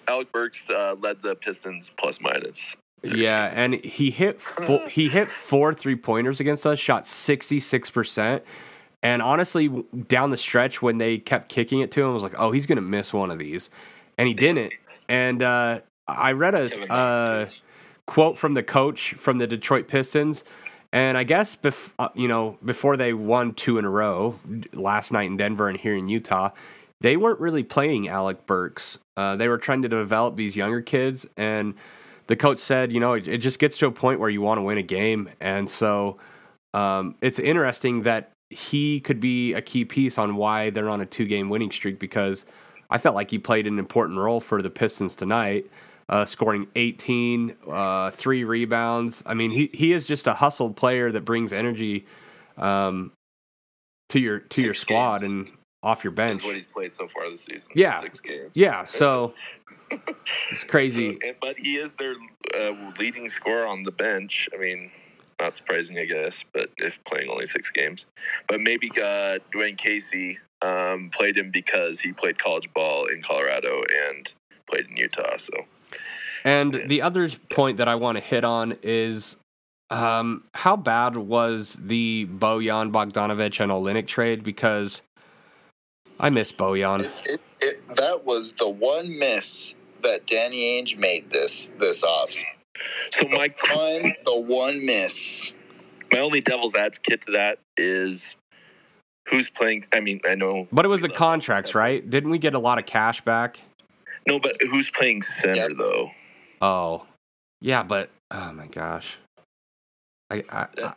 Alec 0.08 0.32
Burks 0.32 0.70
uh, 0.70 0.96
led 1.00 1.22
the 1.22 1.36
Pistons 1.36 1.92
plus 1.98 2.20
minus. 2.22 2.76
Yeah, 3.04 3.52
and 3.54 3.76
he 3.86 4.10
hit 4.10 4.42
four, 4.42 4.80
he 4.90 5.10
hit 5.10 5.30
four 5.30 5.74
three 5.74 5.96
pointers 5.96 6.40
against 6.40 6.66
us, 6.66 6.80
shot 6.80 7.06
sixty 7.08 7.60
six 7.60 7.90
percent. 7.90 8.44
And 9.04 9.22
honestly, 9.22 9.70
down 10.08 10.32
the 10.32 10.38
stretch 10.38 10.82
when 10.82 10.98
they 10.98 11.20
kept 11.20 11.50
kicking 11.50 11.82
it 11.82 11.92
to 11.92 12.02
him, 12.02 12.10
I 12.10 12.14
was 12.14 12.24
like, 12.24 12.36
"Oh, 12.38 12.52
he's 12.52 12.66
gonna 12.66 12.82
miss 12.82 13.14
one 13.14 13.30
of 13.30 13.38
these," 13.38 13.70
and 14.18 14.28
he 14.28 14.34
didn't. 14.34 14.74
And 15.08 15.42
uh, 15.44 15.82
I 16.08 16.32
read 16.32 16.56
a 16.56 16.92
uh, 16.92 17.50
quote 18.08 18.38
from 18.38 18.56
the 18.56 18.64
coach 18.64 19.14
from 19.14 19.38
the 19.38 19.46
Detroit 19.48 19.88
Pistons, 19.88 20.44
and 20.98 21.16
I 21.16 21.24
guess 21.24 21.56
bef- 21.56 21.94
uh, 22.00 22.10
you 22.16 22.28
know 22.28 22.58
before 22.66 22.98
they 22.98 23.14
won 23.14 23.54
two 23.54 23.78
in 23.78 23.86
a 23.86 23.90
row 23.90 24.40
last 24.74 25.12
night 25.12 25.28
in 25.28 25.38
Denver 25.38 25.70
and 25.70 25.80
here 25.80 25.96
in 25.96 26.08
Utah, 26.08 26.50
they 27.02 27.16
weren't 27.16 27.40
really 27.40 27.62
playing 27.62 28.08
Alec 28.08 28.48
Burks. 28.48 28.98
Uh, 29.16 29.36
they 29.36 29.48
were 29.48 29.60
trying 29.60 29.84
to 29.84 29.90
develop 29.90 30.36
these 30.36 30.56
younger 30.56 30.82
kids, 30.82 31.28
and 31.38 31.76
the 32.26 32.36
coach 32.36 32.58
said, 32.58 32.92
you 32.92 33.00
know, 33.00 33.14
it, 33.14 33.28
it 33.28 33.38
just 33.38 33.60
gets 33.60 33.78
to 33.78 33.86
a 33.86 33.92
point 33.92 34.20
where 34.20 34.30
you 34.30 34.42
want 34.42 34.58
to 34.58 34.64
win 34.64 34.80
a 34.80 34.84
game, 34.84 35.30
and 35.40 35.70
so 35.70 36.18
um, 36.74 37.16
it's 37.22 37.38
interesting 37.38 38.02
that 38.02 38.32
he 38.50 39.00
could 39.00 39.20
be 39.20 39.54
a 39.54 39.62
key 39.62 39.86
piece 39.86 40.18
on 40.18 40.36
why 40.36 40.72
they're 40.72 40.90
on 40.90 41.02
a 41.02 41.06
two-game 41.06 41.50
winning 41.50 41.70
streak 41.70 42.00
because 42.00 42.44
I 42.90 42.98
felt 42.98 43.14
like 43.14 43.30
he 43.30 43.38
played 43.38 43.68
an 43.68 43.78
important 43.78 44.18
role 44.18 44.40
for 44.40 44.64
the 44.64 44.70
Pistons 44.72 45.16
tonight, 45.16 45.70
uh, 46.10 46.26
scoring 46.26 46.68
18, 46.76 47.56
uh, 47.70 48.12
three 48.12 48.44
rebounds. 48.44 49.24
I 49.26 49.34
mean, 49.34 49.52
he 49.52 49.68
he 49.68 49.94
is 49.94 50.06
just 50.06 50.28
a 50.28 50.34
hustle 50.34 50.72
player 50.72 51.12
that 51.12 51.26
brings 51.26 51.52
energy 51.52 52.06
um, 52.58 53.12
to 54.10 54.20
your 54.20 54.40
to 54.40 54.62
your 54.62 54.74
squad 54.74 55.22
games. 55.22 55.32
and 55.32 55.58
off 55.84 56.04
your 56.04 56.12
bench. 56.12 56.40
Is 56.40 56.46
what 56.46 56.56
he's 56.56 56.66
played 56.66 56.94
so 56.94 57.08
far 57.08 57.30
this 57.30 57.42
season. 57.42 57.70
Yeah. 57.76 58.02
Six 58.02 58.20
games. 58.20 58.52
Yeah, 58.56 58.86
so 58.86 59.34
it's 60.52 60.64
crazy. 60.64 61.18
But 61.42 61.60
he 61.60 61.78
is 61.78 61.94
their 61.94 62.16
uh, 62.58 62.74
leading 63.00 63.30
scorer 63.30 63.66
on 63.66 63.84
the 63.84 63.92
bench. 63.92 64.50
I 64.54 64.58
mean, 64.58 64.92
not 65.40 65.56
surprising, 65.56 65.98
I 65.98 66.06
guess, 66.06 66.44
but 66.54 66.70
if 66.78 67.04
playing 67.06 67.30
only 67.30 67.46
six 67.46 67.72
games. 67.72 68.08
But 68.48 68.62
maybe 68.62 68.90
uh, 68.98 69.40
Dwane 69.54 69.78
Casey 69.78 70.40
um, 70.62 71.10
played 71.14 71.38
him 71.38 71.52
because 71.52 72.00
he 72.00 72.12
played 72.12 72.40
college 72.40 72.72
ball 72.74 73.06
in 73.06 73.22
Colorado 73.22 73.84
and 74.10 74.34
played 74.68 74.88
in 74.90 74.98
Utah. 74.98 75.38
So 75.38 75.54
And 76.44 76.84
the 76.88 77.02
other 77.02 77.30
point 77.50 77.78
that 77.78 77.88
I 77.88 77.96
want 77.96 78.18
to 78.18 78.24
hit 78.24 78.44
on 78.44 78.78
is 78.84 79.38
um, 79.90 80.44
how 80.54 80.76
bad 80.76 81.16
was 81.18 81.78
the 81.80 82.28
Bojan 82.28 82.92
Bogdanovic 82.92 83.60
and 83.60 83.72
Olynyk 83.72 84.08
trade? 84.08 84.44
Because 84.44 85.02
I 86.20 86.30
miss 86.30 86.52
Bojan. 86.52 87.04
It's, 87.04 87.22
it, 87.26 87.42
it, 87.60 87.96
that 87.96 88.26
was 88.26 88.54
the 88.54 88.70
one 88.70 89.18
miss 89.18 89.76
that 90.04 90.28
Danny 90.28 90.82
Ainge 90.82 90.98
made 90.98 91.30
this 91.30 91.72
this 91.80 92.04
off. 92.04 92.32
So 93.12 93.28
my 93.30 93.50
One, 93.74 94.14
the 94.26 94.36
one 94.36 94.86
miss. 94.86 95.52
my 96.12 96.20
only 96.20 96.42
devil's 96.42 96.76
advocate 96.76 97.22
to 97.26 97.32
that 97.32 97.60
is 97.76 98.36
who's 99.28 99.50
playing. 99.50 99.86
I 99.94 100.00
mean, 100.00 100.22
I 100.28 100.36
know, 100.36 100.68
But 100.72 100.86
it 100.86 100.90
was 100.90 101.02
the 101.02 101.10
contracts, 101.10 101.74
right? 101.74 102.08
Didn't 102.08 102.30
we 102.30 102.38
get 102.38 102.54
a 102.54 102.60
lot 102.60 102.78
of 102.78 102.86
cash 102.86 103.22
back? 103.22 103.60
No, 104.28 104.40
but 104.40 104.58
who's 104.70 104.90
playing 104.90 105.22
center 105.22 105.70
Yep. 105.70 105.78
though? 105.78 106.12
Oh, 106.62 107.06
yeah, 107.62 107.84
but 107.84 108.10
oh 108.32 108.52
my 108.54 108.68
gosh, 108.68 109.18
I, 110.32 110.44
I, 110.52 110.68
I 110.84 110.94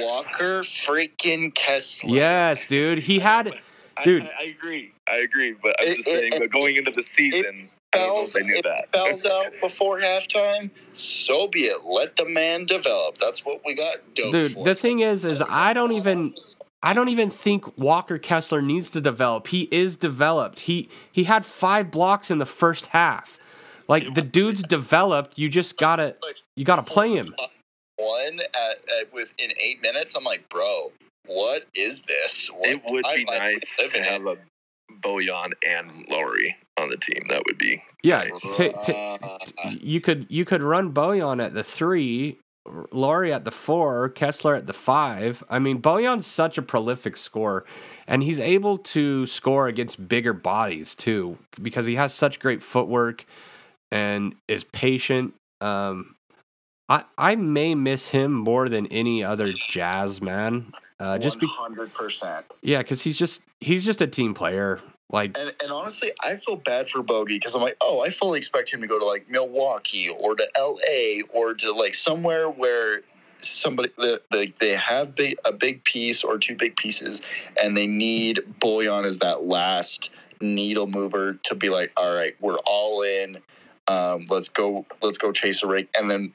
Walker 0.00 0.62
freaking 0.62 1.54
Kessler. 1.54 2.10
yes, 2.10 2.66
dude, 2.66 2.98
he 3.00 3.18
had, 3.18 3.48
I- 3.96 4.04
Dude. 4.04 4.22
I, 4.22 4.30
I 4.40 4.44
agree. 4.44 4.92
I 5.08 5.16
agree, 5.16 5.54
but 5.62 5.76
I'm 5.80 5.88
It- 5.88 5.96
just 5.98 6.08
it- 6.08 6.18
saying. 6.20 6.32
but 6.38 6.50
going 6.50 6.76
into 6.76 6.90
the 6.90 7.02
season, 7.02 7.68
I 7.94 7.98
don't 7.98 8.06
know 8.16 8.22
if 8.22 8.32
Fouls, 8.32 8.36
I 8.36 8.40
knew 8.40 8.56
if 8.56 8.62
that. 8.62 8.88
fouls 8.92 9.26
out 9.26 9.52
before 9.60 9.98
halftime. 10.00 10.70
So 10.94 11.46
be 11.48 11.64
it. 11.66 11.84
Let 11.84 12.16
the 12.16 12.24
man 12.26 12.64
develop. 12.64 13.18
That's 13.18 13.44
what 13.44 13.60
we 13.66 13.74
got. 13.74 13.96
Dope 14.14 14.32
dude. 14.32 14.52
for. 14.54 14.64
The 14.64 14.74
thing 14.74 15.00
is, 15.00 15.26
is 15.26 15.42
I 15.46 15.74
don't 15.74 15.92
even, 15.92 16.34
I 16.82 16.94
don't 16.94 17.10
even 17.10 17.28
think 17.28 17.76
Walker 17.76 18.16
Kessler 18.16 18.62
needs 18.62 18.88
to 18.90 19.00
develop. 19.02 19.48
He 19.48 19.68
is 19.70 19.96
developed. 19.96 20.60
He 20.60 20.88
he 21.12 21.24
had 21.24 21.44
five 21.44 21.90
blocks 21.90 22.30
in 22.30 22.38
the 22.38 22.46
first 22.46 22.86
half. 22.88 23.38
Like 23.92 24.14
the 24.14 24.22
dude's 24.22 24.62
developed. 24.62 25.38
You 25.38 25.50
just 25.50 25.76
gotta, 25.76 26.16
you 26.56 26.64
gotta 26.64 26.82
play 26.82 27.14
him. 27.14 27.34
one 27.96 28.40
at, 28.40 28.78
at 29.00 29.12
within 29.12 29.52
eight 29.62 29.82
minutes. 29.82 30.14
I'm 30.16 30.24
like, 30.24 30.48
bro, 30.48 30.92
what 31.26 31.66
is 31.76 32.00
this? 32.02 32.48
What 32.48 32.68
It 32.70 32.80
would 32.88 33.04
be 33.14 33.24
nice 33.24 33.60
live 33.78 33.92
to 33.92 34.02
have 34.02 34.26
a 34.26 34.38
Bojan 35.02 35.52
and 35.68 36.06
Lauri 36.08 36.56
on 36.80 36.88
the 36.88 36.96
team. 36.96 37.22
That 37.28 37.42
would 37.46 37.58
be 37.58 37.82
Yeah, 38.02 38.24
nice. 38.24 38.56
t- 38.56 38.72
t- 38.86 39.18
Uh, 39.22 39.38
you 39.80 40.00
could 40.00 40.26
you 40.30 40.46
could 40.46 40.62
run 40.62 40.94
Bojan 40.94 41.44
at 41.44 41.52
the 41.52 41.62
three, 41.62 42.38
Lauri 42.92 43.30
at 43.30 43.44
the 43.44 43.50
four, 43.50 44.08
Kessler 44.08 44.54
at 44.54 44.66
the 44.66 44.72
five. 44.72 45.44
I 45.50 45.58
mean, 45.58 45.82
Bojan's 45.82 46.26
such 46.26 46.56
a 46.56 46.62
prolific 46.62 47.18
scorer, 47.18 47.66
and 48.06 48.22
he's 48.22 48.40
able 48.40 48.78
to 48.78 49.26
score 49.26 49.68
against 49.68 50.08
bigger 50.08 50.32
bodies 50.32 50.94
too 50.94 51.36
because 51.60 51.84
he 51.84 51.96
has 51.96 52.14
such 52.14 52.40
great 52.40 52.62
footwork 52.62 53.26
and 53.92 54.34
is 54.48 54.64
patient. 54.64 55.34
Um, 55.60 56.16
I 56.88 57.04
I 57.16 57.36
may 57.36 57.74
miss 57.74 58.08
him 58.08 58.32
more 58.32 58.68
than 58.68 58.86
any 58.88 59.22
other 59.22 59.52
Jazz 59.52 60.20
man. 60.20 60.72
Uh, 60.98 61.18
just 61.18 61.38
be, 61.38 61.46
hundred 61.46 61.94
percent. 61.94 62.46
yeah, 62.62 62.78
because 62.78 63.02
he's 63.02 63.18
just 63.18 63.42
he's 63.60 63.84
just 63.84 64.00
a 64.00 64.06
team 64.06 64.34
player. 64.34 64.80
Like 65.10 65.36
And 65.38 65.52
and 65.62 65.70
honestly, 65.70 66.12
I 66.22 66.36
feel 66.36 66.56
bad 66.56 66.88
for 66.88 67.02
Bogey 67.02 67.36
because 67.36 67.54
I'm 67.54 67.60
like, 67.60 67.76
oh, 67.80 68.00
I 68.00 68.08
fully 68.08 68.38
expect 68.38 68.72
him 68.72 68.80
to 68.80 68.86
go 68.86 68.98
to 68.98 69.04
like 69.04 69.28
Milwaukee 69.28 70.08
or 70.08 70.34
to 70.34 70.48
L.A. 70.56 71.22
or 71.32 71.52
to 71.54 71.72
like 71.72 71.94
somewhere 71.94 72.48
where 72.48 73.02
somebody 73.40 73.90
the, 73.98 74.22
the, 74.30 74.52
they 74.58 74.70
have 74.70 75.14
big 75.14 75.36
a 75.44 75.52
big 75.52 75.84
piece 75.84 76.24
or 76.24 76.38
two 76.38 76.56
big 76.56 76.76
pieces, 76.76 77.20
and 77.62 77.76
they 77.76 77.86
need 77.86 78.40
Bojan 78.58 79.04
as 79.04 79.18
that 79.18 79.44
last 79.44 80.10
needle 80.40 80.86
mover 80.86 81.34
to 81.44 81.54
be 81.54 81.68
like, 81.68 81.92
all 81.96 82.14
right, 82.14 82.34
we're 82.40 82.58
all 82.66 83.02
in. 83.02 83.42
Um, 83.92 84.26
let's 84.30 84.48
go. 84.48 84.86
Let's 85.02 85.18
go 85.18 85.32
chase 85.32 85.62
a 85.62 85.66
rig, 85.66 85.88
and 85.94 86.10
then 86.10 86.32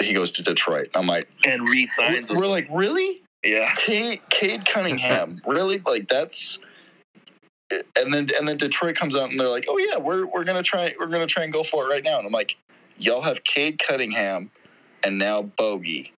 he 0.00 0.12
goes 0.12 0.30
to 0.32 0.42
Detroit. 0.42 0.88
I'm 0.94 1.06
like, 1.06 1.28
and 1.46 1.68
resigns. 1.68 2.30
we're 2.30 2.46
like, 2.46 2.68
really? 2.70 3.22
yeah, 3.44 3.74
Cade, 3.76 4.20
Cade 4.30 4.64
Cunningham, 4.66 5.40
really? 5.46 5.78
Like 5.78 6.08
that's, 6.08 6.58
and 7.70 8.12
then 8.12 8.28
and 8.36 8.48
then 8.48 8.56
Detroit 8.56 8.96
comes 8.96 9.14
out 9.16 9.30
and 9.30 9.38
they're 9.38 9.48
like, 9.48 9.66
oh 9.68 9.78
yeah, 9.78 9.98
we're 9.98 10.26
we're 10.26 10.44
gonna 10.44 10.62
try 10.62 10.94
we're 10.98 11.06
gonna 11.06 11.26
try 11.26 11.44
and 11.44 11.52
go 11.52 11.62
for 11.62 11.86
it 11.86 11.88
right 11.88 12.04
now. 12.04 12.18
And 12.18 12.26
I'm 12.26 12.32
like, 12.32 12.56
y'all 12.98 13.22
have 13.22 13.44
Cade 13.44 13.78
Cunningham, 13.78 14.50
and 15.04 15.18
now 15.18 15.42
Bogey. 15.42 16.12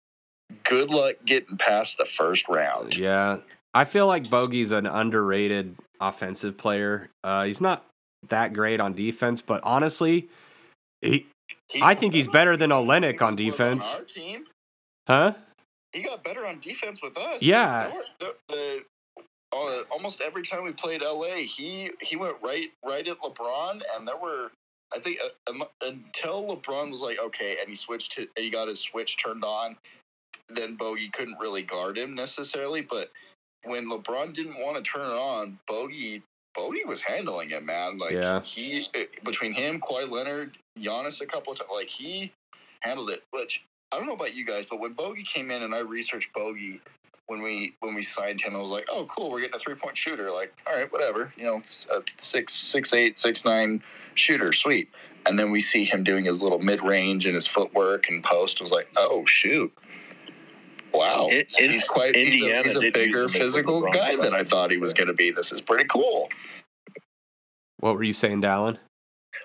Good 0.63 0.89
luck 0.89 1.15
getting 1.25 1.57
past 1.57 1.97
the 1.97 2.05
first 2.05 2.47
round. 2.49 2.95
Yeah, 2.95 3.37
I 3.73 3.85
feel 3.85 4.07
like 4.07 4.29
Bogey's 4.29 4.71
an 4.71 4.87
underrated 4.87 5.75
offensive 6.01 6.57
player. 6.57 7.09
Uh, 7.23 7.43
he's 7.43 7.61
not 7.61 7.85
that 8.28 8.53
great 8.53 8.80
on 8.80 8.93
defense, 8.93 9.41
but 9.41 9.61
honestly, 9.63 10.30
he, 11.01 11.26
He- 11.72 11.82
I 11.82 11.95
think 11.95 12.13
he's 12.13 12.28
better 12.28 12.57
than 12.57 12.70
Olynyk 12.72 13.22
on 13.22 13.36
defense. 13.36 13.95
our 13.95 14.01
team, 14.03 14.45
huh? 15.07 15.34
he 15.93 16.03
got 16.03 16.24
better 16.24 16.45
on 16.45 16.59
defense 16.59 17.01
with 17.01 17.17
us. 17.17 17.41
Yeah. 17.41 17.91
The- 18.20 18.36
the- 18.47 18.86
uh, 19.51 19.82
almost 19.89 20.22
every 20.22 20.43
time 20.43 20.63
we 20.63 20.72
played 20.72 21.01
LA, 21.01 21.38
he 21.38 21.89
he 22.01 22.15
went 22.15 22.36
right 22.43 22.67
right 22.86 23.07
at 23.07 23.20
LeBron, 23.20 23.82
and 23.95 24.07
there 24.07 24.15
were 24.15 24.51
I 24.93 24.99
think 24.99 25.17
uh, 25.47 25.49
um, 25.51 25.63
until 25.82 26.55
LeBron 26.55 26.91
was 26.91 27.01
like 27.01 27.17
okay, 27.17 27.57
and 27.59 27.67
he 27.67 27.74
switched 27.76 28.11
to 28.11 28.28
he 28.38 28.51
got 28.51 28.67
his 28.67 28.80
switch 28.80 29.17
turned 29.17 29.43
on, 29.43 29.76
then 30.49 30.76
Bogey 30.76 31.09
couldn't 31.09 31.39
really 31.39 31.63
guard 31.63 31.97
him 31.97 32.13
necessarily. 32.13 32.82
But 32.84 33.09
when 33.63 33.89
LeBron 33.89 34.34
didn't 34.34 34.59
want 34.59 34.78
to 34.84 34.84
turn 34.88 35.01
it 35.09 35.13
on, 35.20 35.57
Bogey 35.67 36.22
Bogey 36.55 36.83
was 36.85 37.01
handling 37.01 37.51
it, 37.51 37.63
man. 37.63 37.97
Like 37.97 38.11
Yeah. 38.11 38.41
he 38.41 38.87
uh, 38.95 38.99
between 39.23 39.53
him, 39.53 39.79
Kawhi 39.79 40.09
Leonard, 40.09 40.57
Giannis, 40.77 41.21
a 41.21 41.25
couple 41.25 41.53
of 41.53 41.59
times, 41.59 41.69
like 41.73 41.87
he 41.87 42.31
handled 42.81 43.09
it. 43.09 43.23
Which 43.31 43.63
I 43.91 43.97
don't 43.97 44.07
know 44.07 44.13
about 44.13 44.33
you 44.33 44.45
guys, 44.45 44.65
but 44.69 44.79
when 44.79 44.93
Bogey 44.93 45.23
came 45.23 45.51
in 45.51 45.63
and 45.63 45.73
I 45.73 45.79
researched 45.79 46.33
Bogey 46.33 46.81
when 47.27 47.41
we 47.41 47.75
when 47.79 47.93
we 47.95 48.01
signed 48.01 48.41
him, 48.41 48.55
I 48.55 48.59
was 48.59 48.71
like, 48.71 48.87
oh, 48.91 49.05
cool, 49.05 49.29
we're 49.29 49.41
getting 49.41 49.55
a 49.55 49.59
three 49.59 49.75
point 49.75 49.97
shooter. 49.97 50.31
Like, 50.31 50.53
all 50.67 50.75
right, 50.75 50.91
whatever, 50.91 51.33
you 51.37 51.43
know, 51.43 51.61
six 51.63 52.53
six 52.53 52.93
eight 52.93 53.17
six 53.17 53.45
nine 53.45 53.81
shooter, 54.15 54.51
sweet. 54.51 54.89
And 55.25 55.37
then 55.37 55.51
we 55.51 55.61
see 55.61 55.85
him 55.85 56.03
doing 56.03 56.25
his 56.25 56.41
little 56.41 56.59
mid 56.59 56.81
range 56.81 57.25
and 57.25 57.35
his 57.35 57.45
footwork 57.45 58.09
and 58.09 58.23
post. 58.23 58.59
I 58.59 58.63
was 58.63 58.71
like, 58.71 58.89
oh 58.97 59.25
shoot. 59.25 59.71
Wow, 60.93 61.27
In- 61.31 61.45
in- 61.59 61.71
he's 61.71 61.83
quite 61.83 62.15
he's 62.15 62.43
a, 62.43 62.63
he's 62.63 62.75
a 62.75 62.79
bigger 62.79 63.19
him 63.19 63.25
as 63.25 63.35
a 63.35 63.37
physical 63.39 63.81
guy 63.89 64.15
than 64.15 64.33
I 64.33 64.43
thought 64.43 64.71
he 64.71 64.77
was 64.77 64.93
going 64.93 65.07
to 65.07 65.13
be. 65.13 65.31
This 65.31 65.51
is 65.51 65.61
pretty 65.61 65.85
cool. 65.85 66.29
What 67.79 67.95
were 67.95 68.03
you 68.03 68.13
saying, 68.13 68.41
Dallin? 68.41 68.77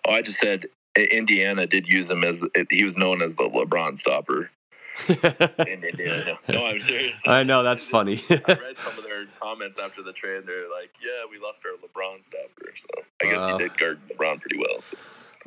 Oh, 0.06 0.12
I 0.12 0.22
just 0.22 0.38
said 0.38 0.66
Indiana 0.96 1.66
did 1.66 1.88
use 1.88 2.10
him 2.10 2.24
as 2.24 2.44
he 2.70 2.84
was 2.84 2.96
known 2.96 3.22
as 3.22 3.34
the 3.34 3.44
LeBron 3.44 3.96
stopper 3.98 4.50
in 5.08 5.84
Indiana. 5.84 6.38
No, 6.48 6.66
I'm 6.66 6.80
serious. 6.80 7.18
I 7.26 7.42
know 7.42 7.62
that's 7.62 7.84
funny. 7.84 8.22
I 8.30 8.34
read 8.46 8.76
some 8.84 8.98
of 8.98 9.04
their 9.04 9.26
comments 9.40 9.78
after 9.78 10.02
the 10.02 10.12
trade. 10.12 10.44
They're 10.46 10.70
like, 10.70 10.90
"Yeah, 11.02 11.24
we 11.30 11.38
lost 11.38 11.62
our 11.64 11.72
LeBron 11.86 12.22
stopper." 12.22 12.72
So 12.76 12.86
I 13.22 13.24
guess 13.26 13.38
Wow. 13.38 13.46
he 13.46 13.52
uh. 13.54 13.58
did 13.58 13.78
guard 13.78 13.98
LeBron 14.10 14.40
pretty 14.40 14.58
well. 14.58 14.80
So. 14.80 14.96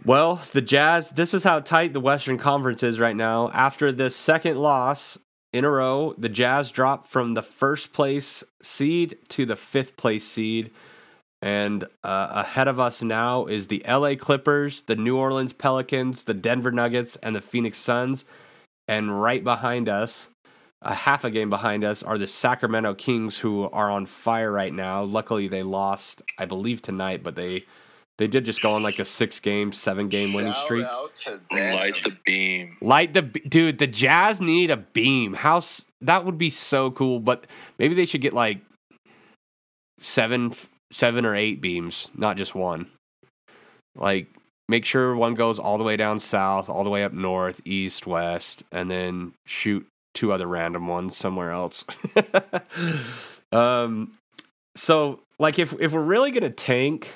Well, 0.06 0.42
the 0.54 0.62
Jazz, 0.62 1.10
this 1.12 1.34
is 1.34 1.44
how 1.44 1.60
tight 1.60 1.92
the 1.94 2.00
Western 2.00 2.38
Conference 2.38 2.84
is 2.84 3.00
right 3.00 3.16
now. 3.16 3.50
After 3.52 3.92
this 3.92 4.16
second 4.16 4.58
loss 4.58 5.18
in 5.54 5.66
a 5.66 5.70
row, 5.70 6.14
the 6.18 6.30
Jazz 6.30 6.72
dropped 6.72 7.08
from 7.08 7.34
the 7.34 7.42
first 7.42 7.94
place 7.94 8.44
seed 8.62 9.18
to 9.30 9.46
the 9.46 9.56
fifth 9.56 9.98
place 9.98 10.28
seed. 10.28 10.72
And 11.42 11.84
uh, 12.04 12.28
ahead 12.32 12.68
of 12.68 12.80
us 12.80 13.02
now 13.02 13.46
is 13.46 13.68
the 13.68 13.84
LA 13.88 14.16
Clippers, 14.16 14.82
the 14.88 14.96
New 14.96 15.18
Orleans 15.18 15.54
Pelicans, 15.54 16.24
the 16.24 16.34
Denver 16.34 16.72
Nuggets, 16.72 17.16
and 17.18 17.36
the 17.36 17.42
Phoenix 17.42 17.78
Suns. 17.78 18.26
And 18.88 19.22
right 19.22 19.44
behind 19.44 19.88
us, 19.88 20.30
a 20.82 20.94
half 20.94 21.24
a 21.24 21.32
game 21.32 21.50
behind 21.50 21.84
us, 21.84 22.02
are 22.04 22.18
the 22.18 22.28
Sacramento 22.28 22.96
Kings, 22.96 23.38
who 23.38 23.70
are 23.70 23.90
on 23.90 24.06
fire 24.06 24.52
right 24.52 24.74
now. 24.74 25.04
Luckily, 25.04 25.48
they 25.48 25.64
lost, 25.64 26.22
I 26.38 26.46
believe, 26.46 26.82
tonight, 26.82 27.24
but 27.24 27.36
they 27.36 27.66
they 28.18 28.28
did 28.28 28.46
just 28.46 28.62
go 28.62 28.74
on 28.74 28.84
like 28.84 29.00
a 29.00 29.06
six 29.06 29.40
game, 29.40 29.72
seven 29.72 30.08
game 30.08 30.34
winning 30.34 30.54
Shout 30.54 30.66
streak. 30.66 30.86
out 30.86 31.16
to 31.16 31.40
Light 31.52 32.04
the 32.04 32.18
beam. 32.26 32.78
Light 32.82 33.14
the 33.14 33.22
dude. 33.22 33.78
The 33.78 33.88
Jazz 33.88 34.42
need 34.42 34.72
a 34.72 34.78
beam. 34.78 35.34
How 35.34 35.62
that 36.02 36.26
would 36.26 36.38
be 36.38 36.50
so 36.50 36.92
cool. 36.92 37.20
But 37.20 37.46
maybe 37.78 37.94
they 37.94 38.06
should 38.06 38.22
get 38.22 38.34
like 38.34 38.60
seven, 40.00 40.54
seven 40.92 41.26
or 41.26 41.36
eight 41.36 41.62
beams, 41.62 42.10
not 42.16 42.38
just 42.38 42.56
one. 42.56 42.88
Like 43.96 44.28
make 44.68 44.86
sure 44.86 45.16
one 45.16 45.36
goes 45.36 45.60
all 45.60 45.78
the 45.78 45.84
way 45.84 45.96
down 45.96 46.20
south, 46.20 46.70
all 46.70 46.84
the 46.84 46.90
way 46.90 47.04
up 47.04 47.14
north, 47.14 47.62
east, 47.66 48.08
west, 48.08 48.64
and 48.72 48.90
then 48.90 49.34
shoot 49.46 49.88
two 50.14 50.34
other 50.34 50.48
random 50.48 50.88
ones 50.88 51.16
somewhere 51.16 51.52
else. 51.52 51.86
um, 53.52 54.18
so 54.76 55.20
like 55.38 55.60
if 55.60 55.74
if 55.80 55.94
we're 55.94 56.02
really 56.02 56.32
gonna 56.32 56.50
tank, 56.50 57.16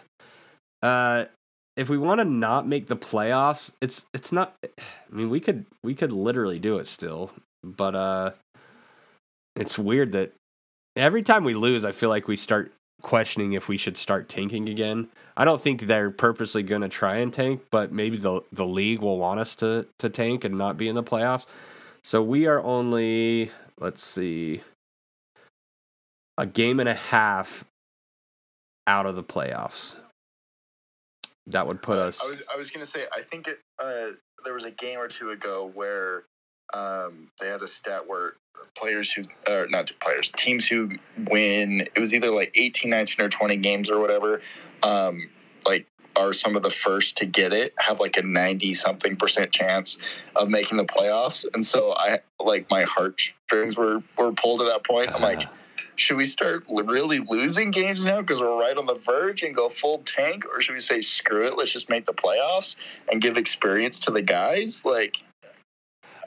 uh, 0.82 1.26
if 1.78 1.90
we 1.90 1.98
want 1.98 2.20
to 2.20 2.26
not 2.26 2.68
make 2.68 2.88
the 2.88 2.98
playoffs, 2.98 3.72
it's 3.82 4.06
it's 4.14 4.32
not. 4.32 4.56
I 4.64 5.16
mean, 5.16 5.30
we 5.30 5.40
could 5.40 5.66
we 5.84 5.96
could 5.96 6.12
literally 6.12 6.60
do 6.60 6.78
it 6.78 6.88
still, 6.88 7.32
but 7.64 7.96
uh, 7.96 8.32
it's 9.56 9.78
weird 9.80 10.12
that 10.14 10.34
every 10.96 11.24
time 11.24 11.44
we 11.44 11.54
lose, 11.54 11.86
I 11.86 11.92
feel 11.92 12.10
like 12.10 12.28
we 12.28 12.38
start 12.38 12.74
questioning 13.02 13.54
if 13.54 13.68
we 13.68 13.78
should 13.78 13.98
start 13.98 14.30
tanking 14.30 14.70
again. 14.70 15.10
I 15.36 15.46
don't 15.46 15.62
think 15.62 15.82
they're 15.82 16.12
purposely 16.12 16.64
going 16.64 16.82
to 16.82 16.90
try 16.90 17.18
and 17.18 17.34
tank, 17.34 17.64
but 17.72 17.92
maybe 17.92 18.18
the 18.18 18.42
the 18.52 18.66
league 18.66 19.00
will 19.00 19.18
want 19.18 19.40
us 19.40 19.56
to 19.58 19.88
to 20.00 20.10
tank 20.10 20.44
and 20.44 20.58
not 20.58 20.78
be 20.78 20.88
in 20.88 20.96
the 20.96 21.04
playoffs. 21.04 21.46
So 22.04 22.22
we 22.22 22.48
are 22.48 22.62
only 22.62 23.52
let's 23.80 24.04
see 24.04 24.62
a 26.38 26.46
game 26.46 26.80
and 26.80 26.90
a 26.90 26.94
half 26.94 27.66
out 28.88 29.06
of 29.06 29.16
the 29.16 29.24
playoffs. 29.24 29.96
That 31.48 31.68
would 31.68 31.82
put 31.82 31.98
us 31.98 32.20
I 32.24 32.30
was, 32.30 32.42
I 32.54 32.58
was 32.58 32.70
gonna 32.70 32.86
say, 32.86 33.06
I 33.16 33.22
think 33.22 33.48
it, 33.48 33.60
uh, 33.80 34.16
there 34.44 34.54
was 34.54 34.64
a 34.64 34.72
game 34.72 35.00
or 35.00 35.08
two 35.08 35.32
ago 35.32 35.72
where 35.74 36.24
um, 36.74 37.30
they 37.40 37.48
had 37.48 37.62
a 37.62 37.68
stat 37.68 38.08
where 38.08 38.34
players 38.76 39.12
who, 39.12 39.24
or 39.48 39.68
not 39.68 39.92
players, 40.00 40.32
teams 40.38 40.68
who 40.68 40.92
win, 41.30 41.88
it 41.96 42.00
was 42.00 42.14
either 42.14 42.32
like 42.32 42.52
18, 42.56 42.90
19, 42.90 43.26
or 43.26 43.30
20 43.30 43.58
games 43.58 43.90
or 43.90 44.00
whatever, 44.00 44.42
um, 44.84 45.30
like 45.66 45.88
are 46.16 46.34
some 46.34 46.56
of 46.56 46.62
the 46.62 46.70
first 46.70 47.18
to 47.18 47.26
get 47.26 47.54
it, 47.54 47.74
have 47.80 48.00
like 48.00 48.18
a 48.18 48.22
90 48.22 48.74
something 48.74 49.16
percent 49.16 49.52
chance 49.52 49.98
of 50.36 50.50
making 50.50 50.78
the 50.78 50.86
playoffs. 50.86 51.46
And 51.54 51.64
so 51.64 51.94
I, 51.94 52.20
like, 52.40 52.70
my 52.70 52.84
heartstrings 52.84 53.78
were, 53.78 54.04
were 54.18 54.32
pulled 54.32 54.62
at 54.62 54.68
that 54.68 54.86
point. 54.86 55.14
I'm 55.14 55.22
like, 55.22 55.48
should 55.96 56.18
we 56.18 56.26
start 56.26 56.66
really 56.70 57.20
losing 57.20 57.72
games 57.72 58.06
now 58.06 58.22
because 58.22 58.40
we're 58.40 58.60
right 58.60 58.78
on 58.78 58.86
the 58.86 58.96
verge 58.96 59.44
and 59.44 59.56
go 59.56 59.70
full 59.70 60.00
tank, 60.00 60.46
or 60.46 60.62
should 60.62 60.74
we 60.74 60.80
say 60.80 61.02
screw 61.02 61.46
it, 61.46 61.58
let's 61.58 61.72
just 61.72 61.90
make 61.90 62.06
the 62.06 62.14
playoffs 62.14 62.76
and 63.12 63.22
give 63.22 63.38
experience 63.38 64.00
to 64.00 64.12
the 64.12 64.22
guys? 64.22 64.84
Like, 64.86 65.18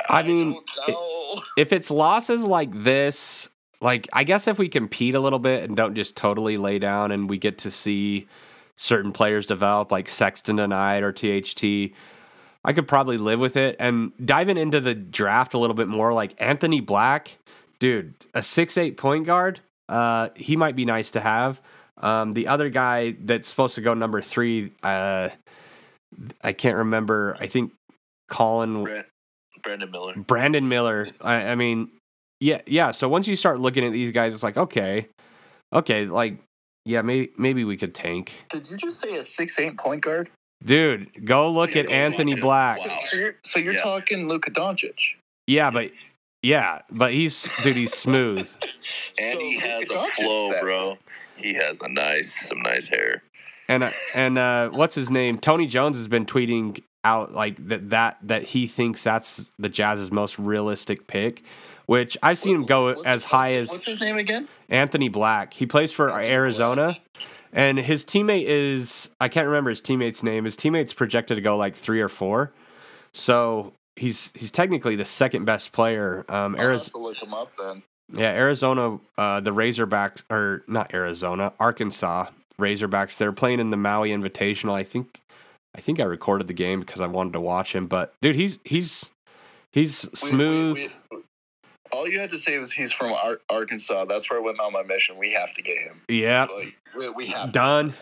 I 0.09 0.23
mean, 0.23 0.59
if 1.57 1.73
it's 1.73 1.91
losses 1.91 2.45
like 2.45 2.71
this, 2.73 3.49
like 3.81 4.09
I 4.13 4.25
guess 4.25 4.47
if 4.49 4.59
we 4.59 4.69
compete 4.69 5.15
a 5.15 5.21
little 5.21 5.39
bit 5.39 5.65
and 5.65 5.77
don't 5.77 5.95
just 5.95 6.17
totally 6.17 6.57
lay 6.57 6.79
down 6.79 7.11
and 7.11 7.29
we 7.29 7.39
get 7.39 7.59
to 7.59 7.71
see 7.71 8.27
certain 8.77 9.13
players 9.13 9.47
develop 9.47 9.93
like 9.93 10.09
Sexton 10.09 10.57
tonight 10.57 11.03
or 11.03 11.13
THT, 11.13 11.95
I 12.65 12.73
could 12.73 12.89
probably 12.89 13.19
live 13.19 13.41
with 13.41 13.57
it. 13.57 13.77
And 13.79 14.13
diving 14.25 14.57
into 14.57 14.81
the 14.81 14.95
draft 14.95 15.55
a 15.55 15.59
little 15.59 15.75
bit 15.77 15.89
more, 15.89 16.13
like 16.13 16.35
Anthony 16.39 16.81
Black, 16.81 17.39
dude, 17.79 18.15
a 18.35 18.43
six 18.43 18.77
eight 18.77 18.97
point 18.97 19.27
guard, 19.27 19.61
uh, 19.89 20.31
he 20.37 20.57
might 20.57 20.77
be 20.77 20.85
nice 20.85 21.11
to 21.13 21.21
have. 21.21 21.61
Um, 21.99 22.35
the 22.35 22.49
other 22.49 22.71
guy 22.71 23.17
that's 23.21 23.49
supposed 23.49 23.75
to 23.77 23.81
go 23.81 23.95
number 23.95 24.21
three, 24.21 24.73
uh, 24.83 25.29
I 26.43 26.53
can't 26.53 26.77
remember. 26.77 27.37
I 27.41 27.47
think 27.47 27.73
Colin 28.29 28.83
Brand- 28.85 29.05
Brandon 29.63 29.91
Miller. 29.91 30.15
Brandon 30.17 30.69
Miller. 30.69 31.09
I, 31.21 31.51
I 31.51 31.55
mean, 31.55 31.91
yeah, 32.41 32.61
yeah. 32.67 32.91
So 32.91 33.09
once 33.09 33.29
you 33.29 33.37
start 33.37 33.61
looking 33.61 33.85
at 33.85 33.93
these 33.93 34.11
guys, 34.11 34.35
it's 34.35 34.43
like, 34.43 34.57
okay, 34.57 35.07
okay, 35.73 36.07
like, 36.07 36.39
yeah, 36.85 37.03
maybe 37.03 37.31
maybe 37.39 37.65
we 37.65 37.77
could 37.77 37.95
tank, 37.95 38.33
Did 38.51 38.69
you 38.71 38.77
just 38.77 39.01
say 39.01 39.15
a 39.15 39.23
six 39.23 39.59
eight 39.59 39.79
point 39.79 40.03
guard? 40.03 40.31
dude. 40.65 41.25
Go 41.25 41.51
look 41.51 41.71
Dude, 41.73 41.87
at 41.87 41.87
go 41.89 41.93
Anthony 41.95 42.41
Black. 42.41 42.79
Wow. 42.81 42.99
So 43.09 43.17
you're, 43.17 43.35
so 43.45 43.59
you're 43.59 43.75
Yeah. 43.75 43.83
talking 43.83 44.29
Luka 44.29 44.51
Doncic. 44.51 45.15
Yeah, 45.47 45.71
but 45.71 45.91
yeah, 46.45 46.81
but 46.91 47.13
he's 47.13 47.49
dude, 47.63 47.77
he's 47.77 47.95
smooth. 47.95 48.49
And 49.21 49.39
So 49.39 49.39
he 49.41 49.59
has 49.59 49.83
a 49.85 49.87
Doncic 49.87 50.11
flow, 50.15 50.51
then. 50.51 50.63
bro. 50.63 50.99
He 51.37 51.55
has 51.55 51.81
a 51.81 51.89
nice, 51.89 52.49
some 52.49 52.61
nice 52.63 52.87
hair. 52.87 53.23
And 53.69 53.83
uh, 53.85 53.91
and 54.15 54.37
uh, 54.39 54.71
what's 54.71 54.95
his 54.95 55.11
name? 55.11 55.39
Tony 55.39 55.67
Jones 55.67 55.97
has 55.97 56.09
been 56.09 56.27
tweeting 56.27 56.83
out 57.05 57.33
like 57.33 57.57
that 57.69 57.91
that 57.91 58.19
that 58.23 58.43
he 58.45 58.67
thinks 58.67 59.03
that's 59.03 59.51
the 59.59 59.69
Jazz's 59.69 60.11
most 60.13 60.39
realistic 60.39 61.07
pick, 61.07 61.43
which 61.87 62.17
I've 62.23 62.39
seen 62.39 62.55
him 62.57 62.67
go 62.67 62.85
What's- 62.87 63.05
as 63.05 63.25
high 63.25 63.57
what's- 63.59 63.71
as 63.71 63.75
What's 63.75 63.87
his 63.87 64.01
name 64.01 64.17
again? 64.19 64.49
Anthony 64.69 65.09
Black. 65.09 65.55
He 65.55 65.67
plays 65.67 65.93
for 65.93 66.11
Anthony 66.11 66.29
Arizona. 66.33 66.97
And 67.53 67.79
his 67.79 68.05
teammate 68.05 68.47
is 68.47 69.11
I 69.21 69.29
can't 69.29 69.47
remember 69.47 69.71
his 69.71 69.81
teammate's 69.81 70.23
name. 70.25 70.45
His 70.45 70.57
teammate's 70.57 70.93
projected 70.93 71.37
to 71.37 71.41
go 71.41 71.57
like 71.57 71.77
three 71.77 72.01
or 72.01 72.09
four. 72.09 72.53
So 73.13 73.73
he's 73.97 74.33
he's 74.35 74.51
technically 74.51 74.97
the 74.97 75.05
second 75.05 75.45
best 75.45 75.73
player. 75.73 76.25
Um 76.29 76.55
Arizona, 76.57 77.05
look 77.05 77.17
him 77.23 77.35
up 77.35 77.53
then. 77.57 77.83
yeah, 78.13 78.31
Arizona, 78.31 78.99
uh, 79.19 79.41
the 79.41 79.51
Razorbacks 79.53 80.23
or 80.31 80.63
not 80.67 80.93
Arizona, 80.95 81.53
Arkansas 81.61 82.27
Razorbacks. 82.59 83.17
They're 83.17 83.33
playing 83.33 83.61
in 83.61 83.71
the 83.71 83.77
Maui 83.77 84.11
Invitational. 84.11 84.73
I 84.73 84.85
think 84.85 85.21
I 85.77 85.81
think 85.81 85.99
I 86.01 86.05
recorded 86.05 86.47
the 86.47 86.55
game 86.55 86.81
because 86.81 87.01
I 87.01 87.07
wanted 87.07 87.33
to 87.35 87.41
watch 87.41 87.75
him. 87.75 87.87
But 87.87 88.15
dude, 88.21 88.37
he's 88.37 88.59
he's 88.65 89.11
he's 89.73 90.05
We- 90.05 90.11
we- 90.11 90.17
smooth. 90.29 90.77
we- 91.11 91.19
all 91.93 92.09
you 92.09 92.19
had 92.19 92.31
to 92.31 92.39
say 92.39 92.59
was 92.59 92.73
he's 92.73 92.91
from 92.91 93.13
Ar- 93.13 93.41
Arkansas. 93.49 94.05
That's 94.07 94.29
where 94.29 94.41
I 94.41 94.43
went 94.43 94.59
on 94.59 94.73
my 94.73 94.83
mission. 94.83 95.17
We 95.17 95.33
have 95.35 95.53
to 95.55 95.63
get 95.63 95.79
him. 95.79 96.01
yeah, 96.09 96.47
Like 96.53 96.75
we, 96.97 97.09
we 97.11 97.27
have 97.27 97.53
done. 97.53 97.95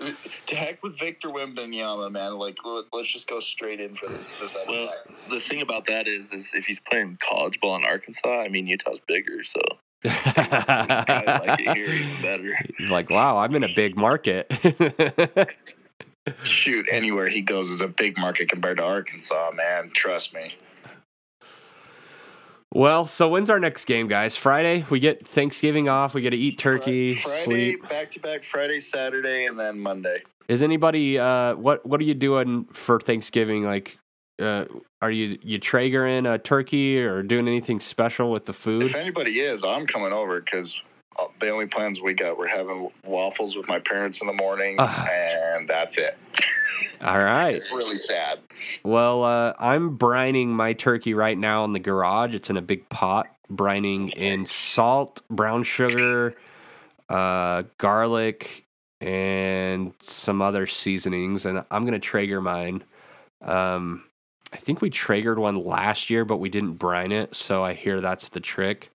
To. 0.00 0.14
to 0.46 0.54
heck 0.54 0.82
with 0.82 0.98
Victor 0.98 1.28
Wembanyama, 1.28 2.10
man. 2.10 2.34
Like 2.34 2.58
let, 2.64 2.84
us 2.92 3.06
just 3.06 3.28
go 3.28 3.40
straight 3.40 3.80
in 3.80 3.94
for 3.94 4.08
this. 4.08 4.26
this 4.40 4.56
Well, 4.68 4.92
the 5.28 5.40
thing 5.40 5.60
about 5.60 5.86
that 5.86 6.06
is, 6.06 6.32
is 6.32 6.50
if 6.54 6.64
he's 6.64 6.80
playing 6.80 7.18
college 7.20 7.60
ball 7.60 7.76
in 7.76 7.84
Arkansas, 7.84 8.42
I 8.42 8.48
mean, 8.48 8.66
Utah's 8.66 9.00
bigger, 9.00 9.42
so 9.42 9.60
I 10.04 11.42
like 11.46 11.60
it 11.60 11.76
here 11.76 11.88
even 11.88 12.22
better. 12.22 12.58
Like, 12.88 13.10
wow, 13.10 13.38
I'm 13.38 13.54
in 13.56 13.64
a 13.64 13.74
big 13.74 13.96
market. 13.96 14.50
Shoot, 16.44 16.86
anywhere 16.90 17.28
he 17.28 17.40
goes 17.40 17.68
is 17.68 17.80
a 17.80 17.88
big 17.88 18.16
market 18.16 18.48
compared 18.48 18.76
to 18.76 18.84
Arkansas, 18.84 19.50
man. 19.54 19.90
Trust 19.90 20.34
me. 20.34 20.54
Well, 22.74 23.06
so 23.06 23.28
when's 23.28 23.50
our 23.50 23.58
next 23.58 23.84
game, 23.86 24.08
guys? 24.08 24.36
Friday? 24.36 24.84
We 24.90 25.00
get 25.00 25.26
Thanksgiving 25.26 25.88
off. 25.88 26.14
We 26.14 26.20
get 26.20 26.30
to 26.30 26.36
eat 26.36 26.58
turkey, 26.58 27.14
Friday, 27.16 27.42
sleep. 27.42 27.88
back 27.88 28.10
to 28.12 28.20
back, 28.20 28.44
Friday, 28.44 28.80
Saturday, 28.80 29.46
and 29.46 29.58
then 29.58 29.78
Monday. 29.78 30.22
Is 30.48 30.62
anybody? 30.62 31.18
Uh, 31.18 31.54
what 31.56 31.84
What 31.86 32.00
are 32.00 32.04
you 32.04 32.14
doing 32.14 32.64
for 32.66 33.00
Thanksgiving? 33.00 33.64
Like, 33.64 33.98
uh, 34.40 34.66
are 35.00 35.10
you 35.10 35.38
you 35.42 35.58
Traegering 35.58 36.32
a 36.32 36.38
turkey 36.38 37.02
or 37.02 37.22
doing 37.22 37.48
anything 37.48 37.80
special 37.80 38.30
with 38.30 38.46
the 38.46 38.52
food? 38.52 38.84
If 38.84 38.94
anybody 38.94 39.40
is, 39.40 39.64
I'm 39.64 39.86
coming 39.86 40.12
over 40.12 40.40
because 40.40 40.80
the 41.40 41.48
only 41.50 41.66
plans 41.66 42.00
we 42.00 42.14
got, 42.14 42.38
we're 42.38 42.46
having 42.48 42.90
waffles 43.04 43.56
with 43.56 43.68
my 43.68 43.78
parents 43.78 44.20
in 44.20 44.26
the 44.26 44.32
morning, 44.32 44.76
Ah. 44.78 45.06
and 45.10 45.68
that's 45.68 45.98
it. 45.98 46.16
All 47.02 47.22
right. 47.22 47.54
It's 47.54 47.70
really 47.70 47.96
sad. 47.96 48.40
Well, 48.84 49.24
uh, 49.24 49.52
I'm 49.58 49.96
brining 49.98 50.48
my 50.48 50.72
turkey 50.72 51.14
right 51.14 51.36
now 51.38 51.64
in 51.64 51.72
the 51.72 51.78
garage. 51.78 52.34
It's 52.34 52.50
in 52.50 52.56
a 52.56 52.62
big 52.62 52.88
pot, 52.88 53.26
brining 53.50 54.12
in 54.16 54.46
salt, 54.46 55.22
brown 55.30 55.62
sugar, 55.62 56.34
uh, 57.08 57.64
garlic, 57.78 58.64
and 59.00 59.92
some 60.00 60.42
other 60.42 60.66
seasonings. 60.66 61.46
And 61.46 61.64
I'm 61.70 61.84
gonna 61.84 61.98
Traeger 62.00 62.40
mine. 62.40 62.82
Um, 63.42 64.04
I 64.52 64.56
think 64.56 64.80
we 64.80 64.90
Traegered 64.90 65.38
one 65.38 65.56
last 65.64 66.10
year, 66.10 66.24
but 66.24 66.38
we 66.38 66.48
didn't 66.48 66.74
brine 66.74 67.12
it. 67.12 67.34
So 67.36 67.64
I 67.64 67.74
hear 67.74 68.00
that's 68.00 68.28
the 68.28 68.40
trick. 68.40 68.90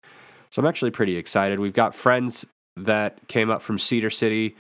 So 0.54 0.62
I'm 0.62 0.68
actually 0.68 0.92
pretty 0.92 1.18
excited. 1.18 1.60
We've 1.60 1.74
got 1.74 1.96
friends 1.96 2.46
that 2.78 3.28
came 3.28 3.50
up 3.50 3.64
from 3.64 3.80
Cedar 3.80 4.12
City. 4.12 4.56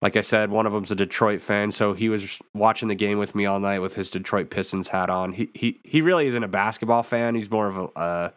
Like 0.00 0.16
I 0.16 0.20
said, 0.20 0.50
one 0.52 0.66
of 0.66 0.72
them's 0.72 0.92
a 0.92 0.94
Detroit 0.94 1.42
fan, 1.42 1.72
so 1.72 1.94
he 1.94 2.08
was 2.08 2.38
watching 2.54 2.86
the 2.86 2.94
game 2.94 3.18
with 3.18 3.34
me 3.34 3.44
all 3.44 3.58
night 3.58 3.80
with 3.80 3.96
his 3.96 4.08
Detroit 4.08 4.50
Pistons 4.50 4.86
hat 4.86 5.10
on. 5.10 5.32
He 5.32 5.50
he 5.52 5.80
he 5.82 6.00
really 6.00 6.28
isn't 6.28 6.44
a 6.44 6.48
basketball 6.48 7.02
fan. 7.02 7.34
He's 7.34 7.50
more 7.50 7.66
of 7.66 7.76
a 7.76 7.98
uh, 7.98 8.30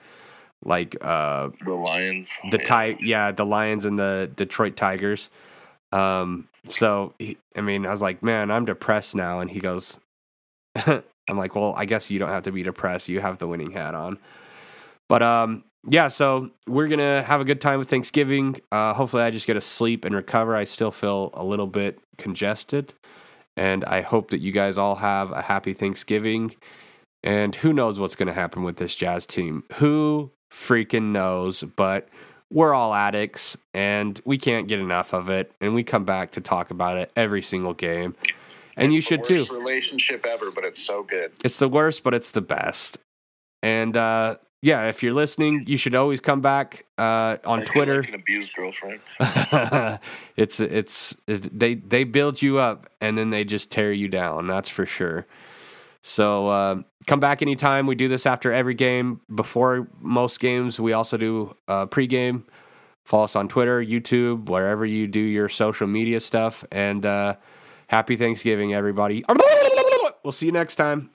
like 0.65 0.97
uh, 0.99 1.49
The 1.63 1.75
Lions. 1.75 2.31
the 2.49 2.57
yeah. 2.57 2.85
ti- 2.95 3.05
yeah 3.05 3.31
the 3.33 3.45
Lions 3.45 3.85
and 3.85 3.99
the 3.99 4.31
Detroit 4.35 4.75
Tigers. 4.75 5.29
Um, 5.91 6.47
so 6.69 7.13
he, 7.19 7.37
I 7.55 7.61
mean, 7.61 7.85
I 7.85 7.91
was 7.91 8.01
like, 8.01 8.23
man, 8.23 8.49
I'm 8.49 8.65
depressed 8.65 9.13
now, 9.13 9.41
and 9.41 9.51
he 9.51 9.59
goes, 9.59 9.99
I'm 10.75 11.03
like, 11.27 11.53
well, 11.53 11.75
I 11.77 11.85
guess 11.85 12.09
you 12.09 12.17
don't 12.17 12.29
have 12.29 12.43
to 12.45 12.51
be 12.51 12.63
depressed. 12.63 13.09
You 13.09 13.21
have 13.21 13.37
the 13.37 13.47
winning 13.47 13.73
hat 13.73 13.93
on. 13.93 14.17
But 15.07 15.21
um, 15.23 15.63
yeah, 15.87 16.07
so 16.09 16.51
we're 16.67 16.87
gonna 16.87 17.23
have 17.23 17.41
a 17.41 17.45
good 17.45 17.61
time 17.61 17.79
with 17.79 17.89
Thanksgiving. 17.89 18.59
Uh, 18.71 18.93
hopefully, 18.93 19.23
I 19.23 19.31
just 19.31 19.47
get 19.47 19.53
to 19.53 19.61
sleep 19.61 20.05
and 20.05 20.13
recover. 20.13 20.55
I 20.55 20.65
still 20.65 20.91
feel 20.91 21.31
a 21.33 21.43
little 21.43 21.67
bit 21.67 21.99
congested, 22.17 22.93
and 23.55 23.85
I 23.85 24.01
hope 24.01 24.31
that 24.31 24.39
you 24.39 24.51
guys 24.51 24.77
all 24.77 24.95
have 24.95 25.31
a 25.31 25.41
happy 25.41 25.73
Thanksgiving. 25.73 26.55
And 27.23 27.55
who 27.55 27.73
knows 27.73 27.99
what's 27.99 28.15
gonna 28.15 28.33
happen 28.33 28.63
with 28.63 28.77
this 28.77 28.95
Jazz 28.95 29.25
team? 29.25 29.63
Who 29.75 30.31
freaking 30.51 31.11
knows? 31.11 31.63
But 31.63 32.09
we're 32.51 32.73
all 32.73 32.93
addicts, 32.93 33.55
and 33.73 34.19
we 34.25 34.37
can't 34.37 34.67
get 34.67 34.79
enough 34.79 35.13
of 35.13 35.29
it. 35.29 35.51
And 35.61 35.75
we 35.75 35.83
come 35.83 36.03
back 36.03 36.31
to 36.31 36.41
talk 36.41 36.71
about 36.71 36.97
it 36.97 37.11
every 37.15 37.41
single 37.41 37.73
game. 37.73 38.15
And 38.75 38.93
you 38.93 39.01
should 39.01 39.23
too. 39.23 39.45
Relationship 39.51 40.25
ever, 40.25 40.51
but 40.51 40.63
it's 40.63 40.81
so 40.81 41.03
good. 41.03 41.33
It's 41.43 41.59
the 41.59 41.67
worst, 41.67 42.03
but 42.03 42.13
it's 42.13 42.31
the 42.31 42.41
best. 42.41 42.97
And 43.61 43.97
uh, 43.97 44.37
yeah, 44.61 44.89
if 44.89 45.01
you're 45.03 45.13
listening, 45.13 45.63
you 45.67 45.77
should 45.77 45.95
always 45.95 46.19
come 46.19 46.41
back 46.41 46.85
uh, 46.97 47.37
on 47.45 47.61
Twitter. 47.61 48.01
like 48.01 48.09
an 48.09 48.15
abused 48.15 48.53
girlfriend. 48.55 48.99
it's 50.35 50.59
it's 50.59 51.15
it, 51.27 51.57
they 51.57 51.75
they 51.75 52.03
build 52.03 52.41
you 52.41 52.59
up 52.59 52.89
and 53.01 53.17
then 53.17 53.29
they 53.29 53.43
just 53.43 53.71
tear 53.71 53.91
you 53.91 54.07
down. 54.07 54.47
That's 54.47 54.69
for 54.69 54.85
sure. 54.85 55.25
So 56.01 56.47
uh, 56.47 56.81
come 57.07 57.19
back 57.19 57.41
anytime. 57.41 57.87
We 57.87 57.95
do 57.95 58.07
this 58.07 58.25
after 58.25 58.51
every 58.51 58.73
game. 58.73 59.21
Before 59.33 59.87
most 59.99 60.39
games, 60.39 60.79
we 60.79 60.93
also 60.93 61.17
do 61.17 61.55
uh, 61.67 61.85
pregame 61.87 62.43
Follow 63.09 63.23
us 63.23 63.35
on 63.35 63.47
Twitter, 63.47 63.83
YouTube, 63.83 64.49
wherever 64.49 64.85
you 64.85 65.07
do 65.07 65.19
your 65.19 65.49
social 65.49 65.87
media 65.87 66.19
stuff. 66.19 66.63
And 66.71 67.03
uh, 67.03 67.37
happy 67.87 68.15
Thanksgiving, 68.15 68.75
everybody. 68.75 69.25
We'll 70.23 70.31
see 70.31 70.45
you 70.45 70.51
next 70.51 70.75
time. 70.75 71.09